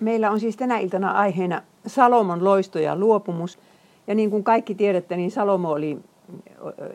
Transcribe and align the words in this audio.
Meillä 0.00 0.30
on 0.30 0.40
siis 0.40 0.56
tänä 0.56 0.78
iltana 0.78 1.10
aiheena 1.10 1.62
Salomon 1.86 2.44
loisto 2.44 2.78
ja 2.78 2.96
luopumus. 2.96 3.58
Ja 4.06 4.14
niin 4.14 4.30
kuin 4.30 4.44
kaikki 4.44 4.74
tiedätte, 4.74 5.16
niin 5.16 5.30
Salomo 5.30 5.70
oli 5.70 5.98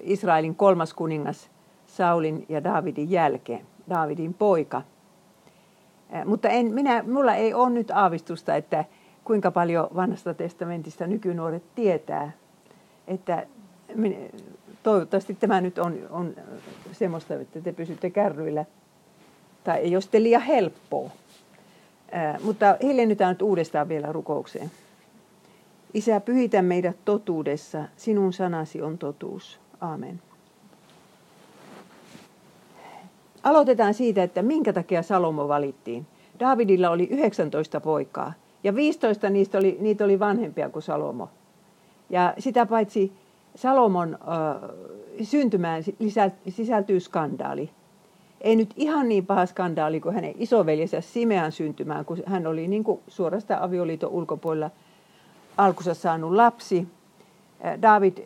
Israelin 0.01 0.55
kolmas 0.55 0.93
kuningas 0.93 1.49
Saulin 1.87 2.45
ja 2.49 2.63
Davidin 2.63 3.11
jälkeen, 3.11 3.65
Davidin 3.89 4.33
poika. 4.33 4.81
Mutta 6.25 6.49
en, 6.49 6.73
minä, 6.73 7.03
mulla 7.07 7.35
ei 7.35 7.53
ole 7.53 7.69
nyt 7.69 7.91
aavistusta, 7.91 8.55
että 8.55 8.85
kuinka 9.23 9.51
paljon 9.51 9.87
vanhasta 9.95 10.33
testamentista 10.33 11.07
nykynuoret 11.07 11.63
tietää. 11.75 12.31
Että 13.07 13.47
toivottavasti 14.83 15.33
tämä 15.33 15.61
nyt 15.61 15.77
on, 15.77 15.97
on 16.09 16.35
semmoista, 16.91 17.33
että 17.33 17.61
te 17.61 17.71
pysytte 17.71 18.09
kärryillä. 18.09 18.65
Tai 19.63 19.79
ei 19.79 19.95
ole 19.95 20.23
liian 20.23 20.41
helppoa. 20.41 21.09
Mutta 22.43 22.77
hiljennytään 22.83 23.29
nyt 23.29 23.41
uudestaan 23.41 23.89
vielä 23.89 24.11
rukoukseen. 24.11 24.71
Isä, 25.93 26.19
pyhitä 26.19 26.61
meidät 26.61 26.97
totuudessa. 27.05 27.85
Sinun 27.97 28.33
sanasi 28.33 28.81
on 28.81 28.97
totuus. 28.97 29.59
Aamen. 29.81 30.21
Aloitetaan 33.43 33.93
siitä, 33.93 34.23
että 34.23 34.41
minkä 34.41 34.73
takia 34.73 35.03
Salomo 35.03 35.47
valittiin. 35.47 36.07
Davidilla 36.39 36.89
oli 36.89 37.07
19 37.11 37.81
poikaa 37.81 38.33
ja 38.63 38.75
15 38.75 39.29
niistä 39.29 39.57
oli, 39.57 39.77
niitä 39.79 40.03
oli 40.03 40.19
vanhempia 40.19 40.69
kuin 40.69 40.83
Salomo. 40.83 41.29
Ja 42.09 42.33
sitä 42.39 42.65
paitsi 42.65 43.11
Salomon 43.55 44.13
äh, 44.13 44.69
syntymään 45.23 45.83
sisältyy 46.49 46.99
skandaali 46.99 47.69
ei 48.45 48.55
nyt 48.55 48.73
ihan 48.75 49.09
niin 49.09 49.25
paha 49.25 49.45
skandaali 49.45 49.99
kuin 49.99 50.15
hänen 50.15 50.33
isoveljensä 50.37 51.01
Simean 51.01 51.51
syntymään, 51.51 52.05
kun 52.05 52.17
hän 52.25 52.47
oli 52.47 52.67
niin 52.67 52.83
kuin 52.83 52.99
suorasta 53.07 53.57
avioliiton 53.61 54.09
ulkopuolella 54.09 54.71
alkussa 55.57 55.93
saanut 55.93 56.31
lapsi. 56.31 56.87
David 57.81 58.17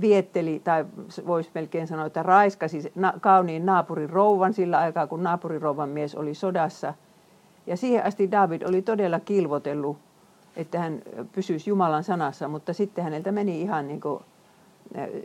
vietteli, 0.00 0.60
tai 0.64 0.84
voisi 1.26 1.50
melkein 1.54 1.86
sanoa, 1.86 2.06
että 2.06 2.22
raiskasi 2.22 2.92
kauniin 3.20 3.66
naapurin 3.66 4.10
rouvan 4.10 4.54
sillä 4.54 4.78
aikaa, 4.78 5.06
kun 5.06 5.22
naapurin 5.22 5.62
rouvan 5.62 5.88
mies 5.88 6.14
oli 6.14 6.34
sodassa. 6.34 6.94
Ja 7.66 7.76
siihen 7.76 8.04
asti 8.04 8.30
David 8.30 8.62
oli 8.62 8.82
todella 8.82 9.20
kilvotellut, 9.20 9.96
että 10.56 10.78
hän 10.78 11.02
pysyisi 11.32 11.70
Jumalan 11.70 12.04
sanassa, 12.04 12.48
mutta 12.48 12.72
sitten 12.72 13.04
häneltä 13.04 13.32
meni 13.32 13.62
ihan 13.62 13.88
niin 13.88 14.00
kuin 14.00 14.22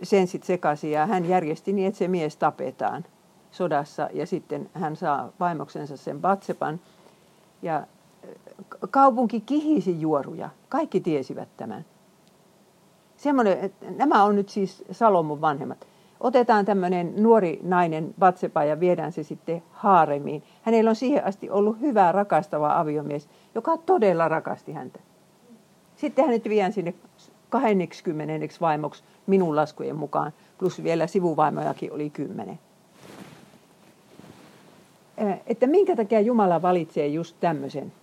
sensit 0.04 0.44
sekaisin 0.44 0.92
ja 0.92 1.06
hän 1.06 1.26
järjesti 1.26 1.74
niin, 1.74 1.88
että 1.88 1.98
se 1.98 2.08
mies 2.08 2.38
tapetaan 2.38 3.06
sodassa 3.52 4.10
ja 4.14 4.26
sitten 4.26 4.70
hän 4.74 4.96
saa 4.96 5.32
vaimoksensa 5.40 5.98
sen 5.98 6.22
Batsepan. 6.22 6.80
Ja 7.62 7.88
kaupunki 8.92 9.42
kihisi 9.42 10.02
juoruja. 10.02 10.50
Kaikki 10.70 11.00
tiesivät 11.00 11.50
tämän. 11.58 11.86
Semmoinen, 13.18 13.74
nämä 13.96 14.24
on 14.24 14.36
nyt 14.36 14.50
siis 14.50 14.84
Salomon 14.92 15.42
vanhemmat. 15.42 15.88
Otetaan 16.20 16.66
tämmöinen 16.66 17.14
nuori 17.24 17.60
nainen 17.64 18.14
Batsepa 18.20 18.64
ja 18.64 18.80
viedään 18.80 19.12
se 19.12 19.24
sitten 19.24 19.64
haaremiin. 19.72 20.44
Hänellä 20.62 20.90
on 20.90 20.96
siihen 20.96 21.26
asti 21.26 21.50
ollut 21.50 21.80
hyvä, 21.80 22.12
rakastava 22.12 22.80
aviomies, 22.80 23.30
joka 23.56 23.78
todella 23.78 24.28
rakasti 24.28 24.72
häntä. 24.72 25.00
Sitten 25.96 26.26
hänet 26.26 26.50
vien 26.50 26.74
sinne 26.74 26.94
20 27.50 28.34
vaimoksi 28.62 29.04
minun 29.28 29.56
laskujen 29.56 29.96
mukaan, 29.96 30.34
plus 30.58 30.84
vielä 30.84 31.08
sivuvaimojakin 31.08 31.94
oli 31.94 32.10
kymmenen 32.10 32.60
että 35.48 35.68
minkä 35.68 35.96
takia 35.96 36.20
Jumala 36.20 36.62
valitsee 36.62 37.08
just 37.08 37.38
tämmöisen, 37.40 37.94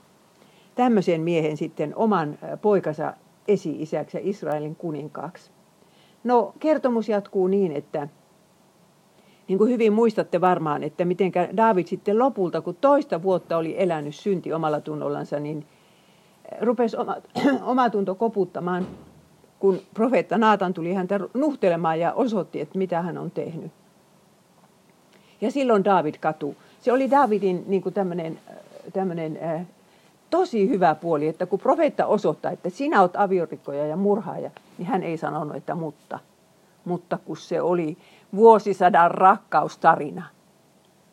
tämmöisen 0.74 1.20
miehen 1.20 1.56
sitten 1.56 1.96
oman 1.96 2.38
poikansa 2.62 3.14
esi-isäksi 3.48 4.16
ja 4.16 4.20
Israelin 4.24 4.76
kuninkaaksi. 4.76 5.50
No 6.24 6.52
kertomus 6.60 7.08
jatkuu 7.08 7.46
niin, 7.46 7.72
että 7.72 8.08
niin 9.48 9.58
kuin 9.58 9.70
hyvin 9.70 9.92
muistatte 9.92 10.40
varmaan, 10.40 10.82
että 10.82 11.04
miten 11.04 11.32
David 11.56 11.86
sitten 11.86 12.18
lopulta, 12.18 12.60
kun 12.60 12.76
toista 12.76 13.22
vuotta 13.22 13.56
oli 13.56 13.74
elänyt 13.78 14.14
synti 14.14 14.52
omalla 14.52 14.80
tunnollansa, 14.80 15.40
niin 15.40 15.66
rupesi 16.60 16.96
oma, 16.96 17.16
oma 17.62 17.90
tunto 17.90 18.14
koputtamaan, 18.14 18.86
kun 19.58 19.80
profeetta 19.94 20.38
Naatan 20.38 20.74
tuli 20.74 20.94
häntä 20.94 21.20
nuhtelemaan 21.34 22.00
ja 22.00 22.12
osoitti, 22.12 22.60
että 22.60 22.78
mitä 22.78 23.02
hän 23.02 23.18
on 23.18 23.30
tehnyt. 23.30 23.72
Ja 25.40 25.50
silloin 25.50 25.84
David 25.84 26.14
katui 26.20 26.56
se 26.80 26.92
oli 26.92 27.10
Davidin 27.10 27.64
niin 27.66 27.82
kuin 27.82 27.94
tämmöinen, 27.94 28.38
tämmöinen 28.92 29.38
äh, 29.42 29.66
tosi 30.30 30.68
hyvä 30.68 30.94
puoli, 30.94 31.28
että 31.28 31.46
kun 31.46 31.58
profeetta 31.58 32.06
osoittaa, 32.06 32.50
että 32.50 32.70
sinä 32.70 33.00
olet 33.00 33.16
aviorikkoja 33.16 33.86
ja 33.86 33.96
murhaaja, 33.96 34.50
niin 34.78 34.86
hän 34.86 35.02
ei 35.02 35.16
sanonut, 35.16 35.56
että 35.56 35.74
mutta. 35.74 36.18
Mutta 36.84 37.18
kun 37.24 37.36
se 37.36 37.60
oli 37.60 37.96
vuosisadan 38.34 39.10
rakkaustarina. 39.10 40.24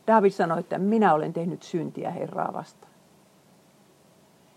David 0.07 0.31
sanoi, 0.31 0.59
että 0.59 0.77
minä 0.77 1.13
olen 1.13 1.33
tehnyt 1.33 1.63
syntiä 1.63 2.11
Herraa 2.11 2.53
vastaan. 2.53 2.91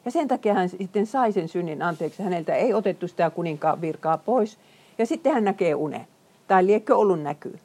Ja 0.04 0.10
sen 0.10 0.28
takia 0.28 0.54
hän 0.54 0.68
sitten 0.68 1.06
sai 1.06 1.32
sen 1.32 1.48
synnin 1.48 1.82
anteeksi. 1.82 2.22
Häneltä 2.22 2.54
ei 2.54 2.74
otettu 2.74 3.08
sitä 3.08 3.30
kuninkaan 3.30 3.80
virkaa 3.80 4.18
pois. 4.18 4.58
Ja 4.98 5.06
sitten 5.06 5.34
hän 5.34 5.44
näkee 5.44 5.74
unen. 5.74 6.06
Tai 6.48 6.66
liekkö 6.66 6.96
ollut 6.96 7.22
näkyy 7.22 7.58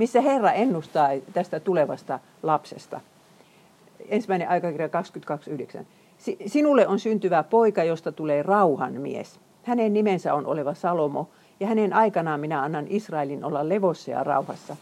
missä 0.00 0.20
Herra 0.20 0.52
ennustaa 0.52 1.08
tästä 1.32 1.60
tulevasta 1.60 2.18
lapsesta. 2.42 3.00
Ensimmäinen 4.08 4.48
aikakirja 4.48 4.88
22.9. 5.78 5.84
Sinulle 6.46 6.88
on 6.88 6.98
syntyvä 6.98 7.42
poika, 7.42 7.84
josta 7.84 8.12
tulee 8.12 8.42
rauhan 8.42 9.00
mies. 9.00 9.40
Hänen 9.62 9.92
nimensä 9.92 10.34
on 10.34 10.46
oleva 10.46 10.74
Salomo, 10.74 11.28
ja 11.60 11.66
hänen 11.66 11.92
aikanaan 11.92 12.40
minä 12.40 12.62
annan 12.62 12.86
Israelin 12.88 13.44
olla 13.44 13.68
levossa 13.68 14.10
ja 14.10 14.24
rauhassa. 14.24 14.76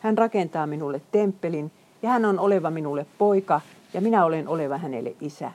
Hän 0.00 0.18
rakentaa 0.18 0.66
minulle 0.66 1.00
temppelin, 1.12 1.72
ja 2.02 2.10
hän 2.10 2.24
on 2.24 2.38
oleva 2.38 2.70
minulle 2.70 3.06
poika, 3.18 3.60
ja 3.94 4.00
minä 4.00 4.24
olen 4.24 4.48
oleva 4.48 4.78
hänelle 4.78 5.14
isä. 5.20 5.52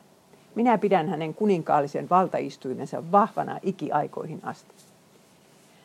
Minä 0.56 0.78
pidän 0.78 1.10
hänen 1.10 1.34
kuninkaallisen 1.34 2.10
valtaistuimensa 2.10 3.12
vahvana 3.12 3.60
ikiaikoihin 3.64 4.40
asti. 4.44 4.76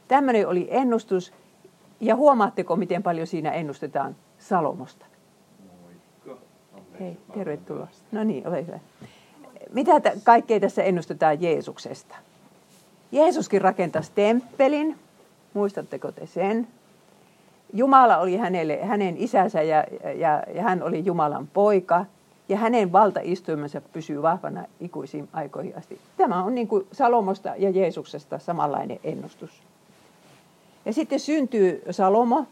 Tämmöinen 0.09 0.49
oli 0.49 0.69
ennustus, 0.71 1.33
ja 2.01 2.17
huomaatteko, 2.17 2.77
miten 2.77 3.03
paljon 3.03 3.27
siinä 3.27 3.51
ennustetaan 3.51 4.17
Salomosta? 4.39 5.07
Hei, 7.01 7.17
tervetuloa. 7.35 7.89
No 8.13 8.25
niin, 8.25 8.49
ole 8.49 8.67
hyvä. 8.67 8.79
Mitä 9.73 10.01
t- 10.01 10.25
kaikkea 10.25 10.61
tässä 10.61 10.83
ennustetaan 10.83 11.43
Jeesuksesta? 11.43 12.15
Jeesuskin 13.13 13.61
rakentasi 13.61 14.13
temppelin. 14.15 14.99
Muistatteko 15.55 16.13
te 16.13 16.27
sen? 16.27 16.69
Jumala 17.73 18.19
oli 18.19 18.37
hänelle, 18.37 18.79
hänen 18.83 19.15
isänsä 19.19 19.63
ja, 19.63 19.85
ja, 20.15 20.43
ja 20.55 20.63
hän 20.63 20.83
oli 20.83 21.05
Jumalan 21.05 21.47
poika. 21.47 22.05
Ja 22.49 22.57
hänen 22.57 22.93
valtaistuimensa 22.93 23.81
pysyy 23.81 24.23
vahvana 24.23 24.65
ikuisiin 24.81 25.29
aikoihin 25.33 25.79
asti. 25.79 26.01
Tämä 26.17 26.45
on 26.45 26.55
niin 26.55 26.69
kuin 26.69 26.87
Salomosta 26.93 27.55
ja 27.59 27.71
Jeesuksesta 27.71 28.39
samanlainen 28.39 29.01
ennustus. 29.05 29.51
Ja 30.85 30.93
sitten 30.93 31.21
syntyy 31.21 31.83
Salomo. 31.91 32.47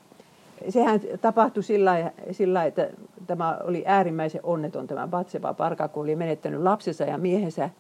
Sehän 0.69 1.01
tapahtui 1.21 1.63
sillä, 1.63 2.13
sillä 2.31 2.65
että 2.65 2.91
tämä 3.27 3.59
oli 3.65 3.83
äärimmäisen 3.87 4.41
onneton 4.45 4.87
tämä 4.87 5.09
Batseba 5.09 5.55
parka, 5.55 5.89
kun 5.89 6.03
oli 6.03 6.17
menettänyt 6.17 6.63
lapsensa 6.63 7.05
ja 7.05 7.19
miehensä. 7.19 7.71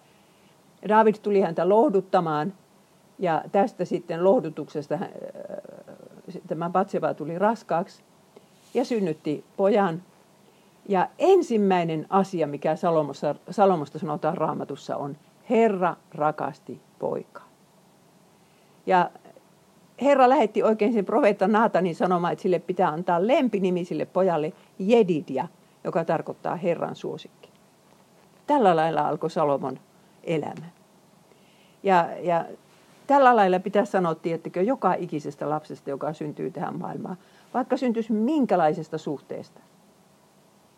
David 0.88 1.14
tuli 1.22 1.40
häntä 1.40 1.68
lohduttamaan 1.68 2.52
ja 3.18 3.42
tästä 3.52 3.84
sitten 3.84 4.24
lohdutuksesta 4.24 4.94
äh, 4.94 5.00
tämä 6.46 6.70
Batseba 6.70 7.14
tuli 7.14 7.38
raskaaksi 7.38 8.02
ja 8.74 8.84
synnytti 8.84 9.44
pojan. 9.56 10.02
Ja 10.88 11.08
ensimmäinen 11.18 12.06
asia, 12.10 12.46
mikä 12.46 12.76
Salomosta, 12.76 13.34
Salomosta 13.50 13.98
sanotaan 13.98 14.36
raamatussa 14.36 14.96
on, 14.96 15.16
Herra 15.50 15.96
rakasti 16.14 16.80
poikaa. 16.98 17.48
Ja 18.86 19.10
Herra 20.02 20.28
lähetti 20.28 20.62
oikein 20.62 20.92
sen 20.92 21.04
profeetta 21.04 21.48
Naatanin 21.48 21.94
sanomaan, 21.94 22.32
että 22.32 22.42
sille 22.42 22.58
pitää 22.58 22.88
antaa 22.88 23.26
lempinimi 23.26 23.84
sille 23.84 24.04
pojalle 24.04 24.52
Jedidia, 24.78 25.48
joka 25.84 26.04
tarkoittaa 26.04 26.56
Herran 26.56 26.96
suosikki. 26.96 27.48
Tällä 28.46 28.76
lailla 28.76 29.08
alkoi 29.08 29.30
Salomon 29.30 29.78
elämä. 30.24 30.66
Ja, 31.82 32.08
ja 32.22 32.44
tällä 33.06 33.36
lailla 33.36 33.60
pitää 33.60 33.84
sanoa, 33.84 34.14
tiettikö, 34.14 34.62
joka 34.62 34.94
ikisestä 34.94 35.50
lapsesta, 35.50 35.90
joka 35.90 36.12
syntyy 36.12 36.50
tähän 36.50 36.78
maailmaan, 36.78 37.16
vaikka 37.54 37.76
syntyisi 37.76 38.12
minkälaisesta 38.12 38.98
suhteesta. 38.98 39.60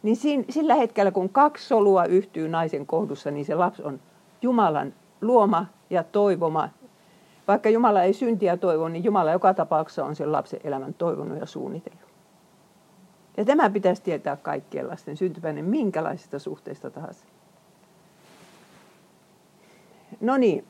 Niin 0.03 0.17
siinä, 0.17 0.45
sillä 0.51 0.75
hetkellä, 0.75 1.11
kun 1.11 1.29
kaksi 1.29 1.69
solua 1.69 2.05
yhtyy 2.05 2.49
naisen 2.49 2.87
kohdussa, 2.87 3.31
niin 3.31 3.45
se 3.45 3.55
lapsi 3.55 3.83
on 3.83 4.01
Jumalan 4.43 4.95
luoma 5.21 5.67
ja 5.91 6.05
toivoma 6.05 6.69
vaikka 7.51 7.69
Jumala 7.69 8.03
ei 8.03 8.13
syntiä 8.13 8.57
toivo, 8.57 8.89
niin 8.89 9.05
Jumala 9.05 9.33
joka 9.33 9.55
tapauksessa 9.55 10.05
on 10.05 10.17
sen 10.17 10.33
lapsen 10.33 10.61
elämän 10.65 10.95
toivonut 10.95 11.39
ja 11.39 11.47
suunnitellut. 11.47 12.11
Ja 13.37 13.45
tämä 13.45 13.71
pitäisi 13.71 14.03
tietää 14.03 14.37
kaikkien 14.37 14.89
lasten 14.89 15.17
syntypäinen 15.17 15.65
minkälaisista 15.65 16.39
suhteista 16.39 16.91
tahansa. 16.91 17.25
No 20.21 20.37
niin, 20.37 20.65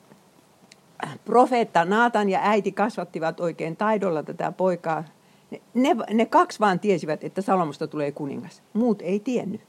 profeetta 1.24 1.84
Naatan 1.84 2.28
ja 2.28 2.40
äiti 2.42 2.72
kasvattivat 2.72 3.40
oikein 3.40 3.76
taidolla 3.76 4.22
tätä 4.22 4.52
poikaa. 4.52 5.04
Ne, 5.50 5.60
ne, 5.74 5.96
ne 6.14 6.26
kaksi 6.26 6.60
vaan 6.60 6.80
tiesivät, 6.80 7.24
että 7.24 7.42
Salomosta 7.42 7.86
tulee 7.86 8.12
kuningas. 8.12 8.62
Muut 8.72 9.02
ei 9.02 9.20
tiennyt. 9.20 9.60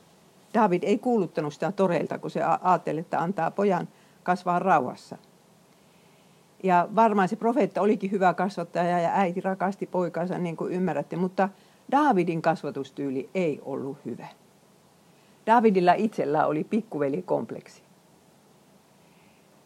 David 0.53 0.83
ei 0.83 0.97
kuuluttanut 0.97 1.53
sitä 1.53 1.71
toreilta, 1.71 2.17
kun 2.17 2.31
se 2.31 2.43
ajatteli, 2.61 2.99
että 2.99 3.19
antaa 3.19 3.51
pojan 3.51 3.87
kasvaa 4.23 4.59
rauhassa. 4.59 5.17
Ja 6.63 6.87
varmaan 6.95 7.27
se 7.27 7.35
profeetta 7.35 7.81
olikin 7.81 8.11
hyvä 8.11 8.33
kasvattaja 8.33 8.99
ja 8.99 9.09
äiti 9.13 9.41
rakasti 9.41 9.85
poikansa, 9.85 10.37
niin 10.37 10.57
kuin 10.57 10.73
ymmärrätte, 10.73 11.15
mutta 11.15 11.49
Davidin 11.91 12.41
kasvatustyyli 12.41 13.29
ei 13.35 13.59
ollut 13.65 13.97
hyvä. 14.05 14.27
Davidilla 15.47 15.93
itsellä 15.93 16.45
oli 16.45 16.63
pikkuvelikompleksi 16.63 17.83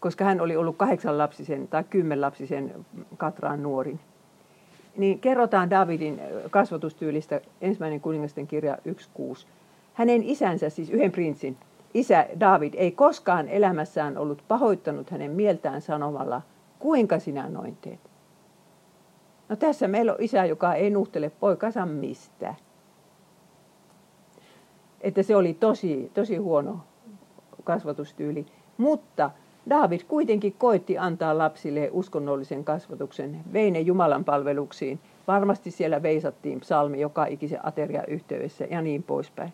koska 0.05 0.25
hän 0.25 0.41
oli 0.41 0.55
ollut 0.55 0.77
kahdeksan 0.77 1.17
lapsisen 1.17 1.67
tai 1.67 1.83
kymmen 1.83 2.21
lapsisen 2.21 2.85
Katraan 3.17 3.63
nuorin. 3.63 3.99
Niin 4.97 5.19
kerrotaan 5.19 5.69
Davidin 5.69 6.21
kasvatustyylistä 6.49 7.41
ensimmäinen 7.61 8.01
kuningasten 8.01 8.47
kirja 8.47 8.77
1.6. 8.87 9.45
Hänen 9.93 10.23
isänsä, 10.23 10.69
siis 10.69 10.89
yhden 10.89 11.11
prinssin, 11.11 11.57
isä 11.93 12.27
David 12.39 12.73
ei 12.77 12.91
koskaan 12.91 13.49
elämässään 13.49 14.17
ollut 14.17 14.43
pahoittanut 14.47 15.09
hänen 15.09 15.31
mieltään 15.31 15.81
sanomalla, 15.81 16.41
kuinka 16.79 17.19
sinä 17.19 17.49
noin 17.49 17.77
teet. 17.81 17.99
No 19.49 19.55
tässä 19.55 19.87
meillä 19.87 20.13
on 20.13 20.21
isä, 20.21 20.45
joka 20.45 20.73
ei 20.73 20.89
nuhtele 20.89 21.29
poikansa 21.29 21.85
mistään. 21.85 22.55
Että 25.01 25.23
se 25.23 25.35
oli 25.35 25.53
tosi, 25.53 26.11
tosi 26.13 26.37
huono 26.37 26.79
kasvatustyyli. 27.63 28.45
Mutta 28.77 29.31
David 29.69 30.01
kuitenkin 30.07 30.53
koitti 30.53 30.97
antaa 30.97 31.37
lapsille 31.37 31.89
uskonnollisen 31.91 32.63
kasvatuksen, 32.63 33.39
vei 33.53 33.71
ne 33.71 33.79
Jumalan 33.79 34.25
palveluksiin. 34.25 34.99
Varmasti 35.27 35.71
siellä 35.71 36.01
veisattiin 36.01 36.59
psalmi 36.59 36.99
joka 36.99 37.25
ikisen 37.25 37.65
ateria 37.65 38.03
yhteydessä 38.07 38.65
ja 38.65 38.81
niin 38.81 39.03
poispäin. 39.03 39.53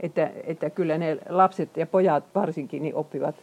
Että, 0.00 0.30
että 0.44 0.70
kyllä 0.70 0.98
ne 0.98 1.18
lapset 1.28 1.76
ja 1.76 1.86
pojat 1.86 2.24
varsinkin 2.34 2.82
niin 2.82 2.94
oppivat 2.94 3.34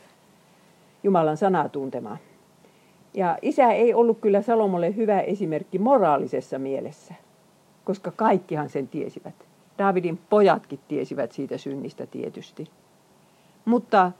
Jumalan 1.04 1.38
sanaa 1.38 1.70
tuntemaan. 1.70 2.18
Ja 3.16 3.38
isä 3.42 3.72
ei 3.72 3.94
ollut 3.94 4.20
kyllä 4.20 4.42
Salomolle 4.42 4.96
hyvä 4.96 5.22
esimerkki 5.22 5.80
moraalisessa 5.80 6.60
mielessä, 6.60 7.14
koska 7.86 8.12
kaikkihan 8.12 8.70
sen 8.70 8.88
tiesivät. 8.88 9.36
Davidin 9.78 10.20
pojatkin 10.30 10.80
tiesivät 10.88 11.32
siitä 11.32 11.58
synnistä 11.58 12.06
tietysti. 12.06 12.70
Mutta 13.66 14.12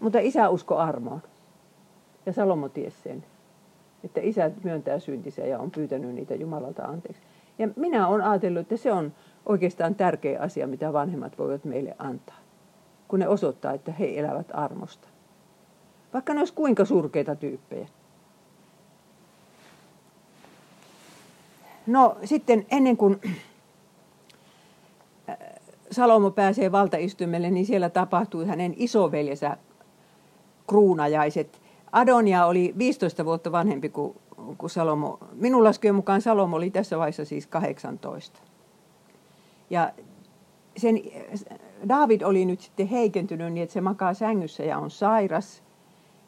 mutta 0.00 0.18
isä 0.18 0.48
usko 0.48 0.76
armoon. 0.76 1.22
Ja 2.26 2.32
Salomo 2.32 2.68
ties 2.68 3.02
sen, 3.02 3.24
että 4.04 4.20
isä 4.20 4.50
myöntää 4.64 4.98
syntisiä 4.98 5.46
ja 5.46 5.58
on 5.58 5.70
pyytänyt 5.70 6.14
niitä 6.14 6.34
Jumalalta 6.34 6.84
anteeksi. 6.84 7.22
Ja 7.58 7.68
minä 7.76 8.08
olen 8.08 8.24
ajatellut, 8.24 8.60
että 8.60 8.76
se 8.76 8.92
on 8.92 9.12
oikeastaan 9.46 9.94
tärkeä 9.94 10.40
asia, 10.40 10.66
mitä 10.66 10.92
vanhemmat 10.92 11.38
voivat 11.38 11.64
meille 11.64 11.94
antaa, 11.98 12.38
kun 13.08 13.18
ne 13.18 13.28
osoittaa, 13.28 13.72
että 13.72 13.92
he 13.92 14.18
elävät 14.18 14.46
armosta. 14.52 15.08
Vaikka 16.12 16.34
ne 16.34 16.40
olisi 16.40 16.54
kuinka 16.54 16.84
surkeita 16.84 17.36
tyyppejä. 17.36 17.88
No 21.88 22.16
sitten 22.24 22.66
ennen 22.70 22.96
kuin 22.96 23.20
Salomo 25.90 26.30
pääsee 26.30 26.72
valtaistumelle, 26.72 27.50
niin 27.50 27.66
siellä 27.66 27.90
tapahtui 27.90 28.46
hänen 28.46 28.74
isoveljensä 28.76 29.56
kruunajaiset. 30.66 31.60
Adonia 31.92 32.46
oli 32.46 32.74
15 32.78 33.24
vuotta 33.24 33.52
vanhempi 33.52 33.88
kuin, 33.88 34.16
kuin 34.58 34.70
Salomo. 34.70 35.18
Minun 35.32 35.64
laskujen 35.64 35.94
mukaan 35.94 36.22
Salomo 36.22 36.56
oli 36.56 36.70
tässä 36.70 36.98
vaiheessa 36.98 37.24
siis 37.24 37.46
18. 37.46 38.40
Ja 39.70 39.92
sen, 40.76 41.00
David 41.88 42.22
oli 42.22 42.44
nyt 42.44 42.60
sitten 42.60 42.86
heikentynyt 42.86 43.52
niin, 43.52 43.62
että 43.62 43.72
se 43.72 43.80
makaa 43.80 44.14
sängyssä 44.14 44.62
ja 44.62 44.78
on 44.78 44.90
sairas. 44.90 45.62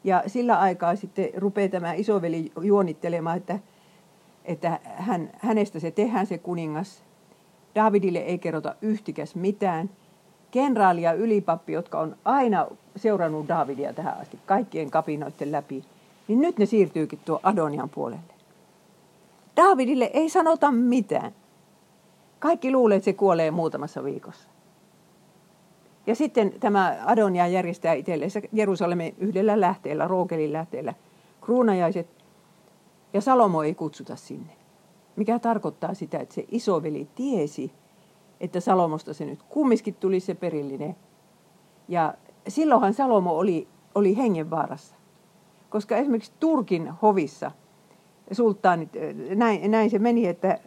Ja 0.03 0.23
sillä 0.27 0.59
aikaa 0.59 0.95
sitten 0.95 1.29
rupeaa 1.37 1.69
tämä 1.69 1.93
isoveli 1.93 2.51
juonittelemaan, 2.61 3.37
että, 3.37 3.59
että 4.45 4.79
hän, 4.83 5.29
hänestä 5.39 5.79
se 5.79 5.91
tehdään 5.91 6.25
se 6.25 6.37
kuningas. 6.37 7.03
Davidille 7.75 8.19
ei 8.19 8.37
kerrota 8.37 8.75
yhtikäs 8.81 9.35
mitään– 9.35 9.89
kenraali 10.51 11.01
ja 11.01 11.13
ylipappi, 11.13 11.73
jotka 11.73 11.99
on 11.99 12.15
aina 12.25 12.67
seurannut 12.95 13.47
Davidia 13.47 13.93
tähän 13.93 14.17
asti 14.21 14.39
kaikkien 14.45 14.91
kapinoiden 14.91 15.51
läpi, 15.51 15.83
niin 16.27 16.41
nyt 16.41 16.57
ne 16.57 16.65
siirtyykin 16.65 17.19
tuo 17.25 17.39
Adonian 17.43 17.89
puolelle. 17.89 18.33
Davidille 19.57 20.09
ei 20.13 20.29
sanota 20.29 20.71
mitään. 20.71 21.31
Kaikki 22.39 22.71
luulee, 22.71 22.97
että 22.97 23.05
se 23.05 23.13
kuolee 23.13 23.51
muutamassa 23.51 24.03
viikossa. 24.03 24.49
Ja 26.07 26.15
sitten 26.15 26.53
tämä 26.59 26.97
Adonia 27.05 27.47
järjestää 27.47 27.93
itselleen 27.93 28.31
Jerusalemin 28.51 29.15
yhdellä 29.17 29.61
lähteellä, 29.61 30.07
Rookelin 30.07 30.53
lähteellä, 30.53 30.93
kruunajaiset, 31.41 32.07
ja 33.13 33.21
Salomo 33.21 33.63
ei 33.63 33.75
kutsuta 33.75 34.15
sinne. 34.15 34.53
Mikä 35.15 35.39
tarkoittaa 35.39 35.93
sitä, 35.93 36.19
että 36.19 36.35
se 36.35 36.45
isoveli 36.51 37.07
tiesi, 37.15 37.71
että 38.39 38.59
Salomosta 38.59 39.13
se 39.13 39.25
nyt 39.25 39.43
kumminkin 39.43 39.95
tuli 39.95 40.19
se 40.19 40.35
perillinen. 40.35 40.95
Ja 41.87 42.13
silloinhan 42.47 42.93
Salomo 42.93 43.37
oli, 43.37 43.67
oli 43.95 44.17
hengenvaarassa. 44.17 44.95
Koska 45.69 45.97
esimerkiksi 45.97 46.31
Turkin 46.39 46.89
hovissa 47.01 47.51
sulttaanit, 48.31 48.89
näin, 49.35 49.71
näin 49.71 49.89
se 49.89 49.99
meni, 49.99 50.27
että 50.27 50.59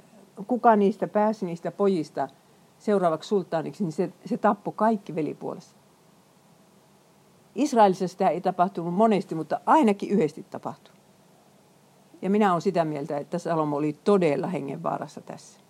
kuka 0.47 0.77
niistä 0.77 1.09
pääsi 1.09 1.47
niistä 1.47 1.71
pojista 1.71 2.29
seuraavaksi 2.79 3.29
sulttaaniksi, 3.29 3.85
niin 3.85 3.93
se, 3.93 4.13
se 4.25 4.37
tappoi 4.37 4.73
kaikki 4.77 5.15
velipuolessa. 5.15 5.77
Israelissa 7.55 8.09
sitä 8.09 8.29
ei 8.29 8.41
tapahtunut 8.41 8.95
monesti, 8.95 9.35
mutta 9.35 9.61
ainakin 9.67 10.11
yhdesti 10.11 10.47
tapahtui. 10.51 10.94
Ja 12.25 12.31
minä 12.31 12.51
olen 12.51 12.63
sitä 12.63 12.85
mieltä, 12.85 13.19
että 13.19 13.39
Salomo 13.39 13.77
oli 13.77 13.97
todella 14.05 14.47
hengenvaarassa 14.47 15.21
tässä. 15.21 15.61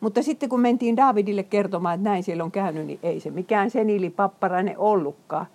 Mutta 0.00 0.22
sitten 0.22 0.48
kun 0.48 0.60
mentiin 0.60 0.96
Davidille 0.96 1.42
kertomaan, 1.42 1.94
että 1.94 2.10
näin 2.10 2.22
siellä 2.22 2.44
on 2.44 2.50
käynyt, 2.50 2.86
niin 2.86 2.98
ei 3.02 3.20
se 3.20 3.30
mikään 3.30 3.70
senili 3.70 4.10
papparainen 4.10 4.78
ollutkaan. 4.78 5.46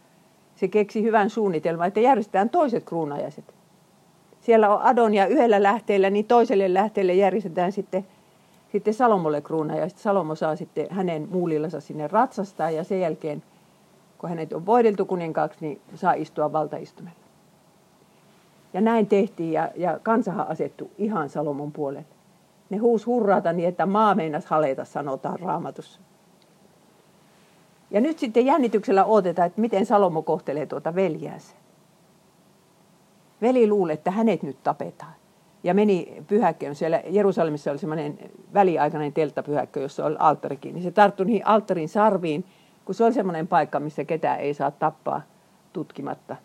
Se 0.56 0.68
keksi 0.68 1.04
hyvän 1.04 1.30
suunnitelman, 1.30 1.88
että 1.88 2.00
järjestetään 2.00 2.50
toiset 2.50 2.84
kruunajaiset. 2.84 3.54
Siellä 4.42 4.76
on 4.76 4.82
Adonia 4.82 5.28
yhdellä 5.28 5.64
lähteellä, 5.64 6.10
niin 6.10 6.26
toiselle 6.26 6.74
lähteelle 6.74 7.14
järjestetään 7.14 7.72
sitten, 7.72 8.06
sitten 8.72 8.94
Salomolle 8.94 9.42
kruunajaiset. 9.42 10.00
Salomo 10.00 10.36
saa 10.36 10.56
sitten 10.56 10.88
hänen 10.90 11.28
muulillansa 11.32 11.80
sinne 11.80 12.08
ratsastaa 12.08 12.72
ja 12.72 12.84
sen 12.84 13.00
jälkeen, 13.00 13.44
kun 14.18 14.30
hänet 14.30 14.54
on 14.54 14.66
voideltu 14.66 15.06
kuninkaaksi, 15.06 15.60
niin 15.62 15.82
saa 15.96 16.14
istua 16.14 16.54
valtaistumella. 16.54 17.25
Ja 18.76 18.82
näin 18.82 19.08
tehtiin 19.08 19.54
ja, 19.54 19.72
ja 19.76 20.00
kansahan 20.04 20.48
asettu 20.48 20.92
ihan 20.98 21.30
Salomon 21.30 21.72
puolelle. 21.72 22.06
Ne 22.70 22.78
huus 22.78 23.06
hurrata 23.06 23.54
niin, 23.54 23.70
että 23.70 23.86
maa 23.86 24.16
meinas 24.16 24.46
haleta, 24.46 24.86
sanotaan 24.86 25.40
raamatussa. 25.40 26.02
Ja 27.92 28.02
nyt 28.02 28.20
sitten 28.20 28.46
jännityksellä 28.46 29.06
odotetaan, 29.06 29.48
että 29.48 29.62
miten 29.62 29.86
Salomo 29.86 30.22
kohtelee 30.22 30.66
tuota 30.66 30.96
veljäänsä. 30.96 31.56
Veli 33.42 33.68
luuli, 33.68 33.94
että 33.94 34.12
hänet 34.12 34.44
nyt 34.44 34.64
tapetaan. 34.64 35.14
Ja 35.64 35.74
meni 35.74 36.24
pyhäkköön. 36.28 36.76
Siellä 36.76 37.02
Jerusalemissa 37.10 37.72
oli 37.72 37.80
semmoinen 37.80 38.18
väliaikainen 38.54 39.14
telttapyhäkkö, 39.14 39.80
jossa 39.80 40.06
oli 40.06 40.16
alttarikin. 40.20 40.74
Niin 40.74 40.84
se 40.84 40.92
tarttui 40.92 41.26
niihin 41.26 41.48
alttarin 41.48 41.90
sarviin, 41.90 42.46
kun 42.86 42.96
se 42.96 43.04
oli 43.04 43.14
semmoinen 43.14 43.48
paikka, 43.48 43.80
missä 43.80 44.04
ketään 44.04 44.40
ei 44.40 44.54
saa 44.54 44.72
tappaa 44.72 45.22
tutkimatta. 45.74 46.36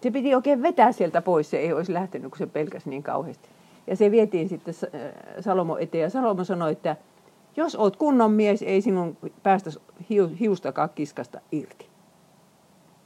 Se 0.00 0.10
piti 0.10 0.34
oikein 0.34 0.62
vetää 0.62 0.92
sieltä 0.92 1.22
pois, 1.22 1.50
se 1.50 1.56
ei 1.56 1.72
olisi 1.72 1.92
lähtenyt, 1.92 2.30
kun 2.30 2.38
se 2.38 2.46
pelkäsi 2.46 2.90
niin 2.90 3.02
kauheasti. 3.02 3.48
Ja 3.86 3.96
se 3.96 4.10
vietiin 4.10 4.48
sitten 4.48 4.74
äh, 4.84 5.00
Salomo 5.40 5.76
eteen 5.76 6.02
ja 6.02 6.10
Salomo 6.10 6.44
sanoi, 6.44 6.72
että 6.72 6.96
jos 7.56 7.74
oot 7.74 7.96
kunnon 7.96 8.32
mies, 8.32 8.62
ei 8.62 8.80
sinun 8.80 9.16
päästä 9.42 9.70
hiustakaan 10.40 10.90
kiskasta 10.94 11.40
irti. 11.52 11.88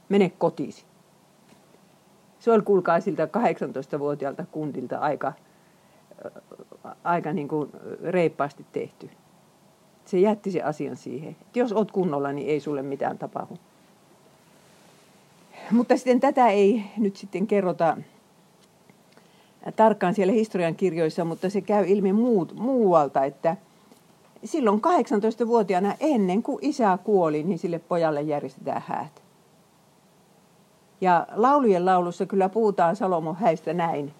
Mene 0.09 0.31
kotiisi. 0.37 0.85
Se 2.39 2.51
oli 2.51 2.61
kuulkaa 2.61 2.99
siltä 2.99 3.25
18-vuotiaalta 3.25 4.45
kundilta 4.51 4.97
aika, 4.97 5.33
äh, 6.25 6.95
aika 7.03 7.33
niin 7.33 7.47
kuin 7.47 7.71
reippaasti 8.03 8.65
tehty. 8.71 9.09
Se 10.05 10.19
jätti 10.19 10.51
se 10.51 10.61
asian 10.61 10.95
siihen. 10.95 11.35
Että 11.41 11.59
jos 11.59 11.73
oot 11.73 11.91
kunnolla, 11.91 12.31
niin 12.31 12.49
ei 12.49 12.59
sulle 12.59 12.81
mitään 12.81 13.17
tapahdu. 13.17 13.57
Mutta 15.71 15.97
sitten 15.97 16.19
tätä 16.19 16.47
ei 16.47 16.83
nyt 16.97 17.15
sitten 17.15 17.47
kerrota 17.47 17.97
tarkkaan 19.75 20.13
siellä 20.13 20.33
historian 20.33 20.75
kirjoissa, 20.75 21.25
mutta 21.25 21.49
se 21.49 21.61
käy 21.61 21.85
ilmi 21.87 22.13
muut, 22.13 22.53
muualta, 22.55 23.23
että 23.23 23.57
silloin 24.43 24.81
18-vuotiaana 24.81 25.95
ennen 25.99 26.43
kuin 26.43 26.57
isä 26.61 26.97
kuoli, 27.03 27.43
niin 27.43 27.59
sille 27.59 27.79
pojalle 27.79 28.21
järjestetään 28.21 28.83
häät. 28.87 29.21
Ja 31.01 31.27
laulujen 31.31 31.85
laulussa 31.85 32.25
kyllä 32.25 32.49
puhutaan 32.49 32.95
Salomon 32.95 33.35
häistä 33.35 33.73
näin, 33.73 34.13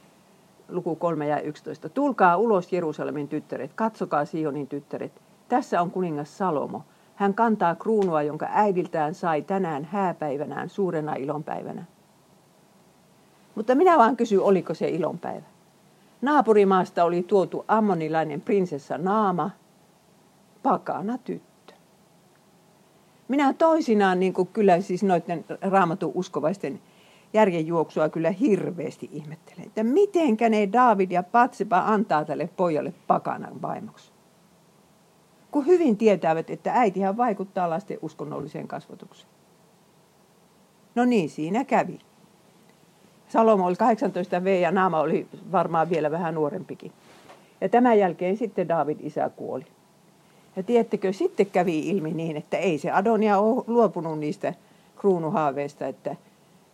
luku 0.69 0.95
3 0.95 1.27
ja 1.27 1.41
11. 1.41 1.89
Tulkaa 1.89 2.37
ulos 2.37 2.73
Jerusalemin 2.73 3.27
tyttäret, 3.27 3.71
katsokaa 3.75 4.25
Sionin 4.25 4.67
tyttäret. 4.67 5.11
Tässä 5.49 5.81
on 5.81 5.91
kuningas 5.91 6.37
Salomo. 6.37 6.83
Hän 7.21 7.33
kantaa 7.33 7.75
kruunua, 7.75 8.21
jonka 8.21 8.47
äidiltään 8.51 9.15
sai 9.15 9.41
tänään 9.41 9.85
hääpäivänään 9.85 10.69
suurena 10.69 11.15
ilonpäivänä. 11.15 11.83
Mutta 13.55 13.75
minä 13.75 13.97
vaan 13.97 14.17
kysyn, 14.17 14.39
oliko 14.39 14.73
se 14.73 14.89
ilonpäivä. 14.89 15.45
Naapurimaasta 16.21 17.03
oli 17.03 17.23
tuotu 17.23 17.65
ammonilainen 17.67 18.41
prinsessa 18.41 18.97
Naama, 18.97 19.49
pakana 20.63 21.17
tyttö. 21.17 21.73
Minä 23.27 23.53
toisinaan 23.53 24.19
niin 24.19 24.33
kuin 24.33 24.47
kyllä 24.47 24.81
siis 24.81 25.03
noiden 25.03 25.45
raamatun 25.61 26.11
uskovaisten 26.15 26.81
järjenjuoksua 27.33 28.09
kyllä 28.09 28.31
hirveästi 28.31 29.09
ihmettelen, 29.11 29.65
että 29.65 29.83
mitenkä 29.83 30.49
ne 30.49 30.69
David 30.73 31.11
ja 31.11 31.23
Patsepa 31.23 31.83
antaa 31.85 32.25
tälle 32.25 32.49
pojalle 32.57 32.93
pakanan 33.07 33.61
vaimoksi. 33.61 34.10
Kun 35.51 35.65
hyvin 35.65 35.97
tietävät, 35.97 36.49
että 36.49 36.73
äitihän 36.73 37.17
vaikuttaa 37.17 37.69
lasten 37.69 37.97
uskonnolliseen 38.01 38.67
kasvatukseen. 38.67 39.29
No 40.95 41.05
niin, 41.05 41.29
siinä 41.29 41.63
kävi. 41.63 41.99
Salomo 43.27 43.65
oli 43.65 43.75
18 43.75 44.43
V 44.43 44.61
ja 44.61 44.71
Naama 44.71 44.99
oli 44.99 45.27
varmaan 45.51 45.89
vielä 45.89 46.11
vähän 46.11 46.35
nuorempikin. 46.35 46.91
Ja 47.61 47.69
tämän 47.69 47.99
jälkeen 47.99 48.37
sitten 48.37 48.67
David 48.67 48.97
isä 48.99 49.29
kuoli. 49.35 49.65
Ja 50.55 50.63
tiedättekö, 50.63 51.13
sitten 51.13 51.45
kävi 51.45 51.89
ilmi 51.89 52.13
niin, 52.13 52.37
että 52.37 52.57
ei 52.57 52.77
se 52.77 52.91
Adonia 52.91 53.39
ole 53.39 53.63
luopunut 53.67 54.19
niistä 54.19 54.53
kruunuhaaveista, 54.95 55.87
että, 55.87 56.15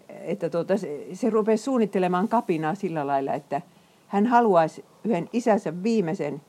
että 0.10 0.50
tuota, 0.50 0.78
se, 0.78 1.08
se 1.14 1.30
rupesi 1.30 1.64
suunnittelemaan 1.64 2.28
kapinaa 2.28 2.76
sillä 2.76 3.08
lailla, 3.08 3.34
että 3.34 3.62
hän 4.08 4.26
haluaisi 4.26 4.86
yhden 5.04 5.30
isänsä 5.34 5.84
viimeisen 5.84 6.42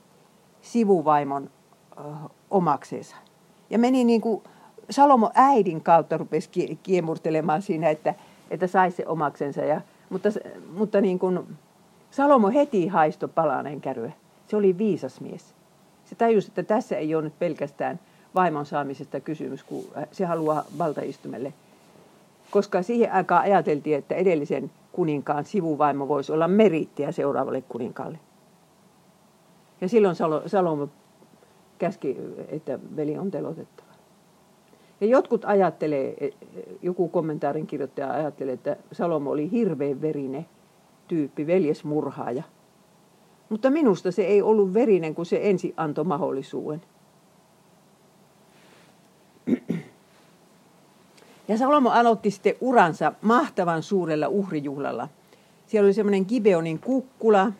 sivuvaimon 0.61 1.49
ö, 1.99 2.03
omakseensa. 2.51 3.15
Ja 3.69 3.79
meni 3.79 4.03
niin 4.03 4.21
kuin 4.21 4.43
Salomo 4.89 5.31
äidin 5.35 5.81
kautta 5.81 6.17
rupesi 6.17 6.79
kiemurtelemaan 6.83 7.61
siinä, 7.61 7.89
että, 7.89 8.13
että 8.51 8.67
saisi 8.67 8.97
se 8.97 9.07
omaksensa. 9.07 9.61
Ja 9.61 9.81
mutta, 10.09 10.29
mutta 10.77 11.01
niin 11.01 11.19
kuin 11.19 11.39
Salomo 12.11 12.49
heti 12.49 12.87
haisto 12.87 13.27
palaneen 13.27 13.81
käryä. 13.81 14.11
Se 14.47 14.55
oli 14.55 14.77
viisas 14.77 15.21
mies. 15.21 15.55
Se 16.05 16.15
tajusi, 16.15 16.47
että 16.47 16.63
tässä 16.63 16.97
ei 16.97 17.15
ole 17.15 17.23
nyt 17.23 17.39
pelkästään 17.39 17.99
vaimon 18.35 18.65
saamisesta 18.65 19.19
kysymys, 19.19 19.63
kun 19.63 19.85
se 20.11 20.25
haluaa 20.25 20.63
valtaistumelle. 20.77 21.53
Koska 22.51 22.81
siihen 22.81 23.11
aikaan 23.11 23.43
ajateltiin, 23.43 23.97
että 23.97 24.15
edellisen 24.15 24.71
kuninkaan 24.91 25.45
sivuvaimo 25.45 26.07
voisi 26.07 26.31
olla 26.31 26.47
merittiä 26.47 27.11
seuraavalle 27.11 27.61
kuninkaalle. 27.61 28.19
Ja 29.81 29.89
silloin 29.89 30.15
Salomo 30.45 30.87
käski, 31.79 32.17
että 32.47 32.79
veli 32.95 33.17
on 33.17 33.31
telotettava. 33.31 33.89
Ja 35.01 35.07
jotkut 35.07 35.45
ajattelee, 35.45 36.33
joku 36.81 37.07
kommentaarin 37.07 37.67
kirjoittaja 37.67 38.11
ajattelee, 38.11 38.53
että 38.53 38.77
Salomo 38.91 39.31
oli 39.31 39.51
hirveän 39.51 40.01
verinen 40.01 40.45
tyyppi, 41.07 41.47
veljesmurhaaja. 41.47 42.43
Mutta 43.49 43.69
minusta 43.69 44.11
se 44.11 44.21
ei 44.21 44.41
ollut 44.41 44.73
verinen, 44.73 45.15
kun 45.15 45.25
se 45.25 45.39
ensi 45.43 45.73
antoi 45.77 46.03
mahdollisuuden. 46.03 46.81
Ja 51.47 51.57
Salomo 51.57 51.89
aloitti 51.89 52.31
sitten 52.31 52.55
uransa 52.61 53.13
mahtavan 53.21 53.83
suurella 53.83 54.27
uhrijuhlalla. 54.27 55.09
Siellä 55.67 55.87
oli 55.87 55.93
semmoinen 55.93 56.25
Gibeonin 56.27 56.79
kukkula, 56.79 57.51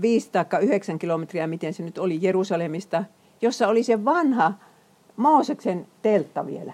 5 0.00 0.30
9 0.60 0.98
kilometriä, 0.98 1.46
miten 1.46 1.74
se 1.74 1.82
nyt 1.82 1.98
oli 1.98 2.18
Jerusalemista, 2.22 3.04
jossa 3.42 3.68
oli 3.68 3.82
se 3.82 4.04
vanha 4.04 4.52
Mooseksen 5.16 5.86
teltta 6.02 6.46
vielä. 6.46 6.72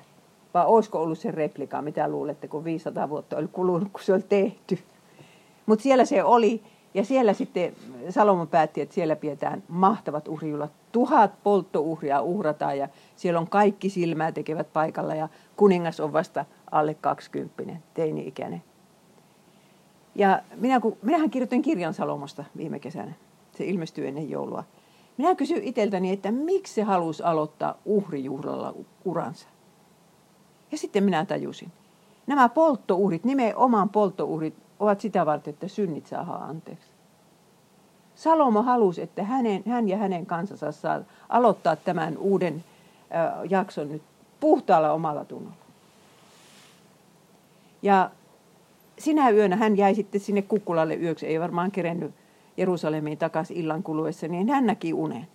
Vai 0.54 0.66
olisiko 0.66 1.02
ollut 1.02 1.18
se 1.18 1.30
replika, 1.30 1.82
mitä 1.82 2.08
luulette, 2.08 2.48
kun 2.48 2.64
500 2.64 3.08
vuotta 3.08 3.36
oli 3.36 3.48
kulunut, 3.52 3.88
kun 3.92 4.02
se 4.02 4.12
oli 4.12 4.24
tehty. 4.28 4.78
Mutta 5.66 5.82
siellä 5.82 6.04
se 6.04 6.24
oli, 6.24 6.62
ja 6.94 7.04
siellä 7.04 7.32
sitten 7.32 7.72
Salomo 8.08 8.46
päätti, 8.46 8.80
että 8.80 8.94
siellä 8.94 9.16
pidetään 9.16 9.62
mahtavat 9.68 10.28
uhrijuhlat. 10.28 10.72
Tuhat 10.92 11.32
polttouhria 11.42 12.20
uhrataan, 12.20 12.78
ja 12.78 12.88
siellä 13.16 13.40
on 13.40 13.48
kaikki 13.48 13.90
silmää 13.90 14.32
tekevät 14.32 14.72
paikalla, 14.72 15.14
ja 15.14 15.28
kuningas 15.56 16.00
on 16.00 16.12
vasta 16.12 16.44
alle 16.70 16.94
20, 16.94 17.76
teini-ikäinen. 17.94 18.62
Ja 20.14 20.42
minä, 20.56 20.80
kun, 20.80 20.96
minähän 21.02 21.30
kirjoitin 21.30 21.62
kirjan 21.62 21.94
Salomosta 21.94 22.44
viime 22.56 22.78
kesänä. 22.78 23.12
Se 23.56 23.64
ilmestyi 23.64 24.06
ennen 24.06 24.30
joulua. 24.30 24.64
Minä 25.16 25.34
kysyin 25.34 25.64
itseltäni, 25.64 26.12
että 26.12 26.32
miksi 26.32 26.74
se 26.74 26.82
halusi 26.82 27.22
aloittaa 27.22 27.74
uhrijuhlalla 27.84 28.74
uransa. 29.04 29.48
Ja 30.72 30.78
sitten 30.78 31.04
minä 31.04 31.24
tajusin. 31.24 31.72
Nämä 32.26 32.48
polttouhrit, 32.48 33.24
nimenomaan 33.24 33.88
polttouhrit, 33.88 34.54
ovat 34.78 35.00
sitä 35.00 35.26
varten, 35.26 35.54
että 35.54 35.68
synnit 35.68 36.06
saa 36.06 36.44
anteeksi. 36.48 36.90
Salomo 38.14 38.62
halusi, 38.62 39.02
että 39.02 39.24
hänen, 39.24 39.62
hän 39.66 39.88
ja 39.88 39.96
hänen 39.96 40.26
kansansa 40.26 40.72
saa 40.72 41.00
aloittaa 41.28 41.76
tämän 41.76 42.18
uuden 42.18 42.64
äh, 43.14 43.32
jakson 43.50 43.88
nyt 43.88 44.02
puhtaalla 44.40 44.92
omalla 44.92 45.24
tunnolla. 45.24 45.56
Ja 47.82 48.10
sinä 49.00 49.30
yönä 49.30 49.56
hän 49.56 49.76
jäi 49.76 49.94
sitten 49.94 50.20
sinne 50.20 50.42
kukkulalle 50.42 50.94
yöksi, 50.94 51.26
ei 51.26 51.40
varmaan 51.40 51.70
kerennyt 51.70 52.14
Jerusalemiin 52.56 53.18
takaisin 53.18 53.56
illan 53.56 53.82
kuluessa, 53.82 54.28
niin 54.28 54.48
hän 54.48 54.66
näki 54.66 54.94
unen. 54.94 55.26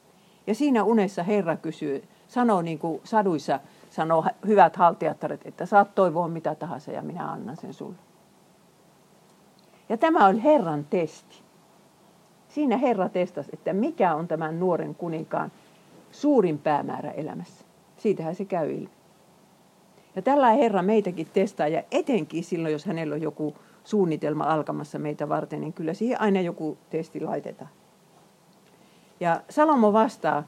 Ja 0.48 0.56
siinä 0.56 0.84
unessa 0.84 1.24
Herra 1.24 1.58
kysyy, 1.58 2.04
sanoo 2.28 2.62
niin 2.62 2.80
kuin 2.80 3.02
saduissa, 3.04 3.60
sanoo 3.90 4.26
hyvät 4.48 4.76
haltijattaret, 4.76 5.42
että 5.46 5.66
saat 5.66 5.96
toivoa 5.96 6.28
mitä 6.28 6.56
tahansa 6.56 6.92
ja 6.92 7.02
minä 7.02 7.32
annan 7.32 7.58
sen 7.58 7.74
sulle. 7.74 7.96
Ja 9.90 9.98
tämä 9.98 10.28
oli 10.28 10.44
Herran 10.44 10.86
testi. 10.90 11.42
Siinä 12.50 12.78
Herra 12.78 13.10
testasi, 13.10 13.50
että 13.54 13.74
mikä 13.74 14.16
on 14.16 14.28
tämän 14.28 14.60
nuoren 14.60 14.96
kuninkaan 14.96 15.52
suurin 16.12 16.58
päämäärä 16.58 17.12
elämässä. 17.12 17.66
Siitähän 17.98 18.36
se 18.36 18.46
käy 18.46 18.72
ilmi. 18.72 18.95
Ja 20.16 20.22
tällä 20.22 20.52
Herra 20.52 20.82
meitäkin 20.82 21.28
testaa, 21.34 21.68
ja 21.68 21.84
etenkin 21.92 22.44
silloin, 22.44 22.72
jos 22.72 22.86
hänellä 22.86 23.16
on 23.16 23.22
joku 23.22 23.56
suunnitelma 23.84 24.44
alkamassa 24.44 25.00
meitä 25.00 25.30
varten, 25.30 25.62
niin 25.62 25.74
kyllä 25.74 25.94
siihen 25.94 26.22
aina 26.22 26.42
joku 26.42 26.78
testi 26.90 27.22
laitetaan. 27.22 27.70
Ja 29.20 29.42
Salomo 29.50 29.94
vastaa 29.94 30.44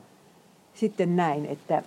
sitten 0.74 1.16
näin, 1.16 1.46
että 1.46 1.84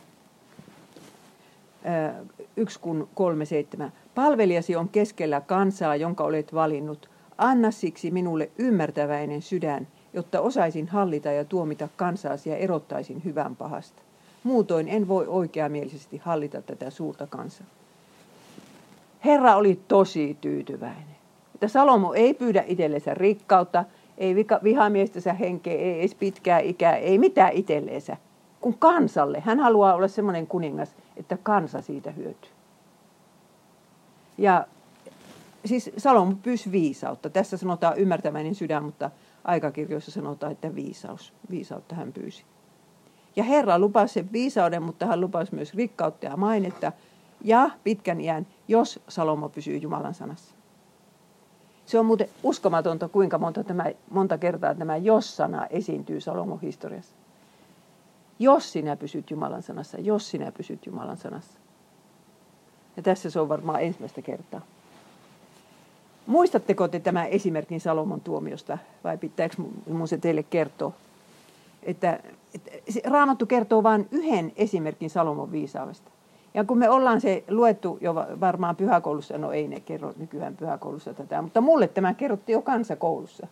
yksi 2.57 2.81
kun 2.81 3.09
kolme 3.15 3.45
seitsemän. 3.45 3.93
Palvelijasi 4.15 4.77
on 4.77 4.89
keskellä 4.89 5.41
kansaa, 5.41 5.97
jonka 5.97 6.25
olet 6.25 6.55
valinnut. 6.55 7.11
Anna 7.39 7.71
siksi 7.71 8.11
minulle 8.11 8.51
ymmärtäväinen 8.59 9.43
sydän, 9.43 9.89
jotta 10.13 10.41
osaisin 10.41 10.89
hallita 10.89 11.33
ja 11.33 11.45
tuomita 11.45 11.89
kansaasi 11.97 12.51
ja 12.51 12.57
erottaisin 12.57 13.25
hyvän 13.25 13.57
pahasta. 13.57 14.03
Muutoin 14.45 14.89
en 14.89 15.09
voi 15.09 15.27
oikeamielisesti 15.27 16.17
hallita 16.25 16.63
tätä 16.63 16.91
suurta 16.91 17.27
kansaa. 17.27 17.67
Herra 19.25 19.57
oli 19.57 19.81
tosi 19.89 20.37
tyytyväinen. 20.41 21.17
Että 21.55 21.69
Salomo 21.69 22.13
ei 22.13 22.35
pyydä 22.35 22.65
itsellensä 22.67 23.15
rikkautta, 23.15 23.85
ei 24.19 24.35
vihamiestänsä 24.63 25.33
henkeä, 25.33 25.73
ei 25.73 26.01
edes 26.01 26.15
pitkää 26.15 26.59
ikää, 26.59 26.97
ei 26.97 27.19
mitään 27.19 27.53
itselleensä, 27.53 28.17
kun 28.61 28.79
kansalle. 28.79 29.41
Hän 29.41 29.61
haluaa 29.61 29.95
olla 29.95 30.09
semmoinen 30.09 30.47
kuningas, 30.47 30.97
että 31.17 31.39
kansa 31.43 31.83
siitä 31.83 32.11
hyötyy. 32.11 32.51
Ja 34.39 34.67
siis 35.65 35.91
Salomo 35.97 36.35
pyysi 36.43 36.73
viisautta. 36.73 37.31
Tässä 37.31 37.57
sanotaan 37.57 37.99
ymmärtäväinen 37.99 38.55
sydän, 38.55 38.85
mutta 38.85 39.11
aikakirjoissa 39.45 40.11
sanotaan, 40.11 40.53
että 40.53 40.75
viisaus. 40.75 41.33
Viisautta 41.51 41.95
hän 41.95 42.13
pyysi. 42.13 42.45
Ja 43.41 43.45
Herra 43.45 43.79
lupasi 43.79 44.15
sen 44.15 44.33
viisauden, 44.33 44.83
mutta 44.83 45.07
hän 45.07 45.21
lupasi 45.21 45.55
myös 45.55 45.75
rikkautta 45.75 46.27
ja 46.27 46.37
mainetta 46.37 46.93
ja 47.45 47.71
pitkän 47.85 48.21
iän, 48.21 48.47
jos 48.69 49.01
Salomo 49.09 49.49
pysyy 49.49 49.77
Jumalan 49.77 50.15
sanassa. 50.15 50.55
Se 51.87 51.99
on 51.99 52.07
muuten 52.07 52.29
uskomatonta, 52.43 53.09
kuinka 53.09 53.39
monta, 53.39 53.65
tämä, 53.65 53.85
monta 54.11 54.39
kertaa 54.39 54.75
tämä 54.75 54.97
jos-sana 54.97 55.67
esiintyy 55.67 56.21
Salomon 56.21 56.61
historiassa. 56.61 57.15
Jos 58.39 58.73
sinä 58.73 58.97
pysyt 58.97 59.31
Jumalan 59.31 59.63
sanassa, 59.63 60.01
jos 60.01 60.31
sinä 60.31 60.53
pysyt 60.53 60.87
Jumalan 60.87 61.17
sanassa. 61.17 61.59
Ja 62.97 63.03
tässä 63.03 63.31
se 63.31 63.41
on 63.41 63.49
varmaan 63.49 63.83
ensimmäistä 63.83 64.23
kertaa. 64.23 64.61
Muistatteko 66.27 66.89
te 66.89 67.01
tämän 67.01 67.27
esimerkin 67.27 67.81
Salomon 67.81 68.21
tuomiosta 68.21 68.79
vai 69.05 69.19
pitääkö 69.19 69.57
mun 69.89 70.09
se 70.09 70.19
teille 70.19 70.43
kertoa? 70.43 70.93
Että, 71.83 72.21
että 72.55 72.71
Raamattu 73.11 73.47
kertoo 73.47 73.83
vain 73.83 74.09
yhden 74.11 74.53
esimerkin 74.57 75.11
Salomon 75.11 75.53
viisaudesta. 75.53 76.11
Ja 76.55 76.65
kun 76.65 76.79
me 76.79 76.91
ollaan 76.91 77.21
se 77.21 77.45
luettu 77.51 77.99
jo 78.01 78.15
varmaan 78.15 78.77
pyhäkoulussa, 78.77 79.39
no 79.39 79.53
ei 79.53 79.69
ne 79.69 79.81
kerro 79.81 80.13
nykyään 80.17 80.57
pyhäkoulussa 80.57 81.15
tätä, 81.15 81.43
mutta 81.43 81.61
mulle 81.61 81.89
tämä 81.89 82.15
kerrottiin 82.15 82.55
jo 82.55 82.63
kansakoulussa. 82.63 83.47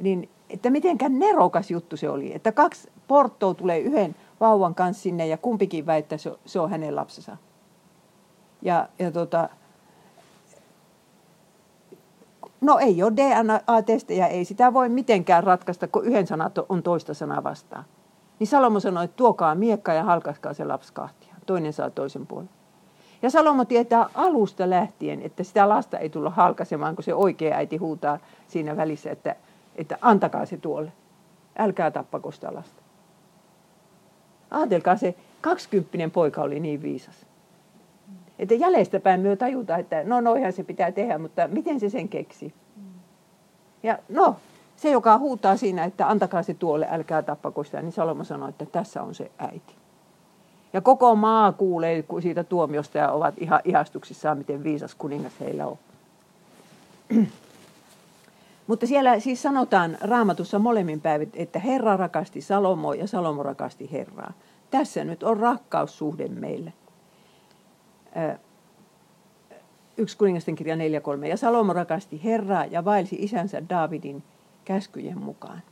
Niin, 0.00 0.28
että 0.50 0.70
mitenkään 0.70 1.18
nerokas 1.18 1.70
juttu 1.70 1.96
se 1.96 2.08
oli, 2.08 2.34
että 2.34 2.52
kaksi 2.52 2.88
porttoa 3.08 3.54
tulee 3.54 3.78
yhden 3.78 4.16
vauvan 4.40 4.74
kanssa 4.74 5.02
sinne 5.02 5.26
ja 5.26 5.36
kumpikin 5.36 5.86
väittää, 5.86 6.18
se 6.46 6.60
on 6.60 6.70
hänen 6.70 6.96
lapsensa. 6.96 7.36
Ja, 8.62 8.88
ja 8.98 9.10
tota, 9.10 9.48
no 12.60 12.78
ei 12.78 13.02
ole 13.02 13.12
DNA-testejä, 13.16 14.26
ei 14.26 14.44
sitä 14.44 14.72
voi 14.72 14.88
mitenkään 14.88 15.44
ratkaista, 15.44 15.88
kun 15.88 16.04
yhden 16.04 16.26
sanat 16.26 16.58
on 16.68 16.82
toista 16.82 17.14
sanaa 17.14 17.44
vastaan. 17.44 17.84
Niin 18.38 18.46
Salomo 18.46 18.80
sanoi, 18.80 19.04
että 19.04 19.16
tuokaa 19.16 19.54
miekka 19.54 19.92
ja 19.92 20.04
halkaskaa 20.04 20.54
se 20.54 20.64
lapsi 20.64 20.92
kahtia. 20.92 21.34
Toinen 21.46 21.72
saa 21.72 21.90
toisen 21.90 22.26
puolen. 22.26 22.50
Ja 23.22 23.30
Salomo 23.30 23.64
tietää 23.64 24.08
alusta 24.14 24.70
lähtien, 24.70 25.22
että 25.22 25.44
sitä 25.44 25.68
lasta 25.68 25.98
ei 25.98 26.10
tulla 26.10 26.30
halkasemaan, 26.30 26.94
kun 26.94 27.04
se 27.04 27.14
oikea 27.14 27.56
äiti 27.56 27.76
huutaa 27.76 28.18
siinä 28.48 28.76
välissä, 28.76 29.10
että, 29.10 29.36
että 29.76 29.98
antakaa 30.00 30.46
se 30.46 30.56
tuolle. 30.56 30.92
Älkää 31.58 31.90
tappako 31.90 32.32
sitä 32.32 32.54
lasta. 32.54 32.82
Ajatelkaa 34.50 34.96
se, 34.96 35.14
kaksikymppinen 35.40 36.10
poika 36.10 36.42
oli 36.42 36.60
niin 36.60 36.82
viisas. 36.82 37.25
Että 38.38 38.54
jäljestäpäin 38.54 39.20
myö 39.20 39.36
tajuta, 39.36 39.76
että 39.76 40.04
no 40.04 40.20
noihan 40.20 40.52
se 40.52 40.64
pitää 40.64 40.92
tehdä, 40.92 41.18
mutta 41.18 41.48
miten 41.48 41.80
se 41.80 41.90
sen 41.90 42.08
keksi? 42.08 42.54
Ja 43.82 43.98
no, 44.08 44.36
se 44.76 44.90
joka 44.90 45.18
huutaa 45.18 45.56
siinä, 45.56 45.84
että 45.84 46.08
antakaa 46.08 46.42
se 46.42 46.54
tuolle, 46.54 46.88
älkää 46.90 47.22
tappako 47.22 47.64
sitä, 47.64 47.82
niin 47.82 47.92
Salomo 47.92 48.24
sanoi, 48.24 48.48
että 48.48 48.66
tässä 48.66 49.02
on 49.02 49.14
se 49.14 49.30
äiti. 49.38 49.74
Ja 50.72 50.80
koko 50.80 51.14
maa 51.14 51.52
kuulee 51.52 52.04
siitä 52.22 52.44
tuomiosta 52.44 52.98
ja 52.98 53.12
ovat 53.12 53.34
ihan 53.38 53.60
ihastuksissaan, 53.64 54.38
miten 54.38 54.64
viisas 54.64 54.94
kuningas 54.94 55.32
heillä 55.40 55.66
on. 55.66 55.78
Mutta 58.66 58.86
siellä 58.86 59.20
siis 59.20 59.42
sanotaan 59.42 59.98
raamatussa 60.00 60.58
molemmin 60.58 61.00
päivät, 61.00 61.28
että 61.34 61.58
Herra 61.58 61.96
rakasti 61.96 62.40
Salomo 62.40 62.92
ja 62.92 63.06
Salomo 63.06 63.42
rakasti 63.42 63.92
Herraa. 63.92 64.32
Tässä 64.70 65.04
nyt 65.04 65.22
on 65.22 65.36
rakkaussuhde 65.36 66.28
meille. 66.28 66.72
Yksi 69.96 70.18
kuningasten 70.18 70.54
kirja 70.54 70.76
4.3. 70.76 71.26
Ja 71.26 71.36
Salomo 71.36 71.72
rakasti 71.72 72.24
Herraa 72.24 72.64
ja 72.64 72.84
vaelsi 72.84 73.16
isänsä 73.18 73.68
Davidin 73.68 74.22
käskyjen 74.64 75.18
mukaan. 75.18 75.62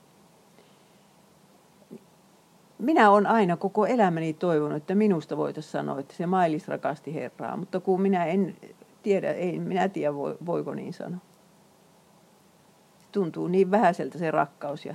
Minä 2.79 3.11
olen 3.11 3.27
aina 3.27 3.57
koko 3.57 3.87
elämäni 3.87 4.33
toivonut, 4.33 4.77
että 4.77 4.95
minusta 4.95 5.37
voitaisiin 5.37 5.73
sanoa, 5.73 6.01
että 6.01 6.15
se 6.15 6.27
Mailis 6.27 6.69
rakasti 6.69 7.15
Herraa, 7.15 7.57
mutta 7.57 7.81
kun 7.81 8.03
minä 8.03 8.25
en 8.25 8.57
tiedä, 9.03 9.33
ei 9.33 9.59
minä 9.59 9.89
tiedä 9.89 10.15
voiko 10.47 10.75
niin 10.75 10.93
sanoa. 10.93 11.21
Se 13.01 13.09
tuntuu 13.13 13.49
niin 13.49 13.71
vähäiseltä 13.71 14.19
se 14.19 14.31
rakkaus. 14.31 14.87
Ja, 14.87 14.95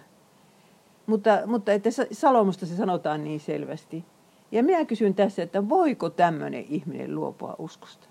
mutta, 1.05 1.39
mutta 1.45 1.71
että 1.71 1.89
Salomusta 2.11 2.65
se 2.65 2.75
sanotaan 2.75 3.23
niin 3.23 3.39
selvästi. 3.39 4.05
Ja 4.51 4.63
minä 4.63 4.85
kysyn 4.85 5.15
tässä, 5.15 5.43
että 5.43 5.69
voiko 5.69 6.09
tämmöinen 6.09 6.65
ihminen 6.69 7.15
luopua 7.15 7.55
uskosta? 7.59 8.07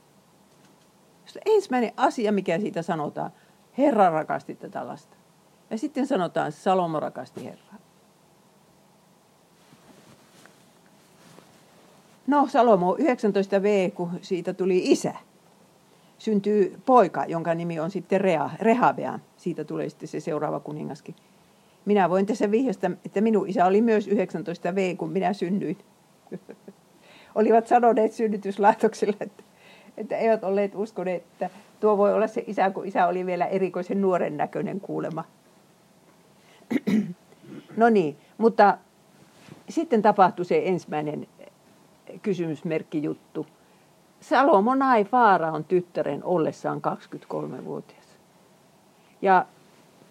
Ensimmäinen 1.46 1.92
asia, 1.96 2.32
mikä 2.32 2.58
siitä 2.58 2.82
sanotaan, 2.82 3.30
Herra 3.78 4.10
rakasti 4.10 4.54
tätä 4.54 4.86
lasta. 4.86 5.16
Ja 5.70 5.78
sitten 5.78 6.06
sanotaan, 6.06 6.52
Salomo 6.52 7.00
rakasti 7.00 7.44
Herraa. 7.44 7.78
No 12.26 12.46
Salomo 12.46 12.94
19v, 12.94 13.90
kun 13.94 14.10
siitä 14.22 14.52
tuli 14.54 14.92
isä, 14.92 15.14
syntyy 16.18 16.80
poika, 16.86 17.24
jonka 17.24 17.54
nimi 17.54 17.80
on 17.80 17.90
sitten 17.90 18.20
Rea, 18.20 18.50
Rehabea. 18.60 19.18
Siitä 19.36 19.64
tulee 19.64 19.88
sitten 19.88 20.08
se 20.08 20.20
seuraava 20.20 20.60
kuningaskin. 20.60 21.14
Minä 21.84 22.10
voin 22.10 22.26
tässä 22.26 22.50
vihjasta, 22.50 22.90
että 23.04 23.20
minun 23.20 23.48
isä 23.48 23.66
oli 23.66 23.82
myös 23.82 24.08
19v, 24.08 24.96
kun 24.96 25.10
minä 25.10 25.32
synnyin. 25.32 25.78
Olivat 27.34 27.66
sanoneet 27.66 28.12
synnytyslaitoksella, 28.12 29.16
että, 29.20 29.42
että 29.96 30.16
eivät 30.16 30.44
olleet 30.44 30.74
uskoneet, 30.74 31.22
että 31.22 31.50
tuo 31.80 31.98
voi 31.98 32.14
olla 32.14 32.26
se 32.26 32.44
isä, 32.46 32.70
kun 32.70 32.86
isä 32.86 33.06
oli 33.06 33.26
vielä 33.26 33.46
erikoisen 33.46 34.00
nuoren 34.00 34.36
näköinen 34.36 34.80
kuulema. 34.80 35.24
no 37.76 37.88
niin, 37.88 38.16
mutta 38.38 38.78
sitten 39.68 40.02
tapahtui 40.02 40.44
se 40.44 40.62
ensimmäinen 40.64 41.26
kysymysmerkki 42.22 43.02
juttu. 43.02 43.46
Salomo 44.20 44.74
nai 44.74 45.04
Faaraon 45.04 45.64
tyttären 45.64 46.24
ollessaan 46.24 46.80
23-vuotias. 46.80 48.18
Ja 49.22 49.46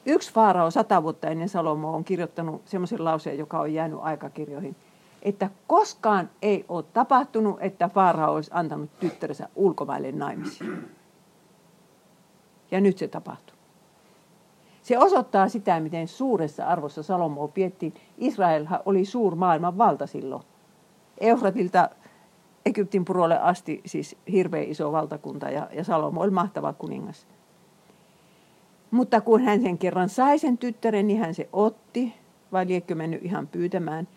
yksi 0.06 0.34
Faarao 0.34 0.72
sata 0.72 1.04
vuotta 1.04 1.28
ennen 1.28 1.50
Salomo 1.50 1.94
on 1.94 2.04
kirjoittanut 2.04 2.62
semmoisen 2.66 3.04
lauseen, 3.04 3.38
joka 3.38 3.60
on 3.60 3.74
jäänyt 3.74 4.00
aikakirjoihin, 4.02 4.76
että 5.22 5.50
koskaan 5.68 6.30
ei 6.42 6.66
ole 6.70 6.84
tapahtunut, 6.94 7.58
että 7.60 7.90
Faarao 7.90 8.34
olisi 8.34 8.52
antanut 8.54 9.00
tyttärensä 9.00 9.50
ulkomaille 9.56 10.12
naimisiin. 10.12 10.92
Ja 12.72 12.82
nyt 12.82 12.98
se 12.98 13.08
tapahtuu. 13.08 13.58
Se 14.82 14.98
osoittaa 14.98 15.50
sitä, 15.50 15.80
miten 15.80 16.08
suuressa 16.08 16.66
arvossa 16.66 17.04
Salomo 17.04 17.48
piettiin. 17.48 17.94
Israel 18.18 18.68
oli 18.86 19.06
suur 19.06 19.36
maailman 19.36 19.78
valta 19.78 20.08
silloin. 20.08 20.44
Eufratilta 21.20 21.90
Egyptin 22.66 23.06
purolle 23.06 23.40
asti 23.40 23.82
siis 23.86 24.18
hirveän 24.32 24.64
iso 24.64 24.92
valtakunta 24.92 25.50
ja, 25.50 25.70
ja 25.74 25.84
Salomo 25.84 26.22
oli 26.22 26.32
mahtava 26.32 26.74
kuningas. 26.74 27.28
Mutta 28.92 29.22
kun 29.22 29.42
hän 29.42 29.62
sen 29.62 29.78
kerran 29.78 30.10
sai 30.10 30.40
sen 30.40 30.58
tyttären, 30.58 31.08
niin 31.08 31.20
hän 31.20 31.34
se 31.34 31.50
otti, 31.54 32.14
vai 32.52 32.68
liekkö 32.68 32.96
mennyt 32.96 33.26
ihan 33.26 33.48
pyytämään. 33.48 34.08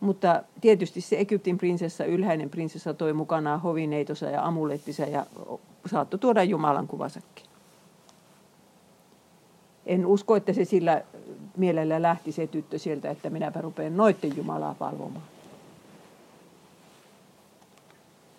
Mutta 0.00 0.42
tietysti 0.60 1.00
se 1.00 1.18
Egyptin 1.18 1.58
prinsessa, 1.58 2.04
ylhäinen 2.04 2.50
prinsessa, 2.50 2.94
toi 2.94 3.12
mukanaan 3.12 3.60
hovineitonsa 3.60 4.26
ja 4.26 4.46
amulettisa 4.46 5.02
ja 5.02 5.26
saattoi 5.86 6.18
tuoda 6.18 6.42
Jumalan 6.42 6.86
kuvasakin. 6.86 7.46
En 9.86 10.06
usko, 10.06 10.36
että 10.36 10.52
se 10.52 10.64
sillä 10.64 11.02
mielellä 11.56 12.02
lähti 12.02 12.32
se 12.32 12.46
tyttö 12.46 12.78
sieltä, 12.78 13.10
että 13.10 13.30
minäpä 13.30 13.60
rupean 13.60 13.96
noitten 13.96 14.36
Jumalaa 14.36 14.74
palvomaan. 14.74 15.24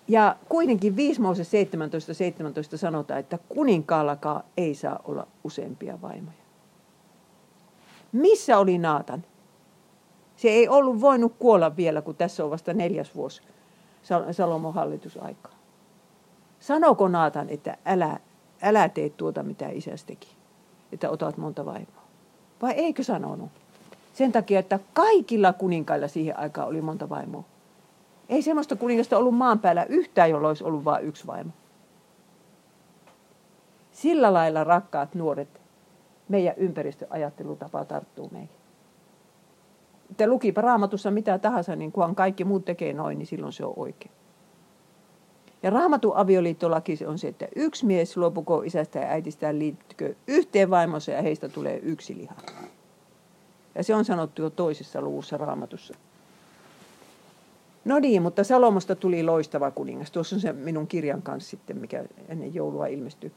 Ja 0.07 0.35
kuitenkin 0.49 0.95
5 0.95 1.21
Mooses 1.21 1.51
17, 1.51 2.13
17 2.13 2.77
sanotaan, 2.77 3.19
että 3.19 3.39
kuninkaallakaan 3.49 4.43
ei 4.57 4.75
saa 4.75 4.99
olla 5.03 5.27
useampia 5.43 6.01
vaimoja. 6.01 6.37
Missä 8.11 8.57
oli 8.57 8.77
Naatan? 8.77 9.23
Se 10.37 10.47
ei 10.47 10.69
ollut 10.69 11.01
voinut 11.01 11.33
kuolla 11.39 11.75
vielä, 11.75 12.01
kun 12.01 12.15
tässä 12.15 12.43
on 12.43 12.51
vasta 12.51 12.73
neljäs 12.73 13.15
vuosi 13.15 13.41
Salomon 14.31 14.73
hallitusaikaa. 14.73 15.51
Sanoko 16.59 17.07
Naatan, 17.07 17.49
että 17.49 17.77
älä, 17.85 18.19
älä 18.61 18.89
tee 18.89 19.09
tuota, 19.09 19.43
mitä 19.43 19.69
isäsi 19.69 20.05
teki, 20.05 20.35
että 20.91 21.09
otat 21.09 21.37
monta 21.37 21.65
vaimoa? 21.65 22.03
Vai 22.61 22.71
eikö 22.71 23.03
sanonut? 23.03 23.49
Sen 24.13 24.31
takia, 24.31 24.59
että 24.59 24.79
kaikilla 24.93 25.53
kuninkailla 25.53 26.07
siihen 26.07 26.39
aikaan 26.39 26.67
oli 26.67 26.81
monta 26.81 27.09
vaimoa. 27.09 27.43
Ei 28.29 28.41
semmoista 28.41 28.75
kuningasta 28.75 29.17
ollut 29.17 29.35
maan 29.35 29.59
päällä 29.59 29.83
yhtään, 29.83 30.29
jolla 30.29 30.47
olisi 30.47 30.63
ollut 30.63 30.85
vain 30.85 31.05
yksi 31.05 31.27
vaimo. 31.27 31.51
Sillä 33.91 34.33
lailla, 34.33 34.63
rakkaat 34.63 35.15
nuoret, 35.15 35.61
meidän 36.29 36.53
ympäristöajattelutapa 36.57 37.85
tarttuu 37.85 38.29
meihin. 38.31 38.56
Te 40.17 40.27
lukipa 40.27 40.61
raamatussa 40.61 41.11
mitä 41.11 41.39
tahansa, 41.39 41.75
niin 41.75 41.91
kunhan 41.91 42.15
kaikki 42.15 42.43
muut 42.43 42.65
tekee 42.65 42.93
noin, 42.93 43.17
niin 43.17 43.27
silloin 43.27 43.53
se 43.53 43.65
on 43.65 43.73
oikein. 43.75 44.11
Ja 45.63 45.69
raamatun 45.69 46.15
avioliittolaki 46.15 46.99
on 47.07 47.17
se, 47.19 47.27
että 47.27 47.47
yksi 47.55 47.85
mies 47.85 48.17
luopuko 48.17 48.61
isästä 48.61 48.99
ja 48.99 49.07
äitistään 49.07 49.59
liittykö 49.59 50.15
yhteen 50.27 50.69
vaimonsa 50.69 51.11
ja 51.11 51.21
heistä 51.21 51.49
tulee 51.49 51.79
yksi 51.83 52.17
liha. 52.17 52.35
Ja 53.75 53.83
se 53.83 53.95
on 53.95 54.05
sanottu 54.05 54.41
jo 54.41 54.49
toisessa 54.49 55.01
luvussa 55.01 55.37
raamatussa. 55.37 55.93
No 57.85 57.99
niin, 57.99 58.21
mutta 58.21 58.43
Salomosta 58.43 58.95
tuli 58.95 59.23
loistava 59.23 59.71
kuningas. 59.71 60.11
Tuossa 60.11 60.35
on 60.35 60.39
se 60.39 60.53
minun 60.53 60.87
kirjan 60.87 61.21
kanssa 61.21 61.49
sitten, 61.49 61.77
mikä 61.77 62.03
ennen 62.29 62.53
joulua 62.53 62.87
ilmestyi. 62.87 63.31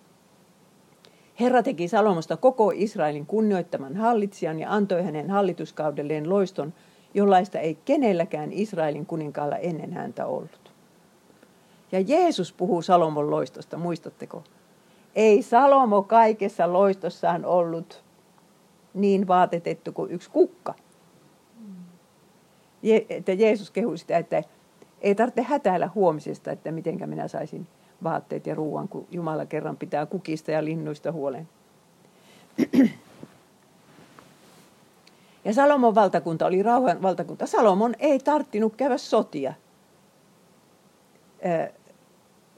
Herra 1.40 1.62
teki 1.62 1.88
Salomosta 1.88 2.36
koko 2.36 2.72
Israelin 2.74 3.26
kunnioittaman 3.26 3.96
hallitsijan 3.96 4.60
ja 4.60 4.72
antoi 4.72 5.02
hänen 5.02 5.30
hallituskaudelleen 5.30 6.30
loiston, 6.30 6.72
jollaista 7.14 7.58
ei 7.58 7.78
kenelläkään 7.84 8.52
Israelin 8.52 9.06
kuninkaalla 9.06 9.56
ennen 9.56 9.92
häntä 9.92 10.26
ollut. 10.26 10.72
Ja 11.92 12.00
Jeesus 12.00 12.52
puhuu 12.52 12.82
Salomon 12.82 13.30
loistosta, 13.30 13.76
muistatteko? 13.76 14.44
Ei 15.14 15.42
Salomo 15.42 16.02
kaikessa 16.02 16.72
loistossaan 16.72 17.44
ollut 17.44 18.04
niin 18.94 19.28
vaatetettu 19.28 19.92
kuin 19.92 20.10
yksi 20.10 20.30
kukka– 20.30 20.74
että 23.08 23.32
Jeesus 23.32 23.70
kehui 23.70 23.98
sitä, 23.98 24.18
että 24.18 24.42
Ei 25.00 25.14
tarvitse 25.14 25.42
hätäillä 25.42 25.90
huomisesta, 25.94 26.50
että 26.50 26.72
miten 26.72 27.08
minä 27.08 27.28
saisin 27.28 27.66
vaatteet 28.02 28.46
ja 28.46 28.54
ruoan, 28.54 28.88
kun 28.88 29.06
Jumala 29.10 29.46
kerran 29.46 29.76
pitää 29.76 30.06
kukista 30.06 30.50
ja 30.50 30.64
linnuista 30.64 31.12
huolen. 31.12 31.48
Ja 35.44 35.54
Salomon 35.54 35.94
valtakunta 35.94 36.46
oli 36.46 36.62
rauhan 36.62 37.02
valtakunta. 37.02 37.46
Salomon 37.46 37.94
ei 37.98 38.18
tarttinut 38.18 38.76
käydä 38.76 38.98
sotia. 38.98 39.54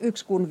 1 0.01 0.27
kun 0.27 0.45
5.5. 0.45 0.49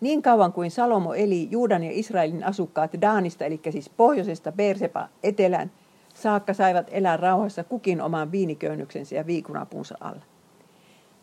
Niin 0.00 0.22
kauan 0.22 0.52
kuin 0.52 0.70
Salomo 0.70 1.14
eli 1.14 1.48
Juudan 1.50 1.84
ja 1.84 1.90
Israelin 1.92 2.44
asukkaat 2.44 2.90
Daanista, 3.00 3.44
eli 3.44 3.60
siis 3.70 3.88
pohjoisesta 3.88 4.52
Persepa 4.52 5.08
etelään, 5.22 5.70
saakka 6.14 6.54
saivat 6.54 6.86
elää 6.90 7.16
rauhassa 7.16 7.64
kukin 7.64 8.02
oman 8.02 8.32
viiniköynnöksensä 8.32 9.14
ja 9.14 9.26
viikunapunsa 9.26 9.96
alla. 10.00 10.22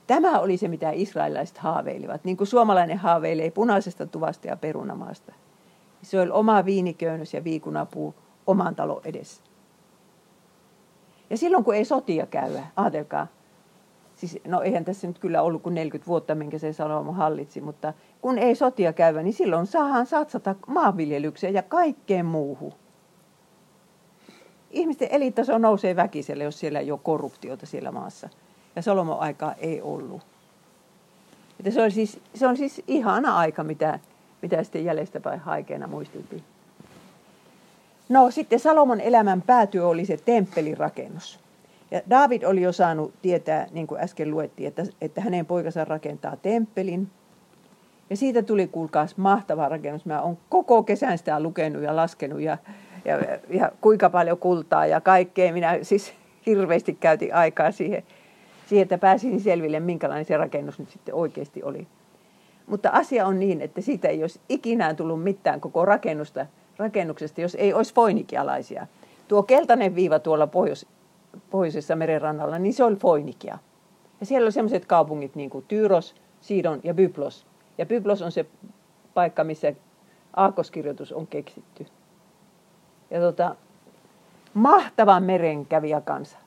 Tämä 0.07 0.39
oli 0.39 0.57
se, 0.57 0.67
mitä 0.67 0.91
israelilaiset 0.91 1.57
haaveilivat, 1.57 2.23
niin 2.23 2.37
kuin 2.37 2.47
suomalainen 2.47 2.97
haaveilee 2.97 3.51
punaisesta 3.51 4.07
tuvasta 4.07 4.47
ja 4.47 4.57
perunamaasta. 4.57 5.33
Se 6.01 6.21
oli 6.21 6.29
oma 6.29 6.65
viiniköynnös 6.65 7.33
ja 7.33 7.43
viikunapuu 7.43 8.15
oman 8.47 8.75
talon 8.75 9.01
edessä. 9.05 9.43
Ja 11.29 11.37
silloin 11.37 11.63
kun 11.63 11.75
ei 11.75 11.85
sotia 11.85 12.25
käydä, 12.25 12.63
ajatelkaa, 12.75 13.27
siis, 14.15 14.39
no 14.47 14.61
eihän 14.61 14.85
tässä 14.85 15.07
nyt 15.07 15.19
kyllä 15.19 15.41
ollut 15.41 15.61
kuin 15.61 15.75
40 15.75 16.07
vuotta, 16.07 16.35
minkä 16.35 16.57
se 16.57 16.73
Salomo 16.73 17.11
hallitsi, 17.11 17.61
mutta 17.61 17.93
kun 18.21 18.37
ei 18.37 18.55
sotia 18.55 18.93
käydä, 18.93 19.23
niin 19.23 19.33
silloin 19.33 19.67
saadaan 19.67 20.05
satsata 20.05 20.55
maanviljelykseen 20.67 21.53
ja 21.53 21.63
kaikkeen 21.63 22.25
muuhun. 22.25 22.73
Ihmisten 24.71 25.07
elintaso 25.11 25.57
nousee 25.57 25.95
väkiselle, 25.95 26.43
jos 26.43 26.59
siellä 26.59 26.79
ei 26.79 26.91
ole 26.91 26.99
korruptiota 27.03 27.65
siellä 27.65 27.91
maassa. 27.91 28.29
Ja 28.75 28.81
Solomon 28.81 29.19
aikaa 29.19 29.53
ei 29.53 29.81
ollut. 29.81 30.21
Että 31.59 31.71
se, 31.71 31.81
on 31.81 31.91
siis, 31.91 32.19
se 32.35 32.47
on 32.47 32.57
siis 32.57 32.83
ihana 32.87 33.37
aika, 33.37 33.63
mitä, 33.63 33.99
mitä 34.41 34.63
sitten 34.63 34.85
jäljestäpäin 34.85 35.39
haikeena 35.39 35.87
muisteltiin. 35.87 36.43
No 38.09 38.31
sitten 38.31 38.59
Salomon 38.59 39.01
elämän 39.01 39.41
päätyö 39.41 39.87
oli 39.87 40.05
se 40.05 40.17
temppelin 40.17 40.77
rakennus. 40.77 41.39
Ja 41.91 42.01
David 42.09 42.43
oli 42.43 42.61
jo 42.61 42.71
saanut 42.71 43.13
tietää, 43.21 43.67
niin 43.71 43.87
kuin 43.87 44.01
äsken 44.01 44.31
luettiin, 44.31 44.67
että, 44.67 44.83
että 45.01 45.21
hänen 45.21 45.45
poikansa 45.45 45.85
rakentaa 45.85 46.35
temppelin. 46.35 47.09
Ja 48.09 48.17
siitä 48.17 48.43
tuli, 48.43 48.67
kuulkaas, 48.67 49.17
mahtava 49.17 49.69
rakennus. 49.69 50.05
Mä 50.05 50.21
oon 50.21 50.37
koko 50.49 50.83
kesän 50.83 51.17
sitä 51.17 51.39
lukenut 51.39 51.83
ja 51.83 51.95
laskenut 51.95 52.41
ja, 52.41 52.57
ja, 53.05 53.17
ja 53.49 53.71
kuinka 53.81 54.09
paljon 54.09 54.37
kultaa 54.37 54.85
ja 54.85 55.01
kaikkea. 55.01 55.53
Minä 55.53 55.79
siis 55.81 56.13
hirveästi 56.45 56.93
käytin 56.93 57.35
aikaa 57.35 57.71
siihen, 57.71 58.03
siihen, 58.71 58.83
että 58.83 58.97
pääsin 58.97 59.41
selville, 59.41 59.79
minkälainen 59.79 60.25
se 60.25 60.37
rakennus 60.37 60.79
nyt 60.79 60.89
sitten 60.89 61.15
oikeasti 61.15 61.63
oli. 61.63 61.87
Mutta 62.67 62.89
asia 62.89 63.27
on 63.27 63.39
niin, 63.39 63.61
että 63.61 63.81
siitä 63.81 64.07
ei 64.07 64.23
olisi 64.23 64.39
ikinä 64.49 64.93
tullut 64.93 65.23
mitään 65.23 65.61
koko 65.61 65.85
rakennusta, 65.85 66.45
rakennuksesta, 66.77 67.41
jos 67.41 67.55
ei 67.55 67.73
olisi 67.73 67.93
foinikialaisia. 67.93 68.87
Tuo 69.27 69.43
keltainen 69.43 69.95
viiva 69.95 70.19
tuolla 70.19 70.47
pohjois, 70.47 70.85
pohjoisessa 71.49 71.95
merenrannalla, 71.95 72.59
niin 72.59 72.73
se 72.73 72.83
oli 72.83 72.95
Foinikia. 72.95 73.57
Ja 74.19 74.25
siellä 74.25 74.45
oli 74.45 74.51
sellaiset 74.51 74.85
kaupungit 74.85 75.35
niin 75.35 75.49
kuin 75.49 75.65
Tyros, 75.67 76.15
Sidon 76.41 76.79
ja 76.83 76.93
Byblos. 76.93 77.45
Ja 77.77 77.85
Byblos 77.85 78.21
on 78.21 78.31
se 78.31 78.45
paikka, 79.13 79.43
missä 79.43 79.73
aakoskirjoitus 80.35 81.11
on 81.11 81.27
keksitty. 81.27 81.85
Ja 83.09 83.19
tota, 83.19 83.55
mahtava 84.53 85.19
merenkävijä 85.19 86.01
kansa. 86.01 86.37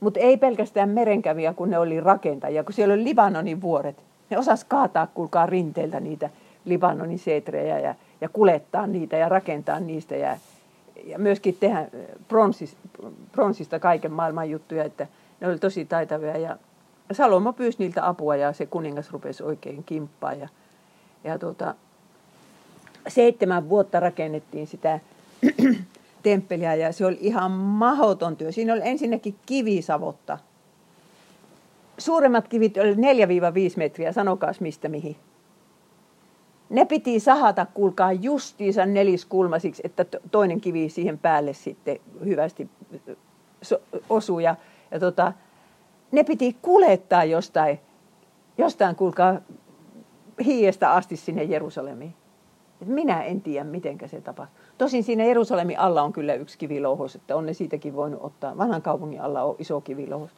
Mutta 0.00 0.20
ei 0.20 0.36
pelkästään 0.36 0.88
merenkävijä, 0.88 1.54
kun 1.54 1.70
ne 1.70 1.78
oli 1.78 2.00
rakentajia, 2.00 2.64
kun 2.64 2.72
siellä 2.72 2.94
oli 2.94 3.04
Libanonin 3.04 3.60
vuoret. 3.60 3.96
Ne 4.30 4.38
osas 4.38 4.64
kaataa, 4.64 5.06
kuulkaa 5.06 5.46
rinteiltä 5.46 6.00
niitä 6.00 6.30
Libanonin 6.64 7.18
seetrejä 7.18 7.78
ja, 7.78 7.94
ja 8.20 8.28
kulettaa 8.28 8.86
niitä 8.86 9.16
ja 9.16 9.28
rakentaa 9.28 9.80
niistä. 9.80 10.16
Ja, 10.16 10.36
ja 11.04 11.18
myöskin 11.18 11.56
tehdä 11.60 11.88
bronsista, 12.28 12.78
bronsista 13.32 13.78
kaiken 13.78 14.12
maailman 14.12 14.50
juttuja, 14.50 14.84
että 14.84 15.06
ne 15.40 15.48
oli 15.48 15.58
tosi 15.58 15.84
taitavia. 15.84 16.36
Ja 16.36 16.56
Salomo 17.12 17.52
pyysi 17.52 17.78
niiltä 17.78 18.08
apua 18.08 18.36
ja 18.36 18.52
se 18.52 18.66
kuningas 18.66 19.12
rupesi 19.12 19.42
oikein 19.42 19.84
kimppaa. 19.84 20.32
Ja, 20.32 20.48
ja 21.24 21.38
tuota, 21.38 21.74
seitsemän 23.08 23.68
vuotta 23.68 24.00
rakennettiin 24.00 24.66
sitä 24.66 25.00
temppeliä 26.24 26.74
ja 26.74 26.92
se 26.92 27.06
oli 27.06 27.18
ihan 27.20 27.50
mahoton 27.50 28.36
työ. 28.36 28.52
Siinä 28.52 28.72
oli 28.72 28.80
ensinnäkin 28.84 29.34
kivisavotta. 29.46 30.38
Suuremmat 31.98 32.48
kivit 32.48 32.76
oli 32.76 32.94
4-5 32.94 32.96
metriä, 33.76 34.12
sanokaas 34.12 34.60
mistä 34.60 34.88
mihin. 34.88 35.16
Ne 36.70 36.84
piti 36.84 37.20
sahata, 37.20 37.66
kuulkaa, 37.74 38.12
justiinsa 38.12 38.86
neliskulmasiksi, 38.86 39.82
että 39.84 40.04
toinen 40.30 40.60
kivi 40.60 40.88
siihen 40.88 41.18
päälle 41.18 41.52
sitten 41.52 41.98
hyvästi 42.24 42.68
osuu. 44.10 44.38
Ja, 44.38 44.56
ja 44.90 45.00
tota, 45.00 45.32
ne 46.12 46.24
piti 46.24 46.56
kulettaa 46.62 47.24
jostain, 47.24 47.80
jostain, 48.58 48.96
kuulkaa, 48.96 49.40
hiestä 50.44 50.92
asti 50.92 51.16
sinne 51.16 51.42
Jerusalemiin. 51.42 52.14
Et 52.82 52.88
minä 52.88 53.22
en 53.22 53.40
tiedä, 53.40 53.64
miten 53.64 53.98
se 54.06 54.20
tapahtuu. 54.20 54.63
Tosin 54.78 55.04
siinä 55.04 55.24
Jerusalemin 55.24 55.78
alla 55.78 56.02
on 56.02 56.12
kyllä 56.12 56.34
yksi 56.34 56.58
kivilouhos, 56.58 57.14
että 57.14 57.36
on 57.36 57.46
ne 57.46 57.54
siitäkin 57.54 57.96
voinut 57.96 58.20
ottaa. 58.22 58.58
Vanhan 58.58 58.82
kaupungin 58.82 59.20
alla 59.20 59.42
on 59.42 59.56
iso 59.58 59.80
kivilouhos. 59.80 60.30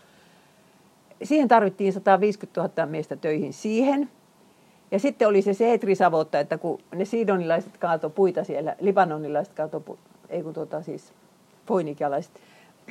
Siihen 1.22 1.48
tarvittiin 1.48 1.92
150 1.92 2.60
000 2.60 2.86
miestä 2.86 3.16
töihin 3.16 3.52
siihen. 3.52 4.10
Ja 4.90 4.98
sitten 4.98 5.28
oli 5.28 5.42
se 5.42 5.54
seetrisavotta, 5.54 6.40
että 6.40 6.58
kun 6.58 6.78
ne 6.94 7.04
sidonilaiset 7.04 7.76
kaato 7.76 8.10
puita 8.10 8.44
siellä, 8.44 8.76
libanonilaiset 8.80 9.54
kaato 9.54 9.80
puita, 9.80 10.02
ei 10.28 10.42
kun 10.42 10.54
tuota 10.54 10.82
siis 10.82 11.12
foinikialaiset, 11.66 12.40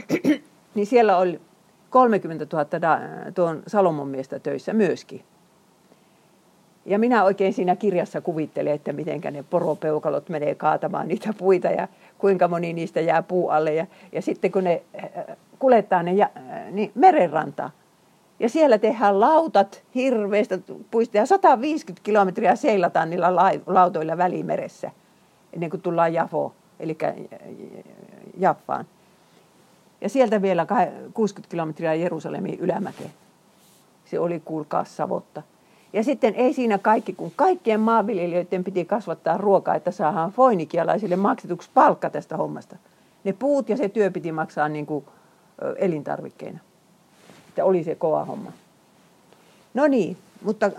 niin 0.76 0.86
siellä 0.86 1.18
oli 1.18 1.42
30 1.90 2.48
000 2.56 2.82
da, 2.82 3.00
tuon 3.34 3.64
Salomon 3.68 4.08
miestä 4.08 4.40
töissä 4.40 4.74
myöskin. 4.74 5.24
Ja 6.86 7.00
minä 7.00 7.24
oikein 7.24 7.54
siinä 7.54 7.76
kirjassa 7.76 8.22
kuvittelen, 8.22 8.74
että 8.74 8.94
miten 8.94 9.22
ne 9.32 9.44
poropeukalot 9.50 10.30
menee 10.30 10.56
kaatamaan 10.56 11.08
niitä 11.08 11.34
puita 11.38 11.68
ja 11.68 11.88
kuinka 12.18 12.48
moni 12.48 12.74
niistä 12.74 13.02
jää 13.02 13.24
puu 13.24 13.50
alle. 13.50 13.74
Ja, 13.74 13.88
ja 14.12 14.22
sitten 14.22 14.52
kun 14.52 14.64
ne 14.64 14.84
äh, 15.04 15.38
kuljettaa 15.60 16.04
ne 16.04 16.14
ja, 16.14 16.30
äh, 16.38 16.72
niin 16.72 16.92
merenrantaan, 16.96 17.72
ja 18.40 18.50
siellä 18.50 18.78
tehdään 18.78 19.20
lautat 19.20 19.84
hirveistä 19.96 20.60
puista 20.92 21.18
ja 21.18 21.26
150 21.26 22.04
kilometriä 22.04 22.56
seilataan 22.56 23.10
niillä 23.10 23.36
lautoilla 23.66 24.18
välimeressä 24.18 24.92
ennen 25.54 25.70
kuin 25.70 25.82
tullaan 25.82 26.14
Jafo, 26.14 26.54
eli 26.80 26.98
Jaffaan. 28.38 28.86
Ja 30.02 30.10
sieltä 30.10 30.42
vielä 30.42 30.66
60 31.14 31.52
kilometriä 31.52 31.94
Jerusalemin 31.94 32.60
ylämäkeen. 32.60 33.12
Se 34.06 34.20
oli 34.20 34.42
kuulkaa 34.46 34.84
savotta. 34.84 35.42
Ja 35.96 36.04
sitten 36.04 36.36
ei 36.36 36.54
siinä 36.54 36.78
kaikki, 36.78 37.14
kun 37.14 37.32
kaikkien 37.36 37.80
maanviljelijöiden 37.80 38.64
piti 38.64 38.86
kasvattaa 38.86 39.38
ruokaa, 39.38 39.76
että 39.76 39.92
saadaan 39.92 40.32
foinikialaisille 40.32 41.16
maksetuksi 41.16 41.70
palkka 41.74 42.10
tästä 42.10 42.38
hommasta. 42.38 42.76
Ne 43.24 43.34
puut 43.34 43.70
ja 43.70 43.78
se 43.78 43.90
työ 43.90 44.12
piti 44.12 44.32
maksaa 44.32 44.70
niin 44.70 44.86
kuin 44.86 45.06
elintarvikkeina 45.78 46.60
että 47.56 47.66
oli 47.66 47.84
se 47.84 47.96
kova 47.96 48.26
homma. 48.26 48.52
No 49.74 49.88
niin, 49.88 50.18
mutta 50.42 50.72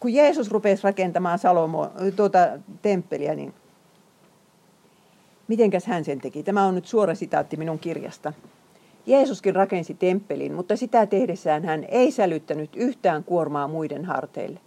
kun 0.00 0.14
Jeesus 0.14 0.50
rupesi 0.50 0.82
rakentamaan 0.82 1.38
Salomo, 1.38 1.90
tuota 2.16 2.38
temppeliä, 2.82 3.34
niin 3.34 3.54
mitenkäs 5.48 5.86
hän 5.86 6.04
sen 6.04 6.20
teki? 6.20 6.42
Tämä 6.42 6.64
on 6.64 6.74
nyt 6.74 6.86
suora 6.86 7.14
sitaatti 7.14 7.56
minun 7.56 7.78
kirjasta. 7.78 8.32
Jeesuskin 9.06 9.54
rakensi 9.54 9.94
temppelin, 9.94 10.54
mutta 10.54 10.76
sitä 10.76 11.06
tehdessään 11.06 11.64
hän 11.64 11.84
ei 11.88 12.10
sälyttänyt 12.10 12.76
yhtään 12.76 13.24
kuormaa 13.24 13.68
muiden 13.68 14.04
harteille. 14.04 14.60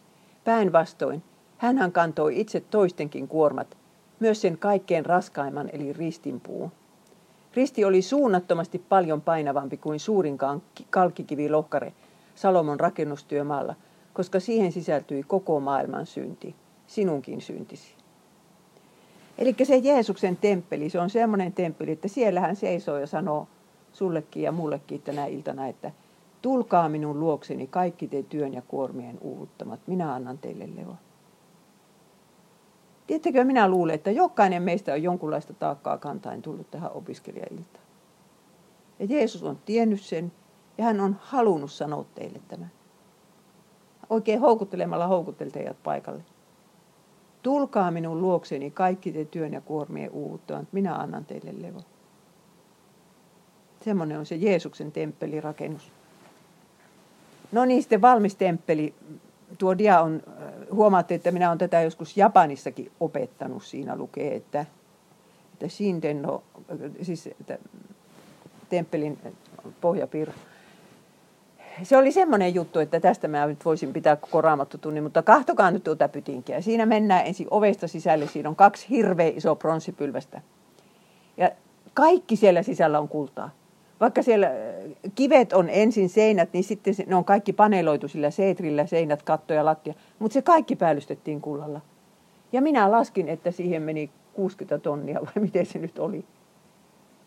Päinvastoin, 0.44 1.24
hän 1.58 1.92
kantoi 1.92 2.40
itse 2.40 2.60
toistenkin 2.60 3.28
kuormat, 3.28 3.78
myös 4.20 4.42
sen 4.42 4.58
kaikkein 4.58 5.06
raskaimman 5.06 5.70
eli 5.74 5.94
ristinpuun. 5.94 6.72
Risti 7.56 7.86
oli 7.86 8.02
suunnattomasti 8.02 8.80
paljon 8.90 9.22
painavampi 9.22 9.78
kuin 9.78 10.00
suurinkaan 10.00 10.62
kalkkikivilohkare 10.90 11.94
Salomon 12.36 12.80
rakennustyömaalla, 12.80 13.76
koska 14.14 14.40
siihen 14.40 14.72
sisältyi 14.72 15.24
koko 15.24 15.60
maailman 15.60 16.06
synti, 16.06 16.56
sinunkin 16.88 17.42
syntisi. 17.42 17.96
Eli 19.38 19.56
se 19.64 19.78
Jeesuksen 19.78 20.38
temppeli, 20.38 20.90
se 20.90 21.00
on 21.00 21.10
semmoinen 21.10 21.54
temppeli, 21.54 21.92
että 21.92 22.08
siellä 22.08 22.40
hän 22.40 22.56
seisoo 22.56 22.98
ja 22.98 23.08
sanoo 23.08 23.48
sullekin 23.94 24.44
ja 24.44 24.52
mullekin 24.52 25.02
tänä 25.02 25.26
iltana, 25.26 25.68
että 25.68 25.92
tulkaa 26.42 26.90
minun 26.90 27.20
luokseni 27.20 27.68
kaikki 27.68 28.08
te 28.08 28.24
työn 28.24 28.54
ja 28.54 28.62
kuormien 28.62 29.18
uuvuttamat, 29.22 29.80
minä 29.88 30.14
annan 30.14 30.38
teille 30.38 30.70
levoa. 30.76 30.98
Tiedättekö, 33.08 33.44
minä 33.44 33.70
luulen, 33.70 33.96
että 33.96 34.12
jokainen 34.12 34.64
meistä 34.64 34.94
on 34.94 35.04
jonkunlaista 35.04 35.54
taakkaa 35.54 35.98
kantain 35.98 36.42
tullut 36.42 36.72
tähän 36.72 36.92
opiskelijailtaan. 36.92 37.86
Ja 39.00 39.06
Jeesus 39.06 39.44
on 39.44 39.58
tiennyt 39.66 40.02
sen 40.02 40.32
ja 40.78 40.84
hän 40.84 41.00
on 41.00 41.16
halunnut 41.20 41.72
sanoa 41.72 42.06
teille 42.16 42.42
tämän. 42.48 42.72
oikein 44.10 44.40
houkuttelemalla 44.40 45.08
houkutteltajat 45.08 45.84
paikalle. 45.84 46.24
Tulkaa 47.42 47.92
minun 47.92 48.22
luokseni 48.22 48.72
kaikki 48.72 49.12
te 49.12 49.26
työn 49.26 49.54
ja 49.54 49.62
kuormien 49.62 50.12
uuttaan, 50.12 50.68
minä 50.72 50.96
annan 50.96 51.26
teille 51.26 51.54
levo. 51.62 51.80
Semmoinen 53.82 54.20
on 54.20 54.26
se 54.26 54.36
Jeesuksen 54.36 54.92
temppelirakennus. 54.92 55.92
No 57.52 57.66
niin, 57.66 57.82
sitten 57.82 58.02
valmis 58.02 58.36
temppeli. 58.36 58.94
Tuo 59.58 59.78
dia 59.78 60.02
on, 60.02 60.24
äh, 60.28 60.54
huomaatte, 60.72 61.16
että 61.16 61.32
minä 61.32 61.50
olen 61.50 61.58
tätä 61.58 61.82
joskus 61.82 62.18
Japanissakin 62.18 62.92
opettanut. 63.00 63.64
Siinä 63.64 63.96
lukee, 63.96 64.36
että, 64.36 64.66
että 65.54 65.68
Shindenno, 65.68 66.44
siis 67.02 67.28
että 67.28 67.58
temppelin 68.70 69.20
pohjapiirro. 69.82 70.34
Se 71.84 71.98
oli 71.98 72.12
semmoinen 72.12 72.56
juttu, 72.56 72.80
että 72.80 73.00
tästä 73.00 73.28
mä 73.28 73.46
nyt 73.46 73.66
voisin 73.66 73.94
pitää 73.94 74.16
koko 74.16 74.42
raamattotunnin, 74.42 75.04
mutta 75.04 75.22
kahtokaa 75.22 75.72
nyt 75.72 75.84
tuota 75.84 76.08
pytinkiä. 76.08 76.62
Siinä 76.62 76.86
mennään 76.86 77.26
ensin 77.26 77.48
ovesta 77.52 77.88
sisälle, 77.88 78.28
siinä 78.28 78.50
on 78.50 78.56
kaksi 78.56 78.90
hirveä 78.90 79.32
iso 79.36 79.56
pronssipylvästä. 79.56 80.42
Ja 81.38 81.52
kaikki 81.94 82.36
siellä 82.36 82.64
sisällä 82.64 83.00
on 83.00 83.08
kultaa 83.08 83.50
vaikka 84.02 84.24
siellä 84.24 84.52
kivet 85.16 85.54
on 85.54 85.70
ensin 85.70 86.10
seinät, 86.10 86.50
niin 86.54 86.64
sitten 86.64 86.94
ne 87.08 87.16
on 87.16 87.26
kaikki 87.26 87.54
paneloitu 87.54 88.08
sillä 88.08 88.32
seitrillä, 88.32 88.86
seinät, 88.86 89.24
katto 89.24 89.54
ja 89.54 89.66
lattia. 89.66 89.94
Mutta 90.20 90.34
se 90.34 90.42
kaikki 90.42 90.76
päällystettiin 90.76 91.42
kullalla. 91.42 91.82
Ja 92.52 92.62
minä 92.62 92.92
laskin, 92.92 93.28
että 93.28 93.52
siihen 93.52 93.82
meni 93.82 94.10
60 94.34 94.78
tonnia 94.78 95.22
vai 95.22 95.44
miten 95.44 95.66
se 95.66 95.80
nyt 95.80 96.00
oli. 96.00 96.26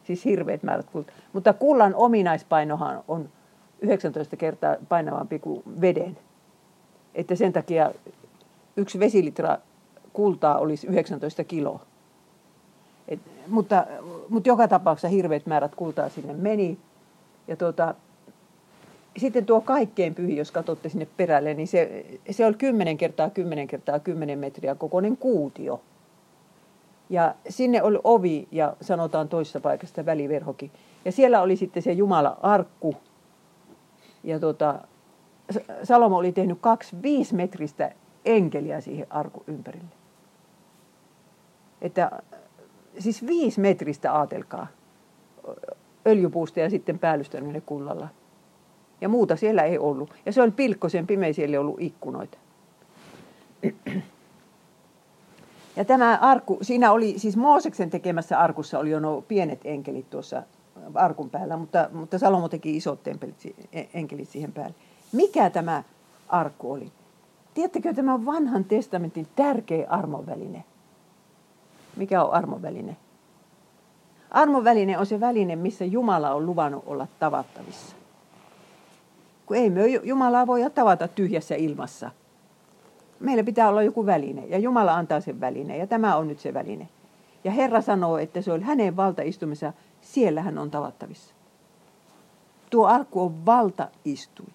Siis 0.05 0.25
hirveät 0.25 0.63
määrät 0.63 0.91
kulta. 0.91 1.13
Mutta 1.33 1.53
kullan 1.53 1.95
ominaispainohan 1.95 3.05
on 3.09 3.29
19 3.81 4.37
kertaa 4.37 4.77
painavampi 4.89 5.39
kuin 5.39 5.63
veden. 5.81 6.19
Että 7.15 7.35
sen 7.35 7.53
takia 7.53 7.93
yksi 8.77 8.99
vesilitra 8.99 9.59
kultaa 10.13 10.59
olisi 10.59 10.87
19 10.87 11.45
kiloa. 11.45 11.81
Et, 13.09 13.21
mutta, 13.49 13.87
mutta 14.29 14.49
joka 14.49 14.69
tapauksessa 14.69 15.09
hirveät 15.09 15.47
määrät 15.47 15.75
kultaa 15.75 16.09
sinne 16.09 16.33
meni. 16.33 16.79
Ja 17.49 17.57
tuota, 17.57 17.95
sitten 19.17 19.47
tuo 19.47 19.61
kaikkein 19.61 20.15
pyhi, 20.15 20.37
jos 20.37 20.51
katsotte 20.51 20.89
sinne 20.89 21.07
perälle, 21.17 21.55
niin 21.55 21.69
se, 21.69 22.07
se 22.31 22.47
oli 22.47 22.55
10 22.55 22.97
kertaa 22.97 23.31
10 23.31 23.67
kertaa 23.67 23.99
10 23.99 24.39
metriä 24.39 24.75
kokoinen 24.75 25.17
kuutio. 25.17 25.81
Ja 27.11 27.35
sinne 27.49 27.83
oli 27.83 27.99
ovi 28.05 28.49
ja 28.53 28.77
sanotaan 28.81 29.29
toisessa 29.29 29.61
paikassa 29.61 30.07
väliverhokin. 30.07 30.71
Ja 31.05 31.13
siellä 31.13 31.43
oli 31.43 31.57
sitten 31.57 31.83
se 31.83 31.93
Jumala 31.93 32.39
arkku. 32.43 32.97
Ja 34.23 34.41
tuota, 34.41 34.79
Salomo 35.83 36.17
oli 36.17 36.33
tehnyt 36.33 36.59
kaksi 36.61 36.97
viisimetristä 37.03 37.93
enkeliä 38.25 38.81
siihen 38.81 39.07
arkun 39.11 39.45
ympärille. 39.47 39.95
Että 41.81 42.11
siis 42.99 43.27
viisi 43.27 43.61
metristä 43.61 44.13
aatelkaa 44.13 44.67
öljypuusta 46.07 46.61
ja 46.61 46.71
sitten 46.71 46.99
päällystäneen 46.99 47.63
kullalla. 47.67 48.09
Ja 49.01 49.09
muuta 49.09 49.37
siellä 49.37 49.63
ei 49.63 49.79
ollut. 49.79 50.15
Ja 50.27 50.33
se 50.33 50.43
on 50.43 50.53
pilkkosen 50.53 51.07
pimeä, 51.07 51.33
siellä 51.33 51.55
ei 51.55 51.59
ollut 51.59 51.81
ikkunoita. 51.81 52.39
Ja 55.77 55.85
tämä 55.85 56.19
arkku, 56.21 56.59
siinä 56.63 56.93
oli 56.93 57.19
siis 57.19 57.37
Mooseksen 57.37 57.91
tekemässä 57.91 58.41
arkussa 58.41 58.79
oli 58.79 58.91
jo 58.91 59.01
nuo 59.01 59.23
pienet 59.23 59.61
enkelit 59.65 60.11
tuossa 60.11 60.43
arkun 60.95 61.31
päällä, 61.31 61.57
mutta, 61.57 61.89
mutta 61.93 62.19
Salomo 62.19 62.49
teki 62.49 62.77
isot 62.77 63.03
tempelit, 63.03 63.35
e, 63.73 63.85
enkelit 63.95 64.29
siihen 64.29 64.53
päälle. 64.53 64.75
Mikä 65.13 65.51
tämä 65.51 65.83
arkku 66.29 66.73
oli? 66.73 66.93
Tiedättekö, 67.55 67.95
tämä 67.95 68.27
vanhan 68.27 68.65
testamentin 68.65 69.27
tärkeä 69.37 69.87
armonväline. 69.89 70.65
Mikä 71.97 72.25
on 72.25 72.33
armoväline? 72.33 72.97
Armoväline 74.31 74.99
on 74.99 75.07
se 75.07 75.21
väline, 75.21 75.57
missä 75.57 75.85
Jumala 75.85 76.35
on 76.35 76.47
luvannut 76.47 76.85
olla 76.87 77.07
tavattavissa. 77.19 77.97
Kun 79.47 79.57
ei 79.57 79.71
me 79.71 79.87
Jumalaa 79.87 80.47
voi 80.47 80.71
tavata 80.71 81.09
tyhjässä 81.09 81.55
ilmassa. 81.55 82.11
Meillä 83.21 83.45
pitää 83.45 83.69
olla 83.69 83.83
joku 83.83 84.07
väline 84.07 84.47
ja 84.47 84.59
Jumala 84.59 84.95
antaa 84.95 85.21
sen 85.21 85.41
väline 85.41 85.77
ja 85.77 85.87
tämä 85.87 86.17
on 86.17 86.29
nyt 86.29 86.41
se 86.41 86.55
väline. 86.55 86.89
Ja 87.45 87.51
Herra 87.51 87.81
sanoo, 87.81 88.19
että 88.19 88.43
se 88.43 88.53
on 88.53 88.63
hänen 88.63 88.97
valtaistumissa, 88.97 89.73
siellä 90.01 90.43
hän 90.43 90.59
on 90.59 90.71
tavattavissa. 90.71 91.35
Tuo 92.71 92.87
arkku 92.87 93.21
on 93.21 93.47
valtaistuin. 93.47 94.53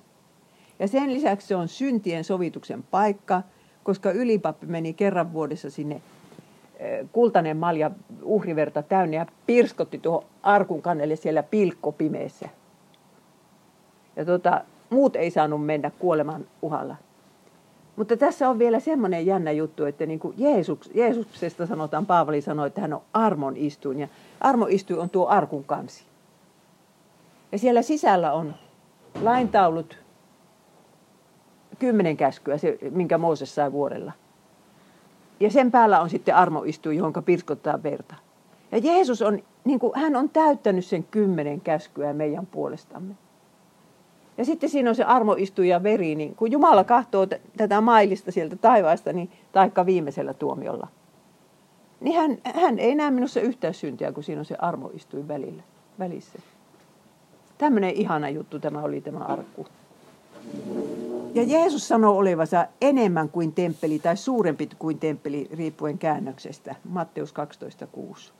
Ja 0.79 0.87
sen 0.87 1.13
lisäksi 1.13 1.47
se 1.47 1.55
on 1.55 1.67
syntien 1.67 2.23
sovituksen 2.23 2.83
paikka, 2.83 3.41
koska 3.83 4.11
ylipappi 4.11 4.65
meni 4.65 4.93
kerran 4.93 5.33
vuodessa 5.33 5.69
sinne 5.69 6.01
kultainen 7.11 7.57
malja 7.57 7.91
uhriverta 8.23 8.83
täynnä 8.83 9.15
ja 9.15 9.25
pirskotti 9.45 9.97
tuohon 9.97 10.23
arkun 10.43 10.81
kannelle 10.81 11.15
siellä 11.15 11.43
pilkko. 11.43 11.95
Ja 14.15 14.25
tuota, 14.25 14.61
muut 14.89 15.15
ei 15.15 15.31
saanut 15.31 15.65
mennä 15.65 15.91
kuoleman 15.99 16.45
uhalla. 16.61 16.95
Mutta 17.95 18.17
tässä 18.17 18.49
on 18.49 18.59
vielä 18.59 18.79
semmoinen 18.79 19.25
jännä 19.25 19.51
juttu, 19.51 19.85
että 19.85 20.05
niin 20.05 20.19
kuin 20.19 20.33
Jeesus, 20.37 20.91
Jeesuksesta 20.93 21.65
sanotaan, 21.65 22.05
Paavali 22.05 22.41
sanoi, 22.41 22.67
että 22.67 22.81
hän 22.81 22.93
on 22.93 23.01
armon 23.13 23.57
istuin. 23.57 23.99
Ja 23.99 24.07
armon 24.41 24.71
istuin 24.71 24.99
on 24.99 25.09
tuo 25.09 25.27
arkun 25.27 25.63
kansi. 25.63 26.03
Ja 27.51 27.59
siellä 27.59 27.81
sisällä 27.81 28.33
on 28.33 28.55
laintaulut, 29.21 29.97
kymmenen 31.79 32.17
käskyä, 32.17 32.57
se, 32.57 32.77
minkä 32.91 33.17
Mooses 33.17 33.55
sai 33.55 33.71
vuorella. 33.71 34.11
Ja 35.39 35.51
sen 35.51 35.71
päällä 35.71 36.01
on 36.01 36.09
sitten 36.09 36.35
armoistuin, 36.35 36.97
johon 36.97 37.13
pirskottaa 37.25 37.83
verta. 37.83 38.15
Ja 38.71 38.77
Jeesus 38.77 39.21
on, 39.21 39.39
niin 39.65 39.79
kuin, 39.79 39.93
hän 39.95 40.15
on 40.15 40.29
täyttänyt 40.29 40.85
sen 40.85 41.03
kymmenen 41.03 41.61
käskyä 41.61 42.13
meidän 42.13 42.45
puolestamme. 42.45 43.15
Ja 44.37 44.45
sitten 44.45 44.69
siinä 44.69 44.89
on 44.89 44.95
se 44.95 45.03
armoistu 45.03 45.63
ja 45.63 45.83
veri, 45.83 46.15
niin 46.15 46.35
kun 46.35 46.51
Jumala 46.51 46.83
katsoo 46.83 47.25
t- 47.25 47.41
tätä 47.57 47.81
mailista 47.81 48.31
sieltä 48.31 48.55
taivaasta, 48.55 49.13
niin 49.13 49.31
taikka 49.51 49.85
viimeisellä 49.85 50.33
tuomiolla, 50.33 50.87
niin 51.99 52.15
hän, 52.15 52.37
hän 52.61 52.79
ei 52.79 52.95
näe 52.95 53.11
minussa 53.11 53.39
yhtään 53.39 53.73
syntiä, 53.73 54.11
kun 54.11 54.23
siinä 54.23 54.41
on 54.41 54.45
se 54.45 54.55
armoistuin 54.59 55.27
välillä, 55.27 55.63
välissä. 55.99 56.39
Tämmöinen 57.57 57.91
ihana 57.91 58.29
juttu 58.29 58.59
tämä 58.59 58.81
oli 58.81 59.01
tämä 59.01 59.19
arkku. 59.19 59.67
Ja 61.33 61.43
Jeesus 61.43 61.87
sanoo 61.87 62.17
olevansa 62.17 62.65
enemmän 62.81 63.29
kuin 63.29 63.53
temppeli 63.53 63.99
tai 63.99 64.17
suurempi 64.17 64.69
kuin 64.79 64.99
temppeli 64.99 65.49
riippuen 65.53 65.97
käännöksestä. 65.97 66.75
Matteus 66.89 67.33
12.6. 68.13 68.31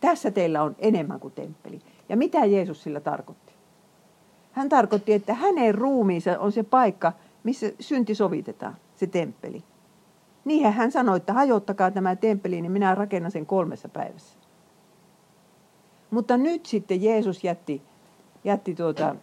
Tässä 0.00 0.30
teillä 0.30 0.62
on 0.62 0.76
enemmän 0.78 1.20
kuin 1.20 1.34
temppeli. 1.34 1.80
Ja 2.08 2.16
mitä 2.16 2.44
Jeesus 2.44 2.82
sillä 2.82 3.00
tarkoitti? 3.00 3.52
Hän 4.52 4.68
tarkoitti, 4.68 5.12
että 5.12 5.34
hänen 5.34 5.74
ruumiinsa 5.74 6.38
on 6.38 6.52
se 6.52 6.62
paikka, 6.62 7.12
missä 7.44 7.72
synti 7.80 8.14
sovitetaan, 8.14 8.76
se 8.96 9.06
temppeli. 9.06 9.62
Niinhän 10.44 10.72
hän 10.72 10.92
sanoi, 10.92 11.16
että 11.16 11.32
hajottakaa 11.32 11.90
tämä 11.90 12.16
temppeli, 12.16 12.60
niin 12.60 12.72
minä 12.72 12.94
rakennan 12.94 13.32
sen 13.32 13.46
kolmessa 13.46 13.88
päivässä. 13.88 14.38
Mutta 16.10 16.36
nyt 16.36 16.66
sitten 16.66 17.02
Jeesus 17.02 17.44
jätti, 17.44 17.82
jätti 18.44 18.74
tuota, 18.74 19.16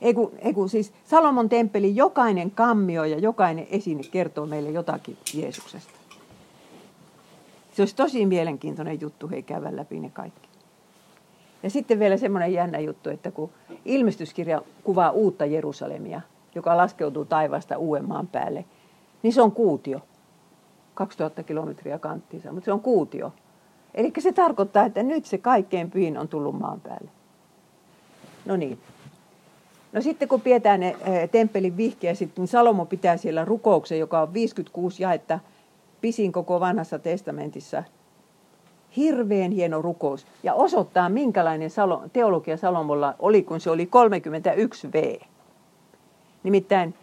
ei 0.00 0.52
kun, 0.54 0.68
siis 0.68 0.92
Salomon 1.04 1.48
temppeli, 1.48 1.96
jokainen 1.96 2.50
kammio 2.50 3.04
ja 3.04 3.18
jokainen 3.18 3.66
esine 3.70 4.02
kertoo 4.10 4.46
meille 4.46 4.70
jotakin 4.70 5.16
Jeesuksesta. 5.34 5.92
Se 7.72 7.82
olisi 7.82 7.96
tosi 7.96 8.26
mielenkiintoinen 8.26 9.00
juttu, 9.00 9.28
hei 9.28 9.42
käydä 9.42 9.76
läpi 9.76 10.00
ne 10.00 10.10
kaikki. 10.10 10.48
Ja 11.62 11.70
sitten 11.70 11.98
vielä 11.98 12.16
semmoinen 12.16 12.52
jännä 12.52 12.78
juttu, 12.78 13.10
että 13.10 13.30
kun 13.30 13.50
ilmestyskirja 13.84 14.62
kuvaa 14.84 15.10
uutta 15.10 15.46
Jerusalemia, 15.46 16.20
joka 16.54 16.76
laskeutuu 16.76 17.24
taivaasta 17.24 17.78
uuden 17.78 18.08
maan 18.08 18.26
päälle, 18.26 18.64
niin 19.22 19.32
se 19.32 19.42
on 19.42 19.52
kuutio. 19.52 20.00
2000 20.94 21.42
kilometriä 21.42 21.98
kanttiinsa, 21.98 22.52
mutta 22.52 22.64
se 22.64 22.72
on 22.72 22.80
kuutio. 22.80 23.32
Eli 23.94 24.12
se 24.18 24.32
tarkoittaa, 24.32 24.84
että 24.84 25.02
nyt 25.02 25.24
se 25.24 25.38
kaikkein 25.38 25.90
pyhin 25.90 26.18
on 26.18 26.28
tullut 26.28 26.58
maan 26.58 26.80
päälle. 26.80 27.10
No 28.44 28.56
niin, 28.56 28.78
No 29.96 30.02
sitten 30.02 30.28
kun 30.28 30.40
pidetään 30.40 30.80
ne 30.80 30.96
temppelin 31.32 31.76
vihkiäiset, 31.76 32.30
niin 32.36 32.48
Salomo 32.48 32.86
pitää 32.86 33.16
siellä 33.16 33.44
rukouksen, 33.44 33.98
joka 33.98 34.20
on 34.20 34.34
56 34.34 35.02
jaetta 35.02 35.38
pisin 36.00 36.32
koko 36.32 36.60
vanhassa 36.60 36.98
testamentissa. 36.98 37.84
Hirveän 38.96 39.52
hieno 39.52 39.82
rukous 39.82 40.26
ja 40.42 40.54
osoittaa, 40.54 41.08
minkälainen 41.08 41.70
teologia 42.12 42.56
Salomolla 42.56 43.14
oli, 43.18 43.42
kun 43.42 43.60
se 43.60 43.70
oli 43.70 43.86
31 43.86 44.92
V. 44.92 45.16
Nimittäin 46.42 46.94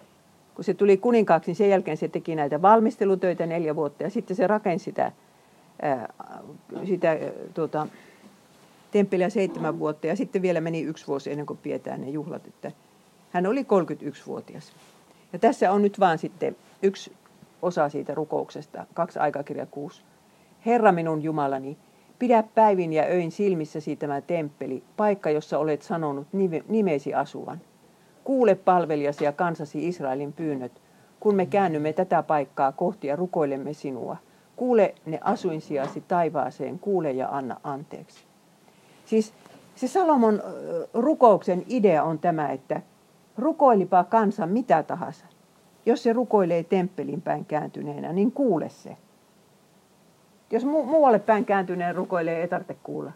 kun 0.55 0.63
se 0.63 0.73
tuli 0.73 0.97
kuninkaaksi, 0.97 1.49
niin 1.49 1.55
sen 1.55 1.69
jälkeen 1.69 1.97
se 1.97 2.07
teki 2.07 2.35
näitä 2.35 2.61
valmistelutöitä 2.61 3.45
neljä 3.45 3.75
vuotta 3.75 4.03
ja 4.03 4.09
sitten 4.09 4.35
se 4.35 4.47
rakensi 4.47 4.85
sitä, 4.85 5.11
ää, 5.81 6.13
sitä 6.85 7.17
tuota, 7.53 7.87
temppeliä 8.93 9.29
seitsemän 9.29 9.79
vuotta 9.79 10.07
ja 10.07 10.15
sitten 10.15 10.41
vielä 10.41 10.61
meni 10.61 10.81
yksi 10.81 11.07
vuosi 11.07 11.31
ennen 11.31 11.45
kuin 11.45 11.59
pidetään 11.63 12.01
ne 12.01 12.09
juhlat. 12.09 12.47
Että 12.47 12.71
hän 13.31 13.47
oli 13.47 13.61
31-vuotias. 13.61 14.73
Ja 15.33 15.39
tässä 15.39 15.71
on 15.71 15.81
nyt 15.81 15.99
vaan 15.99 16.17
sitten 16.17 16.55
yksi 16.83 17.13
osa 17.61 17.89
siitä 17.89 18.15
rukouksesta, 18.15 18.85
kaksi 18.93 19.19
aikakirja 19.19 19.65
kuusi. 19.65 20.01
Herra 20.65 20.91
minun 20.91 21.23
Jumalani, 21.23 21.77
pidä 22.19 22.43
päivin 22.55 22.93
ja 22.93 23.03
öin 23.03 23.31
silmissäsi 23.31 23.95
tämä 23.95 24.21
temppeli, 24.21 24.83
paikka, 24.97 25.29
jossa 25.29 25.59
olet 25.59 25.81
sanonut 25.81 26.27
nimesi 26.67 27.13
asuvan. 27.13 27.61
Kuule 28.23 28.55
palvelijasi 28.55 29.25
ja 29.25 29.31
kansasi 29.31 29.87
Israelin 29.87 30.33
pyynnöt, 30.33 30.81
kun 31.19 31.35
me 31.35 31.45
käännymme 31.45 31.93
tätä 31.93 32.23
paikkaa 32.23 32.71
kohti 32.71 33.07
ja 33.07 33.15
rukoilemme 33.15 33.73
sinua. 33.73 34.17
Kuule 34.55 34.95
ne 35.05 35.19
asuinsijasi 35.21 36.01
taivaaseen, 36.07 36.79
kuule 36.79 37.11
ja 37.11 37.29
anna 37.31 37.59
anteeksi. 37.63 38.32
Siis 39.05 39.33
se 39.75 39.87
Salomon 39.87 40.41
rukouksen 40.93 41.63
idea 41.67 42.03
on 42.03 42.19
tämä, 42.19 42.49
että 42.49 42.81
rukoilipa 43.37 44.03
kansa 44.03 44.47
mitä 44.47 44.83
tahansa. 44.83 45.25
Jos 45.85 46.03
se 46.03 46.13
rukoilee 46.13 46.63
temppelin 46.63 47.21
päin 47.21 47.45
kääntyneenä, 47.45 48.13
niin 48.13 48.31
kuule 48.31 48.69
se. 48.69 48.97
Jos 50.51 50.63
mu- 50.63 50.85
muualle 50.85 51.19
päin 51.19 51.45
kääntyneen 51.45 51.95
rukoilee, 51.95 52.41
ei 52.41 52.47
tarvitse 52.47 52.75
kuulla. 52.83 53.11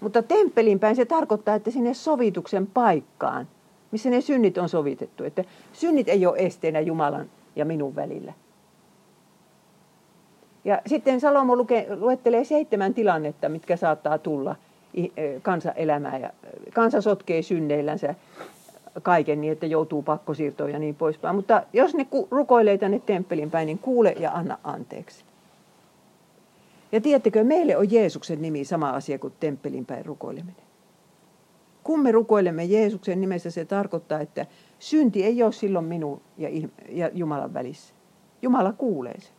Mutta 0.00 0.22
temppelin 0.22 0.80
päin 0.80 0.96
se 0.96 1.04
tarkoittaa, 1.04 1.54
että 1.54 1.70
sinne 1.70 1.94
sovituksen 1.94 2.66
paikkaan, 2.66 3.48
missä 3.90 4.10
ne 4.10 4.20
synnit 4.20 4.58
on 4.58 4.68
sovitettu. 4.68 5.24
Että 5.24 5.44
synnit 5.72 6.08
ei 6.08 6.26
ole 6.26 6.38
esteenä 6.38 6.80
Jumalan 6.80 7.30
ja 7.56 7.64
minun 7.64 7.96
välillä. 7.96 8.32
Ja 10.64 10.82
sitten 10.86 11.20
Salomo 11.20 11.56
luke, 11.56 11.86
luettelee 11.96 12.44
seitsemän 12.44 12.94
tilannetta, 12.94 13.48
mitkä 13.48 13.76
saattaa 13.76 14.18
tulla 14.18 14.56
kansanelämään. 15.42 16.20
Ja 16.20 16.30
kansa 16.74 17.00
sotkee 17.00 17.42
synneillänsä 17.42 18.14
kaiken 19.02 19.40
niin, 19.40 19.52
että 19.52 19.66
joutuu 19.66 20.02
pakkosiirtoon 20.02 20.70
ja 20.70 20.78
niin 20.78 20.94
poispäin. 20.94 21.36
Mutta 21.36 21.62
jos 21.72 21.94
ne 21.94 22.06
rukoilee 22.30 22.78
tänne 22.78 22.98
temppelin 22.98 23.50
päin, 23.50 23.66
niin 23.66 23.78
kuule 23.78 24.14
ja 24.18 24.30
anna 24.32 24.58
anteeksi. 24.64 25.24
Ja 26.92 27.00
tiedättekö, 27.00 27.44
meille 27.44 27.76
on 27.76 27.92
Jeesuksen 27.92 28.42
nimi 28.42 28.64
sama 28.64 28.90
asia 28.90 29.18
kuin 29.18 29.32
temppelin 29.40 29.86
päin 29.86 30.06
rukoileminen. 30.06 30.62
Kun 31.84 32.02
me 32.02 32.12
rukoilemme 32.12 32.64
Jeesuksen 32.64 33.20
nimessä, 33.20 33.50
se 33.50 33.64
tarkoittaa, 33.64 34.20
että 34.20 34.46
synti 34.78 35.24
ei 35.24 35.42
ole 35.42 35.52
silloin 35.52 35.84
minun 35.84 36.20
ja 36.88 37.10
Jumalan 37.12 37.54
välissä. 37.54 37.94
Jumala 38.42 38.72
kuulee 38.72 39.20
sen. 39.20 39.32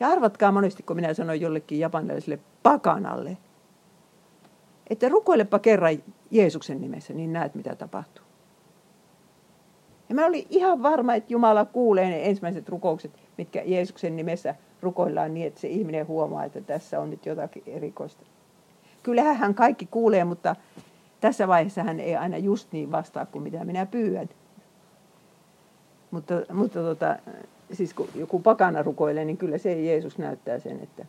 Ja 0.00 0.08
arvatkaa 0.08 0.52
monesti, 0.52 0.82
kun 0.82 0.96
minä 0.96 1.14
sanoin 1.14 1.40
jollekin 1.40 1.78
japanilaiselle 1.78 2.38
pakanalle, 2.62 3.36
että 4.90 5.08
rukoilepa 5.08 5.58
kerran 5.58 6.02
Jeesuksen 6.30 6.80
nimessä, 6.80 7.12
niin 7.12 7.32
näet 7.32 7.54
mitä 7.54 7.76
tapahtuu. 7.76 8.24
Ja 10.08 10.14
mä 10.14 10.26
olin 10.26 10.46
ihan 10.50 10.82
varma, 10.82 11.14
että 11.14 11.32
Jumala 11.32 11.64
kuulee 11.64 12.10
ne 12.10 12.26
ensimmäiset 12.26 12.68
rukoukset, 12.68 13.10
mitkä 13.38 13.62
Jeesuksen 13.64 14.16
nimessä 14.16 14.54
rukoillaan 14.82 15.34
niin, 15.34 15.46
että 15.46 15.60
se 15.60 15.68
ihminen 15.68 16.06
huomaa, 16.06 16.44
että 16.44 16.60
tässä 16.60 17.00
on 17.00 17.10
nyt 17.10 17.26
jotakin 17.26 17.62
erikoista. 17.66 18.24
Kyllähän 19.02 19.36
hän 19.36 19.54
kaikki 19.54 19.86
kuulee, 19.86 20.24
mutta 20.24 20.56
tässä 21.20 21.48
vaiheessa 21.48 21.82
hän 21.82 22.00
ei 22.00 22.16
aina 22.16 22.38
just 22.38 22.72
niin 22.72 22.92
vastaa 22.92 23.26
kuin 23.26 23.42
mitä 23.42 23.64
minä 23.64 23.86
pyydän. 23.86 24.28
Mutta, 26.10 26.34
mutta 26.52 26.80
tota, 26.80 27.16
siis 27.72 27.94
kun 27.94 28.08
joku 28.14 28.40
pakana 28.40 28.82
rukoilee, 28.82 29.24
niin 29.24 29.36
kyllä 29.36 29.58
se 29.58 29.80
Jeesus 29.80 30.18
näyttää 30.18 30.58
sen, 30.58 30.80
että 30.82 31.06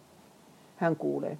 hän 0.75 0.95
kuulee. 0.95 1.37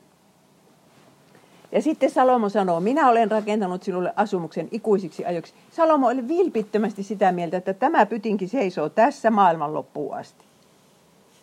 Ja 1.74 1.82
sitten 1.82 2.10
Salomo 2.10 2.50
sanoo, 2.50 2.80
minä 2.80 3.10
olen 3.10 3.32
rakentanut 3.32 3.84
sinulle 3.84 4.14
asumuksen 4.16 4.68
ikuisiksi 4.72 5.26
ajoiksi. 5.26 5.54
Salomo 5.72 6.08
oli 6.08 6.28
vilpittömästi 6.28 7.04
sitä 7.04 7.32
mieltä, 7.32 7.58
että 7.58 7.74
tämä 7.74 8.06
pytinki 8.06 8.48
seisoo 8.48 8.90
tässä 8.90 9.32
maailman 9.32 9.74
loppuun 9.74 10.16
asti. 10.16 10.46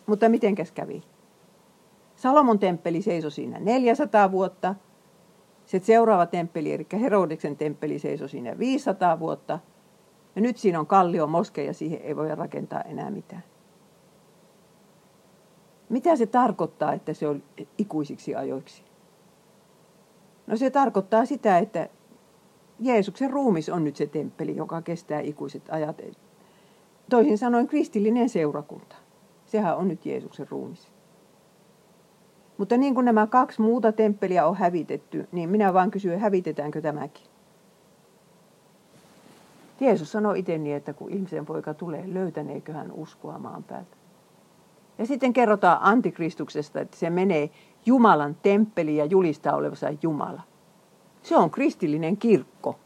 Mutta 0.07 0.29
mitenkäs 0.29 0.73
kävi? 0.73 1.03
Salomon 2.16 2.59
temppeli 2.59 3.03
seisoi 3.03 3.31
siinä 3.31 3.59
400 3.59 4.33
vuotta. 4.33 4.75
Sitten 5.66 5.87
seuraava 5.87 6.27
temppeli, 6.27 6.73
eli 6.73 6.87
Herodeksen 7.01 7.57
temppeli 7.57 7.99
seisoi 7.99 8.29
siinä 8.29 8.59
500 8.59 9.19
vuotta. 9.19 9.59
Ja 10.37 10.43
nyt 10.43 10.57
siinä 10.57 10.81
on 10.81 10.87
kallio 10.87 11.27
moske 11.27 11.64
ja 11.64 11.75
siihen 11.75 12.01
ei 12.03 12.16
voi 12.16 12.35
rakentaa 12.35 12.83
enää 12.83 13.11
mitään. 13.11 13.45
Mitä 15.88 16.16
se 16.16 16.27
tarkoittaa, 16.27 16.93
että 16.93 17.14
se 17.14 17.29
on 17.29 17.43
ikuisiksi 17.79 18.35
ajoiksi? 18.35 18.89
No 20.51 20.57
se 20.57 20.71
tarkoittaa 20.71 21.25
sitä, 21.25 21.59
että 21.59 21.89
Jeesuksen 22.81 23.31
ruumis 23.31 23.69
on 23.69 23.85
nyt 23.85 23.97
se 23.97 24.07
temppeli, 24.07 24.57
joka 24.57 24.83
kestää 24.83 25.21
ikuiset 25.21 25.63
ajat. 25.71 26.01
Toisin 27.11 27.39
sanoen 27.39 27.67
kristillinen 27.67 28.29
seurakunta. 28.29 28.97
Sehän 29.47 29.77
on 29.77 29.89
nyt 29.89 30.07
Jeesuksen 30.07 30.47
ruumis. 30.51 30.89
Mutta 32.59 32.77
niin 32.77 32.95
kuin 32.95 33.05
nämä 33.05 33.27
kaksi 33.27 33.61
muuta 33.61 33.93
temppeliä 33.93 34.47
on 34.47 34.57
hävitetty, 34.57 35.29
niin 35.33 35.49
minä 35.49 35.75
vaan 35.75 35.91
kysyn, 35.91 36.21
hävitetäänkö 36.21 36.81
tämäkin? 36.81 37.27
Jeesus 39.81 40.13
sanoi 40.13 40.39
itse 40.39 40.59
niin, 40.59 40.77
että 40.77 40.93
kun 40.93 41.11
ihmisen 41.11 41.47
poika 41.47 41.75
tulee, 41.75 42.05
löytäneekö 42.07 42.73
hän 42.73 42.93
uskoa 42.93 43.39
maan 43.39 43.65
päältä. 43.65 43.97
Ja 44.99 45.07
sitten 45.07 45.33
kerrotaan 45.33 45.79
antikristuksesta, 45.81 46.81
että 46.81 46.97
se 46.97 47.11
menee 47.11 47.51
Jumalan 47.87 48.37
temppeli 48.43 48.97
ja 48.97 49.05
julistaa 49.05 49.57
olevansa 49.57 49.87
Jumala. 50.03 50.43
Se 51.23 51.37
on 51.37 51.51
kristillinen 51.51 52.16
kirkko. 52.16 52.79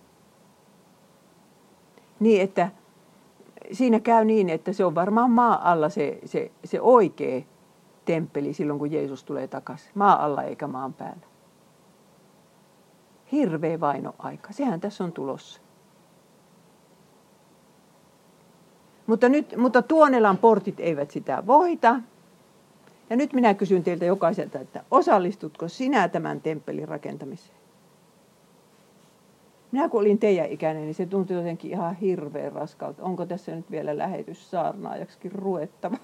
Niin, 2.20 2.42
että 2.42 2.70
siinä 3.72 4.00
käy 4.00 4.24
niin, 4.24 4.50
että 4.50 4.72
se 4.72 4.84
on 4.84 4.94
varmaan 4.94 5.30
maa 5.30 5.70
alla 5.72 5.88
se, 5.88 6.18
se, 6.24 6.50
se 6.64 6.80
oikea 6.80 7.42
temppeli 8.04 8.52
silloin, 8.52 8.78
kun 8.78 8.92
Jeesus 8.92 9.24
tulee 9.24 9.48
takaisin. 9.48 9.90
Maa 9.94 10.24
alla 10.24 10.42
eikä 10.42 10.66
maan 10.66 10.92
päällä. 10.92 11.26
Hirveä 13.32 13.80
vaino 13.80 14.14
aika. 14.18 14.52
Sehän 14.52 14.80
tässä 14.80 15.04
on 15.04 15.12
tulossa. 15.12 15.60
Mutta, 19.06 19.28
nyt, 19.28 19.56
mutta 19.56 19.82
Tuonelan 19.82 20.38
portit 20.38 20.80
eivät 20.80 21.10
sitä 21.10 21.42
voita. 21.46 21.96
Ja 23.14 23.18
nyt 23.18 23.32
minä 23.32 23.54
kysyn 23.54 23.84
teiltä 23.84 24.04
jokaiselta, 24.04 24.58
että 24.58 24.84
osallistutko 24.90 25.68
sinä 25.68 26.08
tämän 26.08 26.40
temppelin 26.40 26.88
rakentamiseen? 26.88 27.56
Minä 29.72 29.88
kun 29.88 30.00
olin 30.00 30.18
teidän 30.18 30.46
ikäinen, 30.46 30.82
niin 30.82 30.94
se 30.94 31.06
tuntui 31.06 31.36
jotenkin 31.36 31.70
ihan 31.70 31.94
hirveän 31.94 32.52
raskalta. 32.52 33.02
Onko 33.02 33.26
tässä 33.26 33.56
nyt 33.56 33.70
vielä 33.70 33.98
lähetys 33.98 34.50
saarnaajaksikin 34.50 35.32
ruettava? 35.32 35.96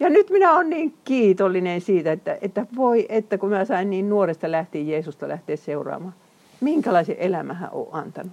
Ja 0.00 0.10
nyt 0.10 0.30
minä 0.30 0.52
olen 0.52 0.70
niin 0.70 0.94
kiitollinen 1.04 1.80
siitä, 1.80 2.12
että, 2.12 2.38
että 2.40 2.66
voi, 2.76 3.06
että 3.08 3.38
kun 3.38 3.50
mä 3.50 3.64
sain 3.64 3.90
niin 3.90 4.08
nuoresta 4.08 4.50
lähtien 4.50 4.88
Jeesusta 4.88 5.28
lähteä 5.28 5.56
seuraamaan. 5.56 6.14
Minkälaisen 6.60 7.16
elämän 7.18 7.56
hän 7.56 7.70
on 7.72 7.88
antanut. 7.92 8.32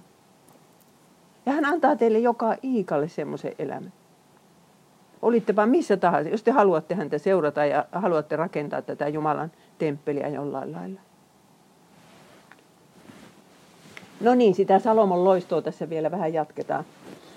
Ja 1.46 1.52
hän 1.52 1.64
antaa 1.64 1.96
teille 1.96 2.18
joka 2.18 2.56
iikalle 2.64 3.08
semmoisen 3.08 3.52
elämän. 3.58 3.92
Olittepa 5.22 5.66
missä 5.66 5.96
tahansa, 5.96 6.30
jos 6.30 6.42
te 6.42 6.50
haluatte 6.50 6.94
häntä 6.94 7.18
seurata 7.18 7.64
ja 7.64 7.86
haluatte 7.92 8.36
rakentaa 8.36 8.82
tätä 8.82 9.08
Jumalan 9.08 9.52
temppeliä 9.78 10.28
jollain 10.28 10.72
lailla. 10.72 11.00
No 14.20 14.34
niin, 14.34 14.54
sitä 14.54 14.78
Salomon 14.78 15.24
loistoa 15.24 15.62
tässä 15.62 15.90
vielä 15.90 16.10
vähän 16.10 16.32
jatketaan. 16.32 16.84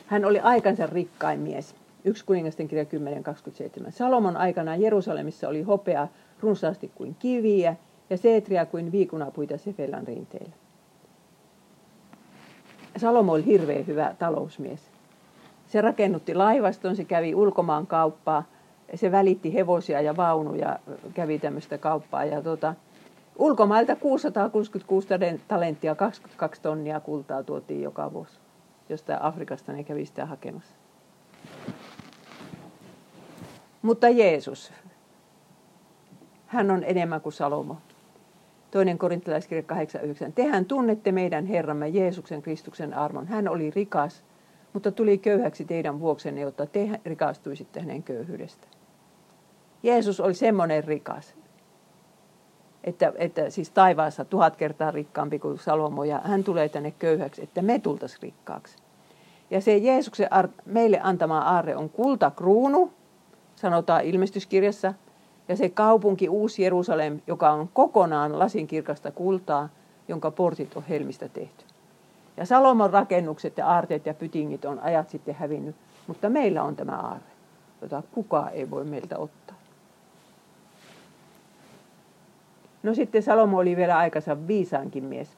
Hän 0.08 0.26
oli 0.26 0.40
aikansa 0.40 0.88
rikkain 0.88 1.40
mies. 1.40 1.76
Yksi 2.06 2.26
kuningasten 2.26 2.68
kirja 2.68 2.84
10.27. 2.84 3.92
Salomon 3.92 4.38
aikana 4.38 4.76
Jerusalemissa 4.76 5.50
oli 5.50 5.62
hopea 5.62 6.08
runsaasti 6.42 6.92
kuin 6.96 7.16
kiviä 7.20 7.76
ja 8.10 8.18
seetriä 8.18 8.66
kuin 8.66 8.92
viikunapuita 8.92 9.58
Sefelan 9.58 10.08
rinteillä. 10.08 10.54
Salomo 12.98 13.34
oli 13.34 13.46
hirveän 13.46 13.88
hyvä 13.88 14.16
talousmies. 14.20 14.80
Se 15.70 15.82
rakennutti 15.82 16.36
laivaston, 16.36 16.96
se 16.96 17.04
kävi 17.04 17.36
ulkomaan 17.36 17.88
kauppaa, 17.88 18.44
se 18.96 19.12
välitti 19.12 19.54
hevosia 19.54 20.02
ja 20.02 20.18
vaunuja, 20.18 20.80
kävi 21.14 21.40
tämmöistä 21.40 21.78
kauppaa. 21.78 22.26
Ja 22.26 22.42
tota, 22.42 22.76
ulkomailta 23.38 23.96
666 23.96 25.08
talenttia, 25.48 25.96
22 25.96 26.62
tonnia 26.62 27.00
kultaa 27.00 27.44
tuotiin 27.44 27.82
joka 27.82 28.14
vuosi. 28.14 28.40
Jostain 28.90 29.22
Afrikasta 29.22 29.74
ne 29.74 29.84
kävi 29.84 30.06
sitä 30.06 30.26
hakemassa. 30.26 30.74
Mutta 33.82 34.10
Jeesus, 34.10 34.74
hän 36.48 36.72
on 36.72 36.84
enemmän 36.84 37.22
kuin 37.22 37.34
Salomo. 37.34 37.78
Toinen 38.72 38.98
korintalaiskirja 38.98 39.64
8.9. 40.28 40.32
Tehän 40.36 40.66
tunnette 40.66 41.12
meidän 41.12 41.46
Herramme 41.46 41.88
Jeesuksen 41.88 42.42
Kristuksen 42.42 42.94
armon. 42.94 43.28
Hän 43.28 43.48
oli 43.48 43.72
rikas, 43.72 44.24
mutta 44.74 44.92
tuli 44.92 45.18
köyhäksi 45.18 45.66
teidän 45.66 46.00
vuoksenne, 46.00 46.42
jotta 46.42 46.66
te 46.66 46.90
rikastuisitte 47.06 47.80
hänen 47.80 48.04
köyhyydestä. 48.04 48.68
Jeesus 49.84 50.20
oli 50.20 50.34
semmoinen 50.34 50.84
rikas, 50.84 51.36
että, 52.84 53.14
että 53.16 53.50
siis 53.50 53.72
taivaassa 53.72 54.26
tuhat 54.26 54.56
kertaa 54.56 54.92
rikkaampi 54.92 55.40
kuin 55.40 55.58
Salomo, 55.58 56.04
ja 56.04 56.22
hän 56.24 56.44
tulee 56.44 56.70
tänne 56.70 56.92
köyhäksi, 56.92 57.44
että 57.44 57.62
me 57.62 57.80
tultaisiin 57.80 58.22
rikkaaksi. 58.22 58.78
Ja 59.52 59.62
se 59.62 59.78
Jeesuksen 59.78 60.30
meille 60.66 61.00
antama 61.04 61.40
aarre 61.40 61.76
on 61.76 61.90
kultakruunu, 61.90 62.94
sanotaan 63.56 64.06
ilmestyskirjassa. 64.06 64.94
Ja 65.48 65.56
se 65.56 65.70
kaupunki 65.70 66.30
Uusi 66.30 66.64
Jerusalem, 66.64 67.20
joka 67.28 67.52
on 67.52 67.70
kokonaan 67.74 68.40
lasinkirkasta 68.40 69.12
kultaa, 69.12 69.70
jonka 70.08 70.32
portit 70.32 70.78
on 70.78 70.84
helmistä 70.84 71.30
tehty. 71.30 71.66
Ja 72.40 72.46
Salomon 72.46 72.90
rakennukset 72.90 73.58
ja 73.58 73.68
aarteet 73.68 74.06
ja 74.06 74.14
pytingit 74.14 74.66
on 74.66 74.80
ajat 74.80 75.10
sitten 75.10 75.36
hävinnyt, 75.36 75.76
mutta 76.08 76.30
meillä 76.30 76.64
on 76.64 76.76
tämä 76.76 76.92
aarre, 76.92 77.32
jota 77.82 78.04
kukaan 78.12 78.54
ei 78.54 78.70
voi 78.70 78.86
meiltä 78.86 79.18
ottaa. 79.18 79.56
No 82.84 82.94
sitten 82.94 83.24
Salomo 83.24 83.58
oli 83.58 83.76
vielä 83.78 83.98
aikansa 83.98 84.48
viisaankin 84.48 85.04
mies. 85.04 85.30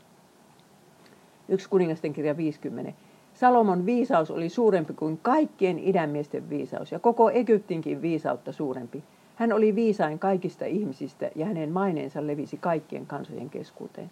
Yksi 1.50 1.70
kuningasten 1.70 2.14
kirja 2.14 2.38
50. 2.38 2.94
Salomon 3.34 3.86
viisaus 3.86 4.32
oli 4.32 4.50
suurempi 4.50 4.94
kuin 4.94 5.20
kaikkien 5.22 5.80
idänmiesten 5.80 6.50
viisaus 6.50 6.92
ja 6.92 7.00
koko 7.00 7.30
Egyptinkin 7.30 8.02
viisautta 8.02 8.52
suurempi. 8.52 9.04
Hän 9.36 9.54
oli 9.54 9.76
viisain 9.76 10.20
kaikista 10.20 10.66
ihmisistä 10.66 11.32
ja 11.36 11.46
hänen 11.46 11.72
maineensa 11.72 12.28
levisi 12.28 12.58
kaikkien 12.58 13.06
kansojen 13.06 13.50
keskuuteen. 13.50 14.12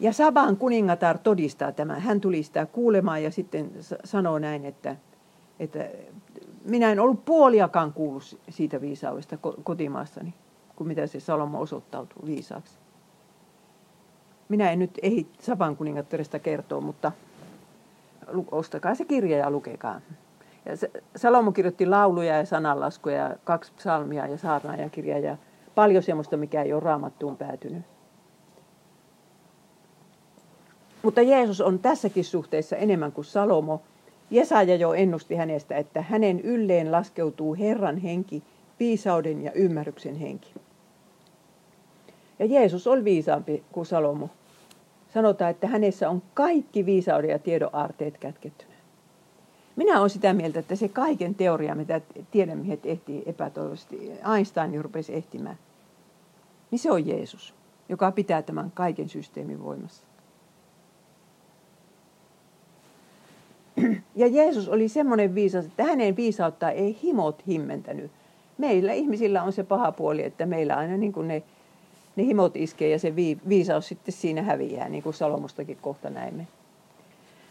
Ja 0.00 0.12
Saban 0.12 0.56
kuningatar 0.56 1.18
todistaa 1.18 1.72
tämän. 1.72 2.00
Hän 2.00 2.20
tuli 2.20 2.42
sitä 2.42 2.66
kuulemaan 2.66 3.22
ja 3.22 3.30
sitten 3.30 3.70
sanoo 4.04 4.38
näin, 4.38 4.64
että, 4.64 4.96
että 5.60 5.88
minä 6.64 6.92
en 6.92 7.00
ollut 7.00 7.24
puoliakaan 7.24 7.92
kuullut 7.92 8.38
siitä 8.48 8.80
viisaudesta 8.80 9.38
kotimaassani, 9.64 10.34
kuin 10.76 10.88
mitä 10.88 11.06
se 11.06 11.20
Salomo 11.20 11.60
osoittautuu 11.60 12.26
viisaaksi. 12.26 12.78
Minä 14.48 14.70
en 14.70 14.78
nyt 14.78 14.98
ehdi 15.02 15.26
Saban 15.40 15.76
kuningattaresta 15.76 16.38
kertoa, 16.38 16.80
mutta 16.80 17.12
ostakaa 18.50 18.94
se 18.94 19.04
kirja 19.04 19.38
ja 19.38 19.50
lukekaa. 19.50 20.00
Ja 20.66 20.72
Salomo 21.16 21.52
kirjoitti 21.52 21.86
lauluja 21.86 22.36
ja 22.36 22.46
sananlaskuja, 22.46 23.16
ja 23.16 23.36
kaksi 23.44 23.72
psalmia 23.76 24.26
ja 24.26 24.38
saarnaajakirjaa 24.38 25.18
ja 25.18 25.36
paljon 25.74 26.02
semmoista, 26.02 26.36
mikä 26.36 26.62
ei 26.62 26.72
ole 26.72 26.82
raamattuun 26.82 27.36
päätynyt. 27.36 27.82
Mutta 31.02 31.22
Jeesus 31.22 31.60
on 31.60 31.78
tässäkin 31.78 32.24
suhteessa 32.24 32.76
enemmän 32.76 33.12
kuin 33.12 33.24
Salomo. 33.24 33.82
Jesaja 34.30 34.76
jo 34.76 34.92
ennusti 34.92 35.34
hänestä, 35.34 35.76
että 35.76 36.02
hänen 36.02 36.40
ylleen 36.40 36.92
laskeutuu 36.92 37.54
Herran 37.54 37.96
henki, 37.96 38.42
viisauden 38.80 39.44
ja 39.44 39.52
ymmärryksen 39.52 40.16
henki. 40.16 40.54
Ja 42.38 42.46
Jeesus 42.46 42.86
oli 42.86 43.04
viisaampi 43.04 43.62
kuin 43.72 43.86
Salomo. 43.86 44.30
Sanotaan, 45.14 45.50
että 45.50 45.66
hänessä 45.66 46.10
on 46.10 46.22
kaikki 46.34 46.86
viisauden 46.86 47.30
ja 47.30 47.38
tiedon 47.38 47.70
aarteet 47.72 48.18
kätkettynä. 48.18 48.72
Minä 49.76 49.98
olen 49.98 50.10
sitä 50.10 50.32
mieltä, 50.32 50.60
että 50.60 50.76
se 50.76 50.88
kaiken 50.88 51.34
teoria, 51.34 51.74
mitä 51.74 52.00
tiedemiehet 52.30 52.86
ehtii 52.86 53.22
epätoivoisesti, 53.26 54.12
Einstein 54.36 54.84
rupesi 54.84 55.14
ehtimään, 55.14 55.58
niin 56.70 56.78
se 56.78 56.90
on 56.90 57.06
Jeesus, 57.06 57.54
joka 57.88 58.12
pitää 58.12 58.42
tämän 58.42 58.70
kaiken 58.70 59.08
systeemin 59.08 59.64
voimassa. 59.64 60.07
Ja 64.14 64.26
Jeesus 64.26 64.68
oli 64.68 64.88
semmoinen 64.88 65.34
viisas, 65.34 65.64
että 65.66 65.84
hänen 65.84 66.16
viisautta 66.16 66.70
ei 66.70 66.98
himot 67.02 67.46
himmentänyt. 67.46 68.10
Meillä 68.58 68.92
ihmisillä 68.92 69.42
on 69.42 69.52
se 69.52 69.64
paha 69.64 69.92
puoli, 69.92 70.24
että 70.24 70.46
meillä 70.46 70.76
aina 70.76 70.96
niin 70.96 71.12
kuin 71.12 71.28
ne, 71.28 71.42
ne 72.16 72.24
himot 72.24 72.56
iskee 72.56 72.88
ja 72.88 72.98
se 72.98 73.16
viisaus 73.48 73.88
sitten 73.88 74.14
siinä 74.14 74.42
häviää, 74.42 74.88
niin 74.88 75.02
kuin 75.02 75.14
Salomostakin 75.14 75.78
kohta 75.80 76.10
näimme. 76.10 76.46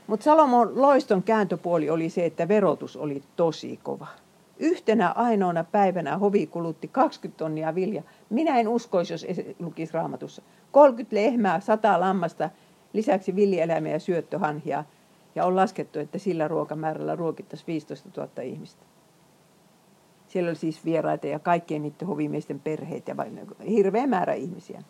Mutta 0.08 0.24
Salomon 0.24 0.82
loiston 0.82 1.24
kääntöpuoli 1.24 1.90
oli 1.90 2.10
se, 2.10 2.26
että 2.26 2.48
verotus 2.48 2.98
oli 2.98 3.24
tosi 3.36 3.80
kova. 3.84 4.08
Yhtenä 4.60 5.10
ainoana 5.10 5.64
päivänä 5.64 6.18
hovi 6.18 6.48
kulutti 6.48 6.88
20 6.88 7.38
tonnia 7.38 7.76
vilja. 7.76 8.04
Minä 8.30 8.60
en 8.60 8.68
uskoisi, 8.68 9.14
jos 9.14 9.26
lukisi 9.60 9.94
raamatussa. 9.94 10.42
30 10.72 11.16
lehmää, 11.16 11.60
100 11.60 12.00
lammasta, 12.00 12.50
lisäksi 12.94 13.36
villieläimiä 13.36 13.94
ja 13.94 14.00
syöttöhanhia– 14.00 14.84
ja 15.38 15.46
on 15.46 15.56
laskettu, 15.56 16.00
että 16.00 16.18
sillä 16.18 16.48
ruokamäärällä 16.48 17.16
ruokittaisiin 17.16 17.68
15 17.68 18.10
000 18.18 18.42
ihmistä. 18.42 18.86
Siellä 20.28 20.50
oli 20.50 20.56
siis 20.56 20.86
vieraita 20.86 21.28
ja 21.28 21.40
kaikkien 21.40 21.82
niiden 21.82 22.08
hovimiesten 22.08 22.60
perheet 22.60 23.08
ja 23.08 23.16
hirveä 23.70 24.08
määrä 24.08 24.34
ihmisiä. 24.34 24.84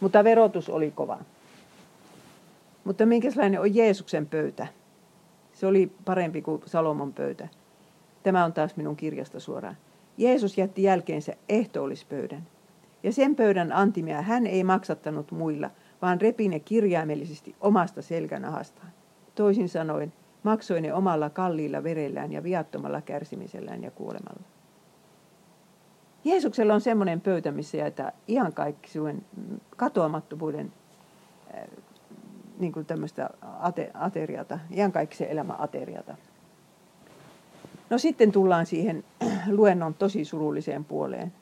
Mutta 0.00 0.24
verotus 0.24 0.68
oli 0.68 0.90
kova. 0.90 1.18
Mutta 2.84 3.06
minkälainen 3.06 3.60
on 3.60 3.74
Jeesuksen 3.74 4.26
pöytä? 4.26 4.66
Se 5.52 5.66
oli 5.66 5.92
parempi 6.04 6.42
kuin 6.42 6.62
Salomon 6.66 7.12
pöytä. 7.12 7.48
Tämä 8.22 8.44
on 8.44 8.52
taas 8.52 8.76
minun 8.76 8.96
kirjasta 8.96 9.40
suoraan. 9.40 9.76
Jeesus 10.18 10.58
jätti 10.58 10.82
jälkeensä 10.82 11.36
ehtoollispöydän. 11.48 12.46
Ja 13.02 13.12
sen 13.12 13.36
pöydän 13.36 13.72
antimia 13.72 14.22
hän 14.22 14.46
ei 14.46 14.64
maksattanut 14.64 15.30
muilla, 15.30 15.70
vaan 16.02 16.20
repi 16.20 16.48
ne 16.48 16.60
kirjaimellisesti 16.60 17.54
omasta 17.60 18.02
selkänahastaan. 18.02 18.88
Toisin 19.34 19.68
sanoen, 19.68 20.12
maksoi 20.42 20.80
ne 20.80 20.94
omalla 20.94 21.30
kalliilla 21.30 21.82
verellään 21.82 22.32
ja 22.32 22.42
viattomalla 22.42 23.00
kärsimisellään 23.00 23.82
ja 23.82 23.90
kuolemalla. 23.90 24.42
Jeesuksella 26.24 26.74
on 26.74 26.80
semmoinen 26.80 27.20
pöytä, 27.20 27.52
missä 27.52 27.76
jaetaan 27.76 28.12
ihan 28.28 28.52
kaikki 28.52 28.90
suen 28.90 29.24
katoamattomuuden 29.76 30.72
äh, 31.54 31.64
niin 32.58 32.72
kuin 32.72 32.86
tämmöistä 32.86 33.30
ate, 33.60 33.90
ateriata, 33.94 34.58
se 35.12 35.26
elämä 35.30 35.54
ateriata. 35.58 36.16
No 37.90 37.98
sitten 37.98 38.32
tullaan 38.32 38.66
siihen 38.66 39.04
luennon 39.56 39.94
tosi 39.94 40.24
surulliseen 40.24 40.84
puoleen. 40.84 41.32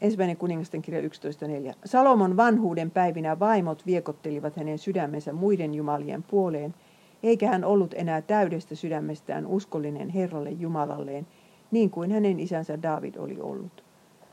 Ensimmäinen 0.00 0.36
kuningasten 0.36 0.82
kirja 0.82 1.00
11.4. 1.00 1.74
Salomon 1.84 2.36
vanhuuden 2.36 2.90
päivinä 2.90 3.38
vaimot 3.38 3.86
viekottelivat 3.86 4.56
hänen 4.56 4.78
sydämensä 4.78 5.32
muiden 5.32 5.74
jumalien 5.74 6.22
puoleen, 6.22 6.74
eikä 7.22 7.48
hän 7.48 7.64
ollut 7.64 7.94
enää 7.96 8.22
täydestä 8.22 8.74
sydämestään 8.74 9.46
uskollinen 9.46 10.08
Herralle 10.08 10.50
Jumalalleen, 10.50 11.26
niin 11.70 11.90
kuin 11.90 12.12
hänen 12.12 12.40
isänsä 12.40 12.82
David 12.82 13.14
oli 13.16 13.40
ollut. 13.40 13.84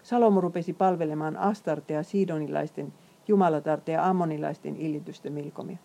Salomo 0.04 0.42
rupesi 0.42 0.74
palvelemaan 0.74 1.38
Astartea, 1.38 2.04
Sidonilaisten, 2.04 2.94
Jumalatarte 3.28 3.92
ja 3.92 4.10
Ammonilaisten 4.10 4.76
illitystä 4.76 5.30
milkomia. 5.30 5.78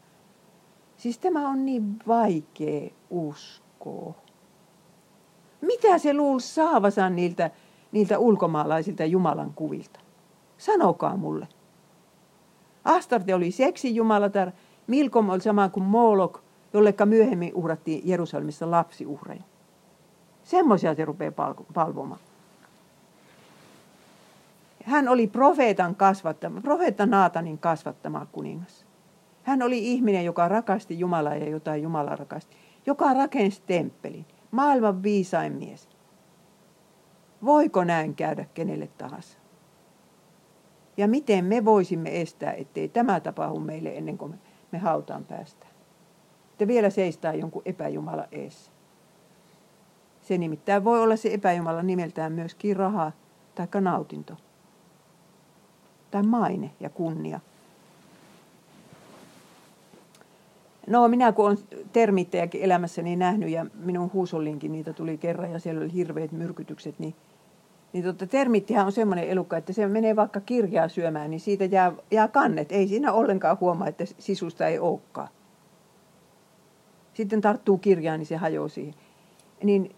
Siis 0.97 1.19
tämä 1.19 1.49
on 1.49 1.67
niin 1.67 1.97
vaikea 2.09 2.91
uskoa. 3.11 4.15
Mitä 5.61 5.99
se 5.99 6.15
luulisi 6.15 6.55
saavansa 6.55 7.11
niiltä 7.11 7.51
niiltä 7.93 8.19
ulkomaalaisilta 8.19 9.05
Jumalan 9.05 9.53
kuvilta? 9.55 10.01
Sanokaa 10.59 11.17
mulle. 11.17 11.49
Astarte 12.85 13.35
oli 13.35 13.51
seksijumalatar, 13.51 14.51
Milkom 14.87 15.29
oli 15.29 15.41
sama 15.41 15.69
kuin 15.69 15.85
Molok, 15.85 16.43
jollekka 16.73 17.07
myöhemmin 17.07 17.55
uhrattiin 17.55 18.03
Jerusalemissa 18.05 18.71
lapsiuhreja. 18.71 19.43
Semmoisia 20.45 20.95
se 20.95 21.05
rupeaa 21.05 21.55
palvomaan. 21.75 22.21
Hän 24.85 25.09
oli 25.09 25.27
profeetan 25.27 25.95
kasvattama, 25.95 26.61
profeetta 26.61 27.07
Naatanin 27.07 27.59
kasvattama 27.59 28.27
kuningas. 28.33 28.85
Hän 29.43 29.63
oli 29.63 29.79
ihminen, 29.93 30.25
joka 30.25 30.49
rakasti 30.49 30.99
Jumalaa 30.99 31.37
ja 31.37 31.49
jotain 31.49 31.83
Jumala 31.83 32.17
rakasti. 32.17 32.57
Joka 32.87 33.15
rakensi 33.15 33.63
temppelin. 33.67 34.27
Maailman 34.51 35.03
viisain 35.03 35.53
mies. 35.53 35.89
Voiko 37.45 37.85
näin 37.85 38.15
käydä 38.15 38.45
kenelle 38.55 38.89
tahansa? 38.99 39.39
Ja 40.97 41.09
miten 41.09 41.45
me 41.45 41.65
voisimme 41.65 42.21
estää, 42.21 42.53
ettei 42.53 42.89
tämä 42.89 43.21
tapahdu 43.21 43.61
meille 43.61 43.97
ennen 43.97 44.19
kuin 44.19 44.35
me 44.73 44.79
hautaan 44.79 45.25
päästään? 45.25 45.73
Että 46.53 46.67
vielä 46.67 46.91
seistää 46.91 47.35
jonkun 47.35 47.63
epäjumala 47.65 48.25
eessä. 48.33 48.71
Se 50.23 50.39
nimittäin 50.39 50.85
voi 50.85 51.03
olla 51.03 51.17
se 51.17 51.35
epäjumala 51.35 51.83
nimeltään 51.83 52.33
myöskin 52.33 52.77
raha 52.77 53.13
tai 53.55 53.81
nautinto. 53.81 54.37
Tai 56.11 56.23
maine 56.23 56.71
ja 56.81 56.91
kunnia. 56.91 57.41
No 60.87 61.09
minä 61.09 61.33
kun 61.33 61.47
olen 61.47 61.59
termiittejäkin 61.93 62.63
elämässäni 62.63 63.17
nähnyt 63.17 63.49
ja 63.49 63.67
minun 63.75 64.11
huusollinkin 64.13 64.73
niitä 64.73 64.93
tuli 64.93 65.19
kerran 65.19 65.53
ja 65.53 65.59
siellä 65.59 65.81
oli 65.81 65.93
hirveät 65.93 66.33
myrkytykset, 66.33 66.99
niin 66.99 67.15
niin 67.93 68.05
tota, 68.05 68.27
termittihän 68.27 68.87
on 68.87 68.93
semmoinen 68.93 69.29
elukka, 69.29 69.57
että 69.57 69.73
se 69.73 69.87
menee 69.87 70.17
vaikka 70.17 70.41
kirjaa 70.41 70.89
syömään, 70.89 71.31
niin 71.31 71.41
siitä 71.41 71.65
jää, 71.65 71.93
jää 72.11 72.29
kannet. 72.29 72.73
Ei 72.73 72.89
siinä 72.89 73.13
ollenkaan 73.13 73.57
huomaa, 73.61 73.89
että 73.89 74.05
sisusta 74.19 74.67
ei 74.67 74.79
olekaan. 74.79 75.29
Sitten 77.15 77.41
tarttuu 77.41 77.79
kirjaan, 77.79 78.19
niin 78.19 78.27
se 78.27 78.37
hajoaa 78.37 78.69
siihen. 78.69 78.95
Niin, 79.63 79.97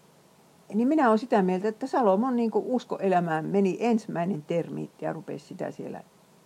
niin 0.74 0.88
minä 0.88 1.08
olen 1.08 1.18
sitä 1.18 1.42
mieltä, 1.42 1.68
että 1.68 1.86
Salomon 1.86 2.36
niin 2.36 2.50
uskoelämään 2.54 3.44
meni 3.44 3.76
ensimmäinen 3.80 4.42
termiitti 4.42 5.04
ja 5.04 5.12
rupesi 5.12 5.46
sitä 5.46 5.70
siellä 5.70 6.02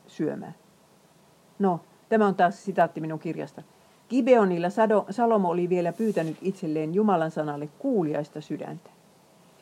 syömään. 0.07 0.55
No, 1.59 1.81
tämä 2.09 2.27
on 2.27 2.35
taas 2.35 2.65
sitaatti 2.65 3.01
minun 3.01 3.19
kirjasta. 3.19 3.63
Gibeonilla 4.09 4.69
Salomo 5.11 5.49
oli 5.49 5.69
vielä 5.69 5.93
pyytänyt 5.93 6.37
itselleen 6.43 6.95
Jumalan 6.95 7.31
sanalle 7.31 7.69
kuuliaista 7.79 8.41
sydäntä. 8.41 8.94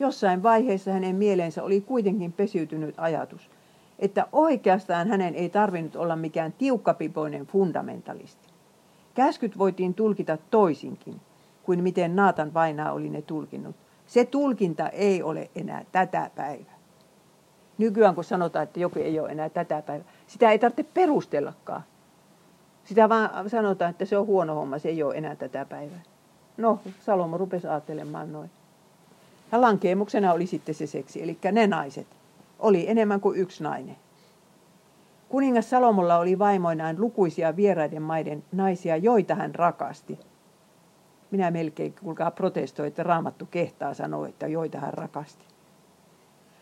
Jossain 0.03 0.43
vaiheessa 0.43 0.91
hänen 0.91 1.15
mieleensä 1.15 1.63
oli 1.63 1.81
kuitenkin 1.81 2.31
pesiytynyt 2.31 2.95
ajatus, 2.97 3.49
että 3.99 4.27
oikeastaan 4.31 5.07
hänen 5.07 5.35
ei 5.35 5.49
tarvinnut 5.49 5.95
olla 5.95 6.15
mikään 6.15 6.53
tiukkapipoinen 6.53 7.45
fundamentalisti. 7.45 8.47
Käskyt 9.13 9.57
voitiin 9.57 9.93
tulkita 9.93 10.37
toisinkin 10.51 11.21
kuin 11.63 11.83
miten 11.83 12.15
Naatan 12.15 12.53
vainaa 12.53 12.91
oli 12.91 13.09
ne 13.09 13.21
tulkinnut. 13.21 13.75
Se 14.05 14.25
tulkinta 14.25 14.89
ei 14.89 15.23
ole 15.23 15.49
enää 15.55 15.85
tätä 15.91 16.29
päivää. 16.35 16.77
Nykyään 17.77 18.15
kun 18.15 18.23
sanotaan, 18.23 18.63
että 18.63 18.79
joku 18.79 18.99
ei 18.99 19.19
ole 19.19 19.29
enää 19.29 19.49
tätä 19.49 19.81
päivää, 19.81 20.07
sitä 20.27 20.51
ei 20.51 20.59
tarvitse 20.59 20.83
perustellakaan. 20.93 21.83
Sitä 22.83 23.09
vaan 23.09 23.49
sanotaan, 23.49 23.91
että 23.91 24.05
se 24.05 24.17
on 24.17 24.27
huono 24.27 24.55
homma, 24.55 24.79
se 24.79 24.89
ei 24.89 25.03
ole 25.03 25.15
enää 25.15 25.35
tätä 25.35 25.65
päivää. 25.65 26.01
No, 26.57 26.79
Salomo 26.99 27.37
rupesi 27.37 27.67
ajattelemaan 27.67 28.31
noin. 28.31 28.49
Ja 29.53 29.61
lankeemuksena 29.61 30.33
oli 30.33 30.47
sitten 30.47 30.75
se 30.75 30.87
seksi, 30.87 31.23
eli 31.23 31.37
ne 31.51 31.67
naiset. 31.67 32.07
Oli 32.59 32.89
enemmän 32.89 33.21
kuin 33.21 33.39
yksi 33.39 33.63
nainen. 33.63 33.95
Kuningas 35.29 35.69
Salomolla 35.69 36.17
oli 36.17 36.39
vaimoinaan 36.39 36.95
lukuisia 36.99 37.55
vieraiden 37.55 38.01
maiden 38.01 38.43
naisia, 38.51 38.97
joita 38.97 39.35
hän 39.35 39.55
rakasti. 39.55 40.19
Minä 41.31 41.51
melkein, 41.51 41.95
kuulkaa, 42.01 42.31
protestoin, 42.31 42.87
että 42.87 43.03
raamattu 43.03 43.45
kehtaa 43.45 43.93
sanoa, 43.93 44.27
että 44.27 44.47
joita 44.47 44.79
hän 44.79 44.93
rakasti. 44.93 45.45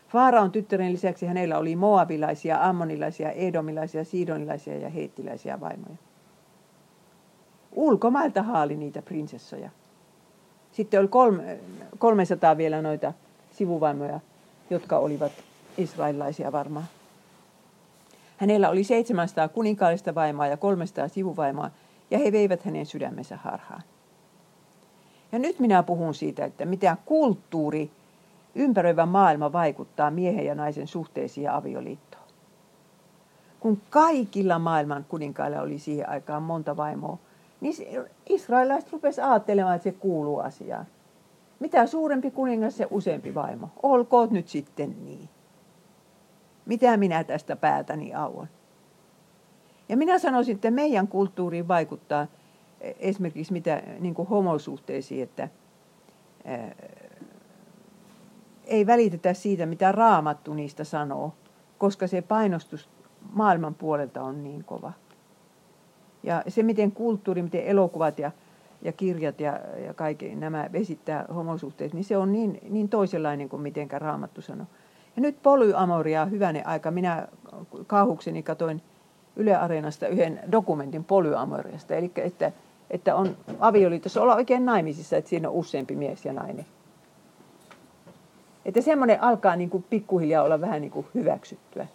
Faaraon 0.08 0.52
tyttären 0.52 0.92
lisäksi 0.92 1.26
hänellä 1.26 1.58
oli 1.58 1.76
moabilaisia, 1.76 2.68
ammonilaisia, 2.68 3.30
edomilaisia, 3.30 4.04
sidonilaisia 4.04 4.78
ja 4.78 4.88
heittiläisiä 4.88 5.60
vaimoja. 5.60 5.96
Ulkomailta 7.72 8.42
haali 8.42 8.76
niitä 8.76 9.02
prinsessoja. 9.02 9.70
Sitten 10.72 11.00
oli 11.00 11.08
kolme, 11.08 11.58
300 11.98 12.56
vielä 12.56 12.82
noita 12.82 13.12
sivuvaimoja, 13.52 14.20
jotka 14.70 14.98
olivat 14.98 15.32
israelilaisia 15.78 16.52
varmaan. 16.52 16.86
Hänellä 18.36 18.70
oli 18.70 18.84
700 18.84 19.48
kuninkaallista 19.48 20.14
vaimoa 20.14 20.46
ja 20.46 20.56
300 20.56 21.08
sivuvaimoa, 21.08 21.70
ja 22.10 22.18
he 22.18 22.32
veivät 22.32 22.62
hänen 22.62 22.86
sydämensä 22.86 23.36
harhaan. 23.36 23.82
Ja 25.32 25.38
nyt 25.38 25.60
minä 25.60 25.82
puhun 25.82 26.14
siitä, 26.14 26.44
että 26.44 26.64
mitä 26.64 26.96
kulttuuri, 27.04 27.90
ympäröivä 28.54 29.06
maailma 29.06 29.52
vaikuttaa 29.52 30.10
miehen 30.10 30.46
ja 30.46 30.54
naisen 30.54 30.86
suhteisiin 30.86 31.44
ja 31.44 31.56
avioliittoon. 31.56 32.22
Kun 33.60 33.80
kaikilla 33.90 34.58
maailman 34.58 35.04
kuninkailla 35.08 35.60
oli 35.60 35.78
siihen 35.78 36.08
aikaan 36.08 36.42
monta 36.42 36.76
vaimoa, 36.76 37.18
niin 37.62 37.74
israelilaiset 38.28 38.92
rupesivat 38.92 39.30
ajattelemaan, 39.30 39.76
että 39.76 39.84
se 39.84 39.92
kuuluu 39.92 40.38
asiaan. 40.38 40.86
Mitä 41.60 41.86
suurempi 41.86 42.30
kuningas, 42.30 42.76
se 42.76 42.86
useampi 42.90 43.34
vaimo. 43.34 43.68
Olkoot 43.82 44.30
nyt 44.30 44.48
sitten 44.48 45.04
niin. 45.04 45.28
Mitä 46.66 46.96
minä 46.96 47.24
tästä 47.24 47.56
päätäni 47.56 48.14
auon? 48.14 48.48
Ja 49.88 49.96
minä 49.96 50.18
sanoisin, 50.18 50.54
että 50.54 50.70
meidän 50.70 51.08
kulttuuriin 51.08 51.68
vaikuttaa 51.68 52.26
esimerkiksi 52.80 53.52
mitä 53.52 53.82
niin 54.00 54.14
kuin 54.14 54.28
homosuhteisiin, 54.28 55.22
että 55.22 55.48
ää, 56.44 56.74
ei 58.64 58.86
välitetä 58.86 59.34
siitä, 59.34 59.66
mitä 59.66 59.92
raamattu 59.92 60.54
niistä 60.54 60.84
sanoo, 60.84 61.32
koska 61.78 62.06
se 62.06 62.22
painostus 62.22 62.88
maailman 63.32 63.74
puolelta 63.74 64.22
on 64.22 64.44
niin 64.44 64.64
kova. 64.64 64.92
Ja 66.22 66.42
se, 66.48 66.62
miten 66.62 66.92
kulttuuri, 66.92 67.42
miten 67.42 67.64
elokuvat 67.64 68.18
ja, 68.18 68.30
ja 68.82 68.92
kirjat 68.92 69.40
ja, 69.40 69.60
ja 69.86 69.94
kaikki 69.94 70.34
nämä 70.34 70.68
vesittää 70.72 71.24
homosuhteet, 71.34 71.92
niin 71.92 72.04
se 72.04 72.16
on 72.16 72.32
niin, 72.32 72.58
niin 72.70 72.88
toisenlainen 72.88 73.48
kuin 73.48 73.62
mitenkä 73.62 73.98
Raamattu 73.98 74.42
sanoo. 74.42 74.66
Ja 75.16 75.22
nyt 75.22 75.42
polyamoria 75.42 76.24
hyvänen 76.24 76.66
aika. 76.66 76.90
Minä 76.90 77.28
kauhukseni 77.86 78.42
katoin 78.42 78.82
Yle 79.36 79.56
Areenasta 79.56 80.08
yhden 80.08 80.40
dokumentin 80.52 81.04
polyamoriasta. 81.04 81.94
Eli 81.94 82.10
että, 82.16 82.52
että 82.90 83.14
on 83.14 83.36
avioliitossa 83.60 84.22
olla 84.22 84.34
oikein 84.34 84.66
naimisissa, 84.66 85.16
että 85.16 85.28
siinä 85.28 85.48
on 85.48 85.54
useampi 85.54 85.96
mies 85.96 86.24
ja 86.24 86.32
nainen. 86.32 86.66
Että 88.64 88.80
semmoinen 88.80 89.22
alkaa 89.22 89.56
niin 89.56 89.70
kuin 89.70 89.84
pikkuhiljaa 89.90 90.44
olla 90.44 90.60
vähän 90.60 90.80
niin 90.80 90.90
kuin 90.90 91.06
hyväksyttyä. 91.14 91.86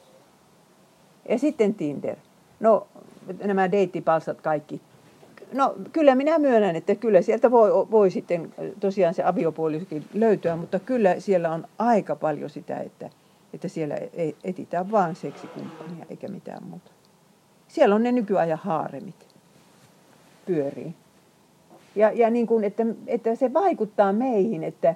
Ja 1.30 1.40
sitten 1.40 1.74
Tinder. 1.74 2.16
No 2.60 2.88
nämä 3.44 3.72
deittipalstat 3.72 4.42
kaikki. 4.42 4.82
No 5.54 5.76
kyllä 5.94 6.16
minä 6.16 6.40
myönnän, 6.40 6.76
että 6.76 6.96
kyllä 6.96 7.22
sieltä 7.22 7.52
voi, 7.52 7.72
voi 7.72 8.12
sitten 8.12 8.54
tosiaan 8.80 9.14
se 9.14 9.24
aviopuolisokin 9.24 10.06
löytyä, 10.14 10.56
mutta 10.56 10.80
kyllä 10.80 11.20
siellä 11.20 11.52
on 11.52 11.68
aika 11.78 12.16
paljon 12.16 12.50
sitä, 12.50 12.80
että, 12.80 13.10
että 13.54 13.68
siellä 13.68 13.96
ei 14.14 14.36
etitään 14.44 14.92
vaan 14.92 15.16
seksikumppania 15.16 16.06
eikä 16.10 16.28
mitään 16.28 16.64
muuta. 16.64 16.92
Siellä 17.68 17.96
on 17.96 18.04
ne 18.04 18.12
nykyajan 18.12 18.60
haaremit 18.64 19.28
pyörii. 20.46 20.96
Ja, 21.96 22.12
ja 22.12 22.30
niin 22.30 22.48
kuin, 22.48 22.64
että, 22.64 22.86
että 23.08 23.36
se 23.36 23.54
vaikuttaa 23.54 24.14
meihin, 24.14 24.64
että, 24.64 24.96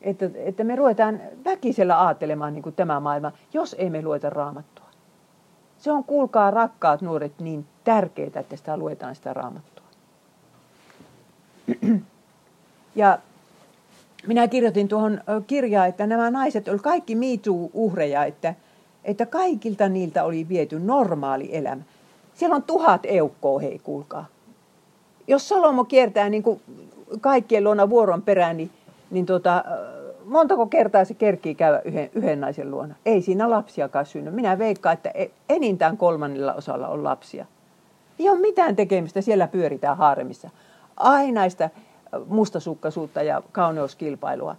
että, 0.00 0.30
että 0.34 0.64
me 0.64 0.76
ruvetaan 0.76 1.20
väkisellä 1.44 2.06
ajattelemaan 2.06 2.54
niin 2.54 2.62
kuin 2.62 2.74
tämä 2.74 3.00
maailma, 3.00 3.32
jos 3.52 3.76
ei 3.78 3.90
me 3.90 4.02
lueta 4.02 4.30
raamattua. 4.30 4.81
Se 5.82 5.92
on, 5.92 6.04
kuulkaa 6.04 6.50
rakkaat 6.50 7.02
nuoret, 7.02 7.32
niin 7.38 7.66
tärkeää, 7.84 8.40
että 8.40 8.56
sitä 8.56 8.76
luetaan 8.76 9.14
sitä 9.14 9.34
raamattua. 9.34 9.84
Ja 12.94 13.18
minä 14.26 14.48
kirjoitin 14.48 14.88
tuohon 14.88 15.20
kirjaan, 15.46 15.88
että 15.88 16.06
nämä 16.06 16.30
naiset 16.30 16.68
olivat 16.68 16.82
kaikki 16.82 17.14
miituu-uhreja, 17.14 18.24
että, 18.24 18.54
että 19.04 19.26
kaikilta 19.26 19.88
niiltä 19.88 20.24
oli 20.24 20.48
viety 20.48 20.80
normaali 20.80 21.48
elämä. 21.56 21.82
Siellä 22.34 22.56
on 22.56 22.62
tuhat 22.62 23.00
eukkoa, 23.04 23.60
hei 23.60 23.78
kuulkaa. 23.78 24.26
Jos 25.26 25.48
Salomo 25.48 25.84
kiertää 25.84 26.28
niin 26.28 26.42
kuin 26.42 26.60
kaikkien 27.20 27.64
luona 27.64 27.90
vuoron 27.90 28.22
perään, 28.22 28.56
niin, 28.56 28.70
niin 29.10 29.26
tota, 29.26 29.64
montako 30.32 30.66
kertaa 30.66 31.04
se 31.04 31.14
kerkii 31.14 31.54
käydä 31.54 31.82
yhden, 31.84 32.10
yhden 32.14 32.40
naisen 32.40 32.70
luona? 32.70 32.94
Ei 33.06 33.22
siinä 33.22 33.50
lapsiakaan 33.50 34.06
synny. 34.06 34.30
Minä 34.30 34.58
veikkaan, 34.58 34.92
että 34.92 35.10
e, 35.14 35.26
enintään 35.48 35.96
kolmannella 35.96 36.54
osalla 36.54 36.88
on 36.88 37.04
lapsia. 37.04 37.46
Ei 38.18 38.28
ole 38.28 38.38
mitään 38.38 38.76
tekemistä, 38.76 39.20
siellä 39.20 39.48
pyöritään 39.48 39.96
haaremissa. 39.96 40.50
Ainaista 40.96 41.70
mustasukkaisuutta 42.26 43.22
ja 43.22 43.42
kauneuskilpailua 43.52 44.56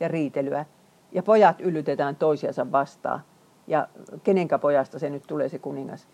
ja 0.00 0.08
riitelyä. 0.08 0.64
Ja 1.12 1.22
pojat 1.22 1.60
yllytetään 1.60 2.16
toisiansa 2.16 2.72
vastaan. 2.72 3.20
Ja 3.66 3.88
kenenkä 4.22 4.58
pojasta 4.58 4.98
se 4.98 5.10
nyt 5.10 5.22
tulee 5.26 5.48
se 5.48 5.58
kuningas. 5.58 6.08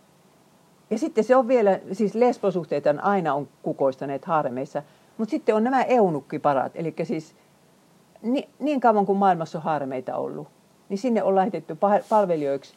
Ja 0.90 0.98
sitten 0.98 1.24
se 1.24 1.36
on 1.36 1.48
vielä, 1.48 1.80
siis 1.92 2.14
lesbosuhteita 2.14 2.94
aina 3.02 3.34
on 3.34 3.48
kukoistaneet 3.62 4.24
haaremeissa, 4.24 4.82
mutta 5.18 5.30
sitten 5.30 5.54
on 5.54 5.64
nämä 5.64 5.82
eunukkiparat, 5.82 6.72
eli 6.74 6.94
siis 7.02 7.34
niin, 8.22 8.48
niin 8.58 8.80
kauan 8.80 9.06
kuin 9.06 9.18
maailmassa 9.18 9.58
on 9.58 9.64
haaremeita 9.64 10.16
ollut, 10.16 10.48
niin 10.88 10.98
sinne 10.98 11.22
on 11.22 11.34
laitettu 11.34 11.78
palvelijoiksi 12.08 12.74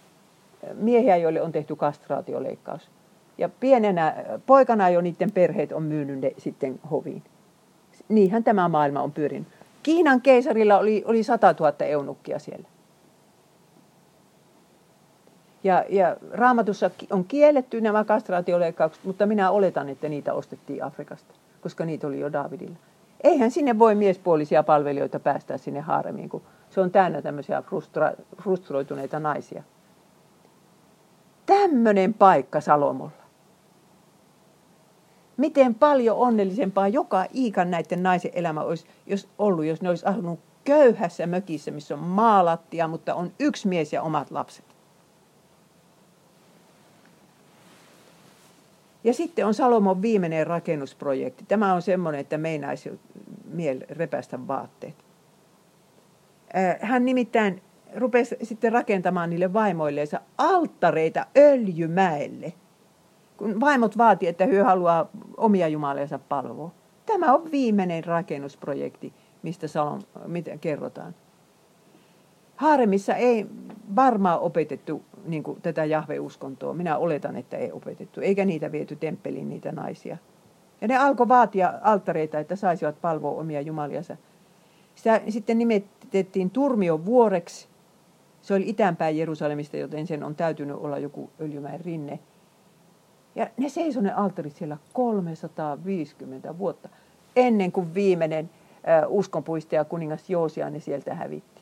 miehiä, 0.73 1.17
joille 1.17 1.41
on 1.41 1.51
tehty 1.51 1.75
kastraatioleikkaus. 1.75 2.89
Ja 3.37 3.49
pienenä 3.49 4.15
poikana 4.45 4.89
jo 4.89 5.01
niiden 5.01 5.31
perheet 5.31 5.71
on 5.71 5.83
myynyt 5.83 6.19
ne 6.19 6.31
sitten 6.37 6.79
hoviin. 6.91 7.23
Niinhän 8.09 8.43
tämä 8.43 8.69
maailma 8.69 9.01
on 9.01 9.11
pyörinyt. 9.11 9.47
Kiinan 9.83 10.21
keisarilla 10.21 10.77
oli, 10.79 11.03
oli 11.05 11.23
100 11.23 11.55
000 11.59 11.73
eunukkia 11.79 12.39
siellä. 12.39 12.67
Ja, 15.63 15.85
ja 15.89 16.17
raamatussa 16.31 16.89
on 17.09 17.25
kielletty 17.25 17.81
nämä 17.81 18.03
kastraatioleikkaukset, 18.03 19.03
mutta 19.03 19.25
minä 19.25 19.51
oletan, 19.51 19.89
että 19.89 20.09
niitä 20.09 20.33
ostettiin 20.33 20.83
Afrikasta, 20.83 21.33
koska 21.61 21.85
niitä 21.85 22.07
oli 22.07 22.19
jo 22.19 22.31
Davidilla. 22.33 22.75
Eihän 23.24 23.51
sinne 23.51 23.80
voi 23.80 23.95
miespuolisia 23.95 24.63
palvelijoita 24.63 25.20
päästä 25.20 25.57
sinne 25.57 25.80
haaremiin, 25.80 26.30
kun 26.30 26.41
se 26.70 26.82
on 26.82 26.91
täynnä 26.91 27.22
tämmöisiä 27.22 27.61
frustra- 27.61 28.24
frustroituneita 28.41 29.20
naisia. 29.20 29.63
Tämmöinen 31.45 32.13
paikka 32.13 32.61
Salomolla. 32.61 33.11
Miten 35.38 35.76
paljon 35.76 36.18
onnellisempaa 36.18 36.88
joka 36.88 37.26
iikan 37.36 37.72
näiden 37.72 38.03
naisen 38.03 38.32
elämä 38.34 38.61
olisi 38.61 38.88
jos 39.05 39.30
ollut, 39.38 39.66
jos 39.66 39.82
ne 39.82 39.89
olisi 39.89 40.05
asunut 40.05 40.39
köyhässä 40.63 41.28
mökissä, 41.28 41.72
missä 41.72 41.93
on 41.93 41.99
maalattia, 41.99 42.88
mutta 42.88 43.16
on 43.16 43.32
yksi 43.39 43.68
mies 43.68 43.93
ja 43.93 44.01
omat 44.01 44.32
lapset. 44.32 44.74
Ja 49.06 49.14
sitten 49.14 49.45
on 49.45 49.53
Salomon 49.53 50.01
viimeinen 50.01 50.47
rakennusprojekti. 50.47 51.45
Tämä 51.47 51.74
on 51.74 51.82
semmoinen, 51.82 52.22
että 52.22 52.38
meinaisi 52.38 52.99
miel 53.45 53.82
repästä 53.89 54.47
vaatteet. 54.47 54.95
Hän 56.82 57.06
nimittäin 57.06 57.62
rupesi 57.95 58.36
sitten 58.43 58.72
rakentamaan 58.72 59.30
niille 59.30 59.53
vaimoilleensa 59.53 60.22
alttareita 60.38 61.26
Öljymäelle. 61.38 62.53
kun 63.38 63.60
vaimot 63.60 63.97
vaati, 63.97 64.28
että 64.28 64.45
hyö 64.45 64.64
haluaa 64.64 65.10
omia 65.38 65.68
jumaliansa 65.68 66.20
palvoa. 66.20 66.72
Tämä 67.06 67.34
on 67.34 67.51
viimeinen 67.51 68.03
rakennusprojekti, 68.03 69.14
mistä 69.43 69.68
Salom, 69.68 70.01
mitä 70.28 70.58
kerrotaan. 70.58 71.16
Haaremissa 72.56 73.16
ei 73.16 73.45
varmaan 73.95 74.39
opetettu 74.39 75.06
niin 75.26 75.43
kuin 75.43 75.61
tätä 75.61 75.86
Jahve-uskontoa. 75.86 76.73
Minä 76.73 76.97
oletan, 76.97 77.36
että 77.36 77.57
ei 77.57 77.71
opetettu. 77.71 78.21
Eikä 78.21 78.45
niitä 78.45 78.71
viety 78.71 78.95
temppeliin, 78.95 79.49
niitä 79.49 79.71
naisia. 79.71 80.17
Ja 80.82 80.88
ne 80.88 80.97
alkoi 80.97 81.28
vaatia 81.28 81.73
alttareita, 81.82 82.39
että 82.39 82.55
saisivat 82.55 83.01
palvoa 83.01 83.39
omia 83.39 83.61
jumaliansa. 83.61 84.17
Sitä 84.95 85.21
sitten 85.30 85.57
nimetettiin 85.57 86.49
Turmion 86.49 87.05
vuoreksi. 87.05 87.67
Se 88.41 88.53
oli 88.53 88.69
itänpäin 88.69 89.17
Jerusalemista, 89.17 89.78
joten 89.78 90.07
sen 90.07 90.23
on 90.23 90.36
täytynyt 90.36 90.78
olla 90.78 90.97
joku 90.97 91.30
öljymäen 91.41 91.82
rinne. 91.82 92.19
Ja 93.36 93.47
ne 93.57 93.69
seisoi 93.69 94.03
ne 94.03 94.13
alttarit 94.13 94.55
siellä 94.55 94.78
350 94.93 96.57
vuotta, 96.57 96.89
ennen 97.36 97.71
kuin 97.71 97.93
viimeinen 97.93 98.49
uskonpuistaja 99.07 99.86
kuningas 99.86 100.30
Joosiani 100.30 100.80
sieltä 100.80 101.15
hävitti. 101.15 101.55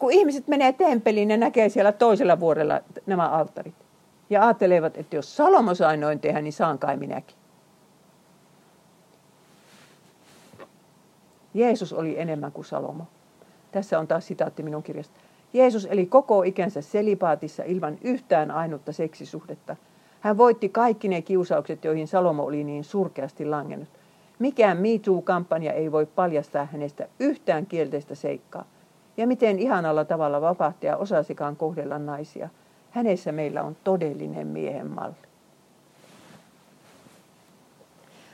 Kun 0.00 0.12
ihmiset 0.12 0.48
menee 0.48 0.72
temppeliin, 0.72 1.28
ne 1.28 1.36
näkee 1.36 1.68
siellä 1.68 1.92
toisella 1.92 2.40
vuorella 2.40 2.80
nämä 3.06 3.28
alttarit. 3.28 3.74
Ja 4.30 4.44
ajattelevat, 4.46 4.96
että 4.96 5.16
jos 5.16 5.36
Salomo 5.36 5.74
sai 5.74 5.96
noin 5.96 6.20
tehdä, 6.20 6.40
niin 6.40 6.52
saan 6.52 6.78
kai 6.78 6.96
minäkin. 6.96 7.36
Jeesus 11.54 11.92
oli 11.92 12.18
enemmän 12.18 12.52
kuin 12.52 12.64
Salomo. 12.64 13.04
Tässä 13.72 13.98
on 13.98 14.08
taas 14.08 14.26
sitaatti 14.26 14.62
minun 14.62 14.82
kirjasta. 14.82 15.20
Jeesus 15.52 15.86
eli 15.90 16.06
koko 16.06 16.42
ikänsä 16.42 16.80
selipaatissa 16.80 17.62
ilman 17.66 17.98
yhtään 18.02 18.50
ainutta 18.50 18.92
seksisuhdetta. 18.92 19.76
Hän 20.20 20.38
voitti 20.38 20.68
kaikki 20.68 21.08
ne 21.08 21.22
kiusaukset, 21.22 21.84
joihin 21.84 22.08
Salomo 22.08 22.44
oli 22.44 22.64
niin 22.64 22.84
surkeasti 22.84 23.44
langennut. 23.44 23.88
Mikään 24.38 24.78
MeToo-kampanja 24.78 25.72
ei 25.72 25.92
voi 25.92 26.06
paljastaa 26.06 26.68
hänestä 26.72 27.08
yhtään 27.18 27.66
kielteistä 27.66 28.14
seikkaa. 28.14 28.64
Ja 29.20 29.26
miten 29.26 29.58
ihanalla 29.58 30.04
tavalla 30.04 30.40
vapahtaja 30.40 30.96
osasikaan 30.96 31.56
kohdella 31.56 31.98
naisia. 31.98 32.48
Hänessä 32.90 33.32
meillä 33.32 33.62
on 33.62 33.76
todellinen 33.84 34.46
miehen 34.46 34.90
malli. 34.90 35.14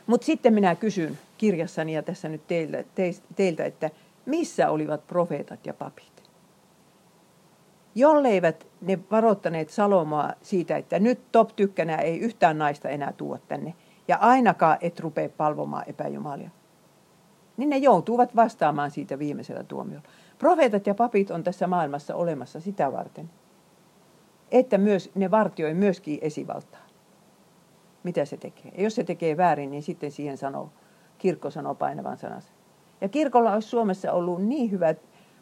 Mutta 0.06 0.24
sitten 0.24 0.54
minä 0.54 0.74
kysyn 0.74 1.18
kirjassani 1.38 1.94
ja 1.94 2.02
tässä 2.02 2.28
nyt 2.28 2.46
teiltä, 2.46 2.84
teiltä, 3.36 3.64
että 3.64 3.90
missä 4.26 4.70
olivat 4.70 5.06
profeetat 5.06 5.66
ja 5.66 5.74
papit? 5.74 6.22
Jolleivät 7.94 8.66
ne 8.80 8.98
varoittaneet 9.10 9.70
Salomoa 9.70 10.30
siitä, 10.42 10.76
että 10.76 10.98
nyt 10.98 11.20
top 11.32 11.56
tykkänä 11.56 11.96
ei 11.96 12.18
yhtään 12.18 12.58
naista 12.58 12.88
enää 12.88 13.12
tuo 13.16 13.38
tänne 13.48 13.74
ja 14.08 14.16
ainakaan 14.16 14.78
et 14.80 15.00
rupea 15.00 15.28
palvomaan 15.28 15.84
epäjumalia, 15.86 16.50
niin 17.56 17.70
ne 17.70 17.76
joutuvat 17.76 18.36
vastaamaan 18.36 18.90
siitä 18.90 19.18
viimeisellä 19.18 19.64
tuomiolla. 19.64 20.08
Profeetat 20.38 20.86
ja 20.86 20.94
papit 20.94 21.30
on 21.30 21.42
tässä 21.42 21.66
maailmassa 21.66 22.14
olemassa 22.14 22.60
sitä 22.60 22.92
varten, 22.92 23.30
että 24.50 24.78
myös 24.78 25.10
ne 25.14 25.30
vartioi 25.30 25.74
myöskin 25.74 26.18
esivaltaa. 26.22 26.86
Mitä 28.02 28.24
se 28.24 28.36
tekee? 28.36 28.72
Ja 28.76 28.82
jos 28.82 28.94
se 28.94 29.04
tekee 29.04 29.36
väärin, 29.36 29.70
niin 29.70 29.82
sitten 29.82 30.10
siihen 30.10 30.38
sanoo, 30.38 30.70
kirkko 31.18 31.50
sanoo 31.50 31.74
painavan 31.74 32.18
sanansa. 32.18 32.52
Ja 33.00 33.08
kirkolla 33.08 33.52
olisi 33.52 33.68
Suomessa 33.68 34.12
ollut 34.12 34.42
niin 34.42 34.70
hyvä 34.70 34.94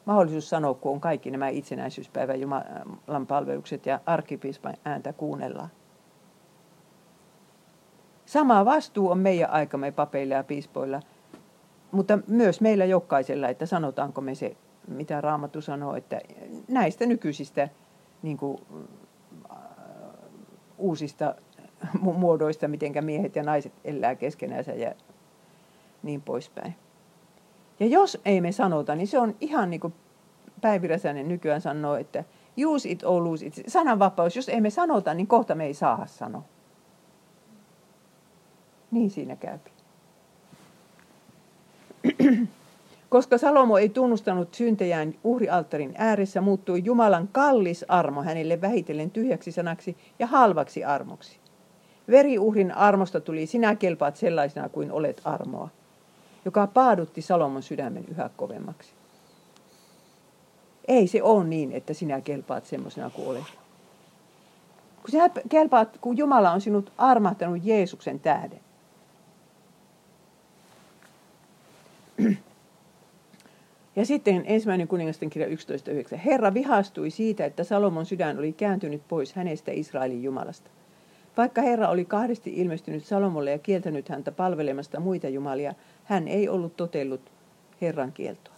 mahdollisuus 0.05 0.51
sanoa, 0.51 0.75
kun 0.75 0.93
on 0.93 1.01
kaikki 1.01 1.31
nämä 1.31 1.49
itsenäisyyspäivän 1.49 2.41
Jumalan 2.41 3.27
palvelukset 3.29 3.87
ja 3.87 4.01
arkkipiispan 4.07 4.75
ääntä 4.85 5.12
kuunnellaan. 5.12 5.69
Sama 8.27 8.65
vastuu 8.65 9.11
on 9.11 9.19
meidän 9.19 9.51
aikamme 9.51 9.93
papeilla 9.93 10.35
ja 10.35 10.45
piispoilla, 10.45 11.01
mutta 11.95 12.18
myös 12.26 12.61
meillä 12.61 12.84
jokaisella, 12.84 13.49
että 13.49 13.66
sanotaanko 13.66 14.20
me 14.20 14.34
se, 14.34 14.57
mitä 14.88 15.20
Raamattu 15.20 15.61
sanoo, 15.61 15.95
että 15.95 16.20
näistä 16.68 17.07
nykyisistä 17.07 17.68
niin 18.22 18.36
kuin, 18.36 18.59
äh, 19.51 19.59
uusista 20.78 21.34
muodoista, 22.01 22.68
miten 22.68 23.05
miehet 23.05 23.36
ja 23.36 23.42
naiset 23.42 23.72
elää 23.84 24.14
keskenänsä 24.14 24.72
ja 24.72 24.95
niin 26.03 26.22
poispäin. 26.22 26.74
Ja 27.80 27.86
jos 27.86 28.20
ei 28.24 28.40
me 28.40 28.53
sanota, 28.53 28.95
niin 28.95 29.07
se 29.07 29.18
on 29.18 29.36
ihan 29.40 29.70
niin 29.70 29.80
kuin 29.80 29.95
Päivi 30.61 30.88
Räsänen 30.88 31.28
nykyään 31.28 31.61
sanoo, 31.61 31.97
että 31.97 32.24
use 32.66 32.88
it 32.88 33.05
or 33.05 33.24
lose 33.24 33.47
it. 33.47 33.62
Sananvapaus, 33.66 34.36
jos 34.36 34.49
ei 34.49 34.61
me 34.61 34.70
sanota, 34.70 35.14
niin 35.14 35.26
kohta 35.26 35.55
me 35.55 35.64
ei 35.64 35.74
saa 35.74 36.07
sanoa. 36.07 36.42
Niin 38.90 39.11
siinä 39.11 39.36
käy. 39.36 39.59
Koska 43.09 43.39
Salomo 43.39 43.79
ei 43.79 43.89
tunnustanut 43.89 44.55
syntejään 44.55 45.14
uhrialttarin 45.25 45.95
ääressä, 45.99 46.41
muuttui 46.41 46.83
Jumalan 46.85 47.29
kallis 47.33 47.85
armo 47.89 48.22
hänelle 48.22 48.61
vähitellen 48.61 49.11
tyhjäksi 49.11 49.53
sanaksi 49.53 49.97
ja 50.18 50.27
halvaksi 50.27 50.85
armoksi. 50.85 51.39
Veriuhrin 52.11 52.72
armosta 52.72 53.20
tuli 53.20 53.47
sinä 53.47 53.75
kelpaat 53.75 54.16
sellaisena 54.16 54.68
kuin 54.68 54.93
olet 54.93 55.20
armoa 55.25 55.68
joka 56.45 56.66
paadutti 56.66 57.22
Salomon 57.22 57.62
sydämen 57.62 58.05
yhä 58.09 58.31
kovemmaksi. 58.37 58.91
Ei 60.89 61.07
se 61.07 61.22
ole 61.22 61.45
niin, 61.45 61.72
että 61.72 61.95
sinä 61.95 62.20
kelpaat 62.20 62.66
semmoisena 62.66 63.11
kuin 63.11 63.29
olet. 63.29 63.45
Kun 65.03 65.11
sinä 65.11 65.31
kelpaat, 65.49 65.99
kun 66.01 66.16
Jumala 66.16 66.51
on 66.51 66.61
sinut 66.61 66.93
armahtanut 66.99 67.64
Jeesuksen 67.64 68.20
tähden. 68.20 68.61
Ja 73.97 74.07
sitten 74.07 74.43
ensimmäinen 74.47 74.89
kuningasten 74.89 75.31
kirja 75.31 75.49
11.9. 75.49 76.17
Herra 76.17 76.55
vihastui 76.55 77.11
siitä, 77.11 77.45
että 77.45 77.65
Salomon 77.65 78.07
sydän 78.07 78.39
oli 78.39 78.53
kääntynyt 78.53 79.03
pois 79.09 79.35
hänestä 79.35 79.73
Israelin 79.73 80.23
Jumalasta. 80.23 80.71
Vaikka 81.37 81.62
Herra 81.62 81.89
oli 81.89 82.05
kahdesti 82.05 82.53
ilmestynyt 82.57 83.05
Salomolle 83.05 83.51
ja 83.51 83.59
kieltänyt 83.59 84.09
häntä 84.09 84.33
palvelemasta 84.33 85.01
muita 85.01 85.29
jumalia, 85.29 85.75
hän 86.05 86.29
ei 86.29 86.49
ollut 86.49 86.77
totellut 86.77 87.33
Herran 87.81 88.12
kieltoa. 88.12 88.55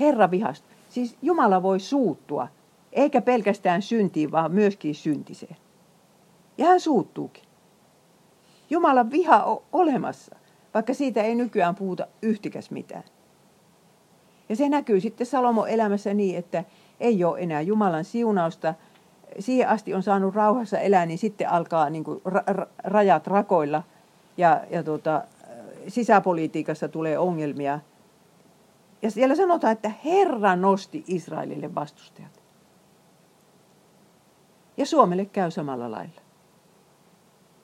Herra 0.00 0.30
vihasta. 0.30 0.66
Siis 0.88 1.16
Jumala 1.22 1.62
voi 1.62 1.80
suuttua, 1.80 2.48
eikä 2.92 3.20
pelkästään 3.20 3.82
syntiin, 3.82 4.32
vaan 4.32 4.52
myöskin 4.52 4.94
syntiseen. 4.94 5.56
Ja 6.58 6.66
hän 6.66 6.80
suuttuukin. 6.80 7.44
Jumalan 8.70 9.10
viha 9.10 9.42
on 9.42 9.62
olemassa, 9.72 10.36
vaikka 10.74 10.94
siitä 10.94 11.22
ei 11.22 11.34
nykyään 11.34 11.74
puhuta 11.74 12.06
yhtikäs 12.22 12.70
mitään. 12.70 13.04
Ja 14.48 14.56
se 14.56 14.68
näkyy 14.68 15.00
sitten 15.00 15.26
Salomo 15.26 15.66
elämässä 15.66 16.14
niin, 16.14 16.38
että 16.38 16.64
ei 17.00 17.24
ole 17.24 17.40
enää 17.40 17.60
Jumalan 17.60 18.04
siunausta. 18.04 18.74
Siihen 19.38 19.68
asti 19.68 19.94
on 19.94 20.02
saanut 20.02 20.34
rauhassa 20.34 20.78
elää, 20.78 21.06
niin 21.06 21.18
sitten 21.18 21.50
alkaa 21.50 21.90
niin 21.90 22.04
kuin 22.04 22.20
ra- 22.28 22.68
rajat 22.84 23.26
rakoilla 23.26 23.82
ja, 24.36 24.60
ja 24.70 24.82
tuota, 24.82 25.24
sisäpolitiikassa 25.88 26.88
tulee 26.88 27.18
ongelmia. 27.18 27.80
Ja 29.02 29.10
siellä 29.10 29.34
sanotaan, 29.34 29.72
että 29.72 29.92
Herra 30.04 30.56
nosti 30.56 31.04
Israelille 31.06 31.74
vastustajat. 31.74 32.42
Ja 34.76 34.86
Suomelle 34.86 35.24
käy 35.24 35.50
samalla 35.50 35.90
lailla. 35.90 36.20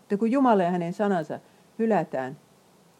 Että 0.02 0.16
kun 0.16 0.30
Jumala 0.30 0.62
ja 0.62 0.70
hänen 0.70 0.92
sanansa 0.92 1.40
hylätään 1.78 2.36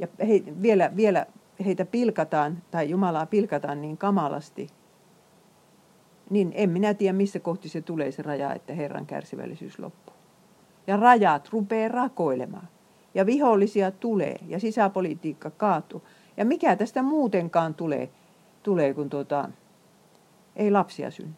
ja 0.00 0.08
he, 0.28 0.42
vielä, 0.62 0.90
vielä 0.96 1.26
heitä 1.64 1.84
pilkataan 1.84 2.62
tai 2.70 2.90
Jumalaa 2.90 3.26
pilkataan 3.26 3.80
niin 3.80 3.96
kamalasti, 3.96 4.68
niin 6.30 6.52
en 6.54 6.70
minä 6.70 6.94
tiedä, 6.94 7.12
missä 7.12 7.40
kohti 7.40 7.68
se 7.68 7.80
tulee 7.80 8.12
se 8.12 8.22
raja, 8.22 8.54
että 8.54 8.74
Herran 8.74 9.06
kärsivällisyys 9.06 9.78
loppuu. 9.78 10.14
Ja 10.86 10.96
rajat 10.96 11.48
rupeaa 11.52 11.88
rakoilemaan 11.88 12.68
ja 13.14 13.26
vihollisia 13.26 13.90
tulee 13.90 14.36
ja 14.48 14.60
sisäpolitiikka 14.60 15.50
kaatuu. 15.50 16.02
Ja 16.36 16.44
mikä 16.44 16.76
tästä 16.76 17.02
muutenkaan 17.02 17.74
tulee, 17.74 18.10
tulee 18.62 18.94
kun 18.94 19.10
tuota, 19.10 19.48
ei 20.56 20.70
lapsia 20.70 21.10
synny. 21.10 21.32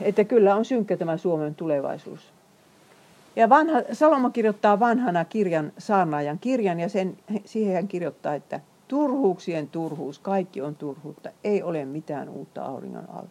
Että 0.00 0.24
kyllä 0.24 0.54
on 0.54 0.64
synkkä 0.64 0.96
tämä 0.96 1.16
Suomen 1.16 1.54
tulevaisuus. 1.54 2.32
Ja 3.40 3.48
vanha, 3.48 3.82
Salomo 3.92 4.30
kirjoittaa 4.30 4.80
vanhana 4.80 5.24
kirjan, 5.24 5.72
saarnaajan 5.78 6.38
kirjan, 6.38 6.80
ja 6.80 6.88
sen, 6.88 7.16
siihen 7.44 7.74
hän 7.74 7.88
kirjoittaa, 7.88 8.34
että 8.34 8.60
turhuuksien 8.88 9.68
turhuus, 9.68 10.18
kaikki 10.18 10.62
on 10.62 10.76
turhuutta, 10.76 11.30
ei 11.44 11.62
ole 11.62 11.84
mitään 11.84 12.28
uutta 12.28 12.64
auringon 12.64 13.08
alla. 13.10 13.28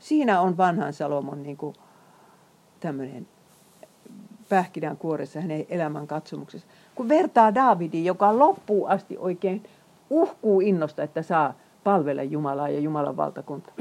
Siinä 0.00 0.40
on 0.40 0.56
vanhan 0.56 0.92
Salomon 0.92 1.42
niin 1.42 1.56
kuin, 1.56 1.76
tämmöinen 2.80 3.26
pähkinän 4.48 4.96
kuoressa 4.96 5.40
hänen 5.40 5.66
elämän 5.68 6.06
katsomuksessa. 6.06 6.68
Kun 6.94 7.08
vertaa 7.08 7.54
Daavidin, 7.54 8.04
joka 8.04 8.38
loppuu 8.38 8.86
asti 8.86 9.18
oikein 9.18 9.62
uhkuu 10.10 10.60
innosta, 10.60 11.02
että 11.02 11.22
saa 11.22 11.54
palvella 11.84 12.22
Jumalaa 12.22 12.68
ja 12.68 12.80
Jumalan 12.80 13.16
valtakunta. 13.16 13.72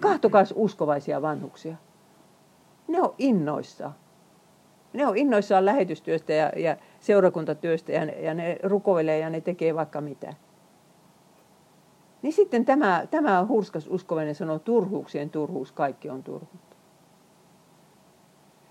Kahtokas 0.00 0.54
uskovaisia 0.56 1.22
vanhuksia. 1.22 1.76
Ne 2.90 3.02
on 3.02 3.14
innoissaan. 3.18 3.94
Ne 4.92 5.06
on 5.06 5.16
innoissaan 5.16 5.64
lähetystyöstä 5.64 6.32
ja, 6.32 6.52
ja 6.56 6.76
seurakuntatyöstä 7.00 7.92
ja, 7.92 8.04
ja 8.04 8.34
ne 8.34 8.58
rukoilee 8.62 9.18
ja 9.18 9.30
ne 9.30 9.40
tekee 9.40 9.74
vaikka 9.74 10.00
mitä. 10.00 10.34
Niin 12.22 12.32
sitten 12.32 12.64
tämä, 12.64 13.06
tämä 13.10 13.46
hurskas 13.46 13.86
uskovainen 13.90 14.34
sanoo 14.34 14.58
turhuuksien 14.58 15.30
turhuus, 15.30 15.72
kaikki 15.72 16.10
on 16.10 16.22
turhuutta. 16.22 16.76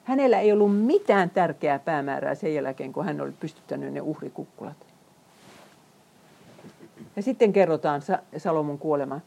Hänellä 0.04 0.40
ei 0.40 0.52
ollut 0.52 0.78
mitään 0.78 1.30
tärkeää 1.30 1.80
päämäärää 1.80 2.36
sen 2.36 2.54
jälkeen, 2.54 2.94
kun 2.94 3.06
hän 3.06 3.22
oli 3.22 3.32
pystyttänyt 3.32 3.94
ne 3.94 4.02
uhrikukkulat. 4.02 4.88
Ja 7.16 7.22
sitten 7.24 7.54
kerrotaan 7.54 8.02
Salomon 8.38 8.80
kuolema. 8.80 9.20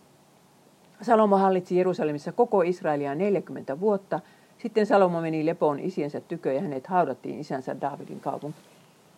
Salomo 1.03 1.37
hallitsi 1.37 1.77
Jerusalemissa 1.77 2.33
koko 2.33 2.63
Israelia 2.63 3.15
40 3.15 3.81
vuotta. 3.81 4.21
Sitten 4.63 4.87
Salomo 4.87 5.21
meni 5.21 5.47
lepoon 5.47 5.81
isiensä 5.81 6.21
tykö 6.21 6.53
ja 6.53 6.61
hänet 6.61 6.87
haudattiin 6.87 7.41
isänsä 7.41 7.81
Davidin 7.81 8.21
kaupunki. 8.21 8.59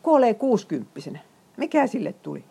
Kuolee 0.02 0.34
kuusikymppisenä. 0.34 1.18
Mikä 1.56 1.86
sille 1.86 2.12
tuli? 2.12 2.44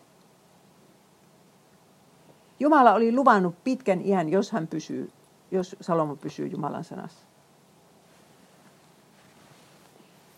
Jumala 2.60 2.94
oli 2.94 3.12
luvannut 3.12 3.54
pitkän 3.64 4.00
iän, 4.06 4.28
jos 4.28 4.52
hän 4.52 4.66
pysyy, 4.66 5.10
jos 5.50 5.76
Salomo 5.80 6.16
pysyy 6.16 6.46
Jumalan 6.46 6.84
sanassa. 6.84 7.26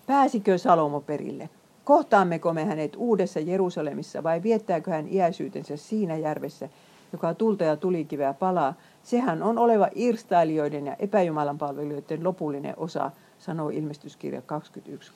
Pääsikö 0.07 0.59
Salomo 0.59 1.01
perille? 1.01 1.49
Kohtaammeko 1.85 2.53
me 2.53 2.65
hänet 2.65 2.97
uudessa 2.97 3.41
Jerusalemissa 3.41 4.23
vai 4.23 4.43
viettääkö 4.43 4.91
hän 4.91 5.09
iäisyytensä 5.09 5.77
siinä 5.77 6.17
järvessä, 6.17 6.69
joka 7.13 7.35
tulta 7.35 7.65
ja 7.65 7.77
tulikiveä 7.77 8.35
palaa? 8.35 8.75
Sehän 9.03 9.43
on 9.43 9.59
oleva 9.59 9.89
irstailijoiden 9.95 10.87
ja 10.87 10.97
epäjumalan 10.99 11.59
palvelijoiden 11.59 12.25
lopullinen 12.25 12.75
osa, 12.77 13.11
sanoo 13.39 13.69
ilmestyskirja 13.69 14.43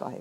21.8. 0.04 0.20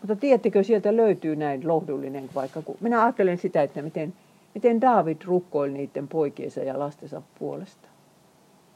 Mutta 0.00 0.16
tiedättekö, 0.16 0.62
sieltä 0.62 0.96
löytyy 0.96 1.36
näin 1.36 1.68
lohdullinen 1.68 2.30
vaikka, 2.34 2.62
kun 2.62 2.76
minä 2.80 3.02
ajattelen 3.02 3.38
sitä, 3.38 3.62
että 3.62 3.82
miten, 3.82 4.14
miten 4.54 4.80
David 4.80 5.16
rukkoili 5.24 5.72
niiden 5.72 6.08
poikiensa 6.08 6.60
ja 6.60 6.78
lastensa 6.78 7.22
puolesta. 7.38 7.88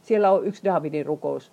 Siellä 0.02 0.30
on 0.30 0.46
yksi 0.46 0.64
Davidin 0.64 1.06
rukous 1.06 1.52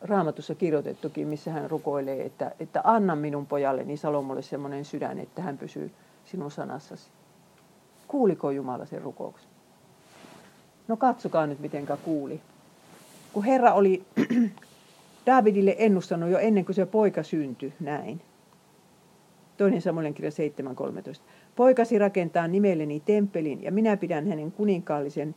raamatussa 0.00 0.54
kirjoitettukin, 0.54 1.28
missä 1.28 1.50
hän 1.50 1.70
rukoilee, 1.70 2.26
että, 2.26 2.52
että 2.60 2.80
anna 2.84 3.16
minun 3.16 3.46
pojalleni 3.46 3.96
Salomolle 3.96 4.42
semmoinen 4.42 4.84
sydän, 4.84 5.18
että 5.18 5.42
hän 5.42 5.58
pysyy 5.58 5.90
sinun 6.24 6.50
sanassasi. 6.50 7.10
Kuuliko 8.08 8.50
Jumala 8.50 8.86
sen 8.86 9.02
rukouksen? 9.02 9.50
No 10.88 10.96
katsokaa 10.96 11.46
nyt, 11.46 11.60
mitenkä 11.60 11.96
kuuli. 11.96 12.40
Kun 13.32 13.44
Herra 13.44 13.72
oli 13.72 14.02
Davidille 15.26 15.76
ennustanut 15.78 16.30
jo 16.30 16.38
ennen 16.38 16.64
kuin 16.64 16.76
se 16.76 16.86
poika 16.86 17.22
syntyi 17.22 17.72
näin. 17.80 18.20
Toinen 19.56 19.82
Samuelin 19.82 20.14
kirja 20.14 20.30
7.13. 20.30 21.20
Poikasi 21.56 21.98
rakentaa 21.98 22.48
nimelleni 22.48 23.02
temppelin 23.06 23.62
ja 23.62 23.72
minä 23.72 23.96
pidän 23.96 24.26
hänen 24.26 24.52
kuninkaallisen 24.52 25.34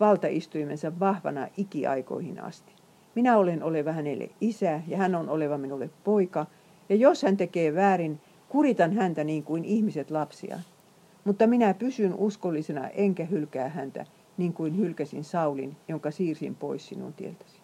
valtaistuimensa 0.00 1.00
vahvana 1.00 1.48
ikiaikoihin 1.56 2.40
asti. 2.40 2.72
Minä 3.14 3.38
olen 3.38 3.62
oleva 3.62 3.92
hänelle 3.92 4.30
isä 4.40 4.80
ja 4.88 4.96
hän 4.96 5.14
on 5.14 5.28
oleva 5.28 5.58
minulle 5.58 5.90
poika. 6.04 6.46
Ja 6.88 6.96
jos 6.96 7.22
hän 7.22 7.36
tekee 7.36 7.74
väärin, 7.74 8.20
kuritan 8.48 8.92
häntä 8.92 9.24
niin 9.24 9.42
kuin 9.42 9.64
ihmiset 9.64 10.10
lapsia. 10.10 10.58
Mutta 11.24 11.46
minä 11.46 11.74
pysyn 11.74 12.14
uskollisena 12.14 12.88
enkä 12.88 13.24
hylkää 13.24 13.68
häntä 13.68 14.06
niin 14.36 14.52
kuin 14.52 14.78
hylkäsin 14.78 15.24
Saulin, 15.24 15.76
jonka 15.88 16.10
siirsin 16.10 16.54
pois 16.54 16.88
sinun 16.88 17.12
tieltäsi. 17.12 17.60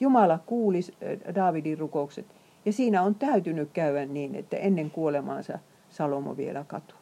Jumala 0.00 0.38
kuuli 0.38 0.78
äh, 0.78 1.34
Daavidin 1.34 1.78
rukoukset 1.78 2.26
ja 2.64 2.72
siinä 2.72 3.02
on 3.02 3.14
täytynyt 3.14 3.70
käydä 3.72 4.06
niin, 4.06 4.34
että 4.34 4.56
ennen 4.56 4.90
kuolemaansa 4.90 5.58
Salomo 5.90 6.36
vielä 6.36 6.64
katuu. 6.64 6.98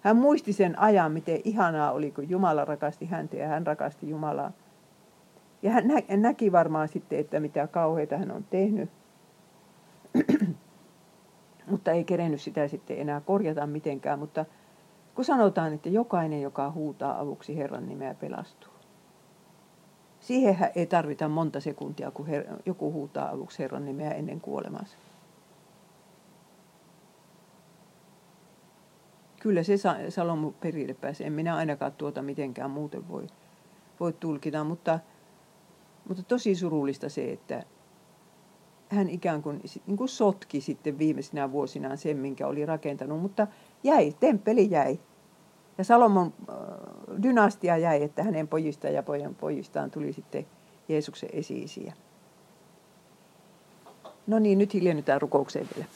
Hän 0.00 0.16
muisti 0.16 0.52
sen 0.52 0.78
ajan, 0.78 1.12
miten 1.12 1.40
ihanaa 1.44 1.92
oli, 1.92 2.10
kun 2.10 2.30
Jumala 2.30 2.64
rakasti 2.64 3.06
häntä 3.06 3.36
ja 3.36 3.48
hän 3.48 3.66
rakasti 3.66 4.08
Jumalaa. 4.08 4.52
Ja 5.62 5.70
hän 5.70 5.84
näki 6.16 6.52
varmaan 6.52 6.88
sitten, 6.88 7.18
että 7.18 7.40
mitä 7.40 7.66
kauheita 7.66 8.18
hän 8.18 8.30
on 8.30 8.44
tehnyt. 8.50 8.90
Mutta 11.66 11.92
ei 11.92 12.04
kerennyt 12.04 12.40
sitä 12.40 12.68
sitten 12.68 12.98
enää 12.98 13.20
korjata 13.20 13.66
mitenkään. 13.66 14.18
Mutta 14.18 14.44
kun 15.14 15.24
sanotaan, 15.24 15.72
että 15.72 15.88
jokainen, 15.88 16.42
joka 16.42 16.70
huutaa 16.70 17.20
avuksi 17.20 17.56
Herran 17.56 17.88
nimeä, 17.88 18.14
pelastuu. 18.14 18.72
Siihen 20.20 20.56
ei 20.74 20.86
tarvita 20.86 21.28
monta 21.28 21.60
sekuntia, 21.60 22.10
kun 22.10 22.26
her- 22.26 22.62
joku 22.66 22.92
huutaa 22.92 23.30
avuksi 23.30 23.62
Herran 23.62 23.84
nimeä 23.84 24.10
ennen 24.10 24.40
kuolemansa. 24.40 24.96
Kyllä 29.40 29.62
se 29.62 29.74
Salomo 30.08 30.54
perille 30.60 30.94
pääsee. 30.94 31.26
En 31.26 31.32
minä 31.32 31.56
ainakaan 31.56 31.92
tuota 31.92 32.22
mitenkään 32.22 32.70
muuten 32.70 33.08
voi, 33.08 33.26
voi 34.00 34.12
tulkita, 34.12 34.64
mutta– 34.64 34.98
mutta 36.08 36.22
tosi 36.22 36.54
surullista 36.54 37.08
se, 37.08 37.32
että 37.32 37.64
hän 38.94 39.10
ikään 39.10 39.42
kuin, 39.42 39.60
niin 39.86 39.96
kuin 39.96 40.08
sotki 40.08 40.60
sitten 40.60 40.98
viimeisinä 40.98 41.52
vuosinaan 41.52 41.98
sen, 41.98 42.16
minkä 42.16 42.46
oli 42.46 42.66
rakentanut, 42.66 43.22
mutta 43.22 43.46
jäi, 43.82 44.14
temppeli 44.20 44.70
jäi. 44.70 44.98
Ja 45.78 45.84
Salomon 45.84 46.32
äh, 46.50 46.56
dynastia 47.22 47.76
jäi, 47.76 48.02
että 48.02 48.22
hänen 48.22 48.48
pojistaan 48.48 48.94
ja 48.94 49.02
pojan 49.02 49.34
pojistaan 49.34 49.90
tuli 49.90 50.12
sitten 50.12 50.46
Jeesuksen 50.88 51.28
esi 51.32 51.92
No 54.26 54.38
niin, 54.38 54.58
nyt 54.58 54.74
hiljennytään 54.74 55.20
rukoukseen 55.20 55.68
vielä. 55.76 55.88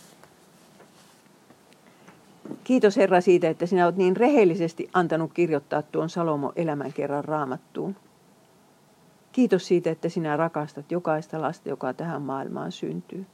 Kiitos 2.65 2.97
Herra 2.97 3.21
siitä, 3.21 3.49
että 3.49 3.67
sinä 3.67 3.85
olet 3.85 3.97
niin 3.97 4.17
rehellisesti 4.17 4.89
antanut 4.93 5.33
kirjoittaa 5.33 5.83
tuon 5.83 6.11
Salomo 6.11 6.53
elämän 6.57 6.93
kerran 6.93 7.25
raamattuun. 7.25 7.97
Kiitos 9.39 9.67
siitä, 9.67 9.91
että 9.91 10.09
sinä 10.09 10.37
rakastat 10.37 10.93
jokaista 10.93 11.41
lasta, 11.41 11.69
joka 11.69 11.95
tähän 11.95 12.23
maailmaan 12.23 12.73
syntyy. 12.73 13.27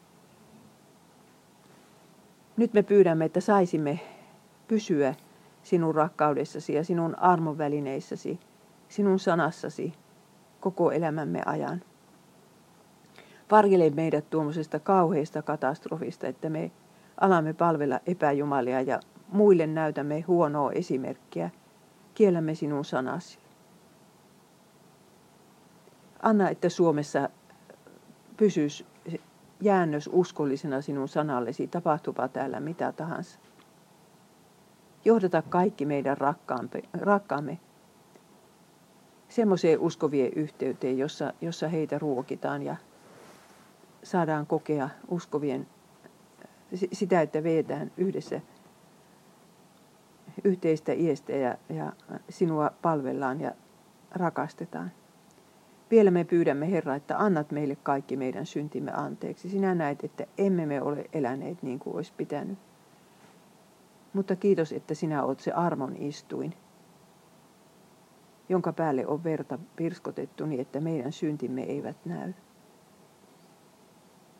Nyt 2.57 2.75
me 2.75 2.83
pyydämme, 2.83 3.25
että 3.25 3.41
saisimme 3.41 4.01
pysyä 4.69 5.15
sinun 5.63 5.95
rakkaudessasi 5.95 6.75
ja 6.75 6.85
sinun 6.85 7.19
armon 7.19 7.59
välineissäsi, 7.59 8.41
sinun 8.89 9.19
sanassasi 9.19 9.95
koko 10.61 10.91
elämämme 10.91 11.43
ajan. 11.47 11.83
Varjele 13.51 13.91
meidät 13.91 14.31
tuommoisesta 14.31 14.81
kauheasta 14.81 15.43
katastrofista, 15.43 16.27
että 16.27 16.51
me 16.51 16.71
alamme 17.21 17.53
palvella 17.53 18.01
epäjumalia 18.07 18.81
ja 18.81 19.01
muille 19.29 19.67
näytämme 19.67 20.21
huonoa 20.21 20.73
esimerkkiä. 20.73 21.51
Kiellämme 22.15 22.55
sinun 22.55 22.85
sanasi. 22.85 23.44
Anna, 26.25 26.49
että 26.49 26.69
Suomessa 26.69 27.29
pysyisi 28.37 28.87
jäännös 29.61 30.11
uskollisena 30.13 30.81
sinun 30.81 31.09
sanallesi, 31.09 31.67
tapahtupa 31.67 32.29
täällä 32.29 32.61
mitä 32.61 32.93
tahansa. 32.93 33.39
Johdata 35.05 35.43
kaikki 35.43 35.87
meidän 35.87 36.19
rakkaamme, 36.19 36.83
rakkaamme 37.01 37.59
semmoiseen 39.29 39.79
uskovien 39.79 40.33
yhteyteen, 40.37 40.99
jossa, 40.99 41.33
jossa 41.41 41.69
heitä 41.69 41.99
ruokitaan 41.99 42.63
ja 42.63 42.77
saadaan 44.03 44.47
kokea 44.47 44.89
uskovien 45.09 45.67
sitä, 46.93 47.21
että 47.21 47.43
veetään 47.43 47.93
yhdessä 47.97 48.41
yhteistä 50.45 50.93
iestä 50.93 51.33
ja, 51.33 51.59
ja 51.69 51.93
sinua 52.29 52.71
palvellaan 52.83 53.41
ja 53.41 53.53
rakastetaan. 54.11 54.93
Vielä 55.91 56.11
me 56.11 56.25
pyydämme, 56.25 56.71
Herra, 56.71 56.95
että 56.95 57.19
annat 57.19 57.51
meille 57.51 57.77
kaikki 57.77 58.17
meidän 58.17 58.47
syntimme 58.47 58.93
anteeksi. 58.93 59.49
Sinä 59.49 59.75
näet, 59.75 60.05
että 60.05 60.27
emme 60.39 60.67
me 60.67 60.83
ole 60.83 61.05
eläneet 61.13 61.63
niin 61.63 61.79
kuin 61.79 61.97
olisi 61.97 62.13
pitänyt. 62.17 62.59
Mutta 64.13 64.37
kiitos, 64.37 64.73
että 64.73 64.95
sinä 64.95 65.25
olet 65.25 65.41
se 65.41 65.53
armon 65.53 65.97
istuin, 65.97 66.55
jonka 68.49 68.73
päälle 68.73 69.07
on 69.07 69.25
verta 69.25 69.59
pirskotettu 69.77 70.47
niin, 70.47 70.61
että 70.61 70.81
meidän 70.81 71.13
syntimme 71.13 71.63
eivät 71.63 71.97
näy. 72.05 72.33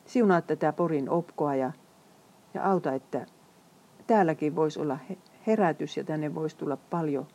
Siunaa 0.05 0.41
tätä 0.41 0.73
Porin 0.73 1.11
opkoa 1.11 1.55
ja, 1.55 1.73
ja 2.55 2.71
auta, 2.71 2.93
että 2.93 3.27
täälläkin 4.07 4.57
voisi 4.57 4.81
olla 4.81 4.99
herätys 5.47 5.97
ja 5.97 6.05
tänne 6.05 6.35
voisi 6.35 6.57
tulla 6.57 6.77
paljon 6.77 7.27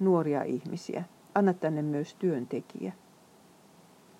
nuoria 0.00 0.42
ihmisiä. 0.42 1.04
Anna 1.34 1.52
tänne 1.52 1.82
myös 1.82 2.14
työntekijä. 2.14 2.92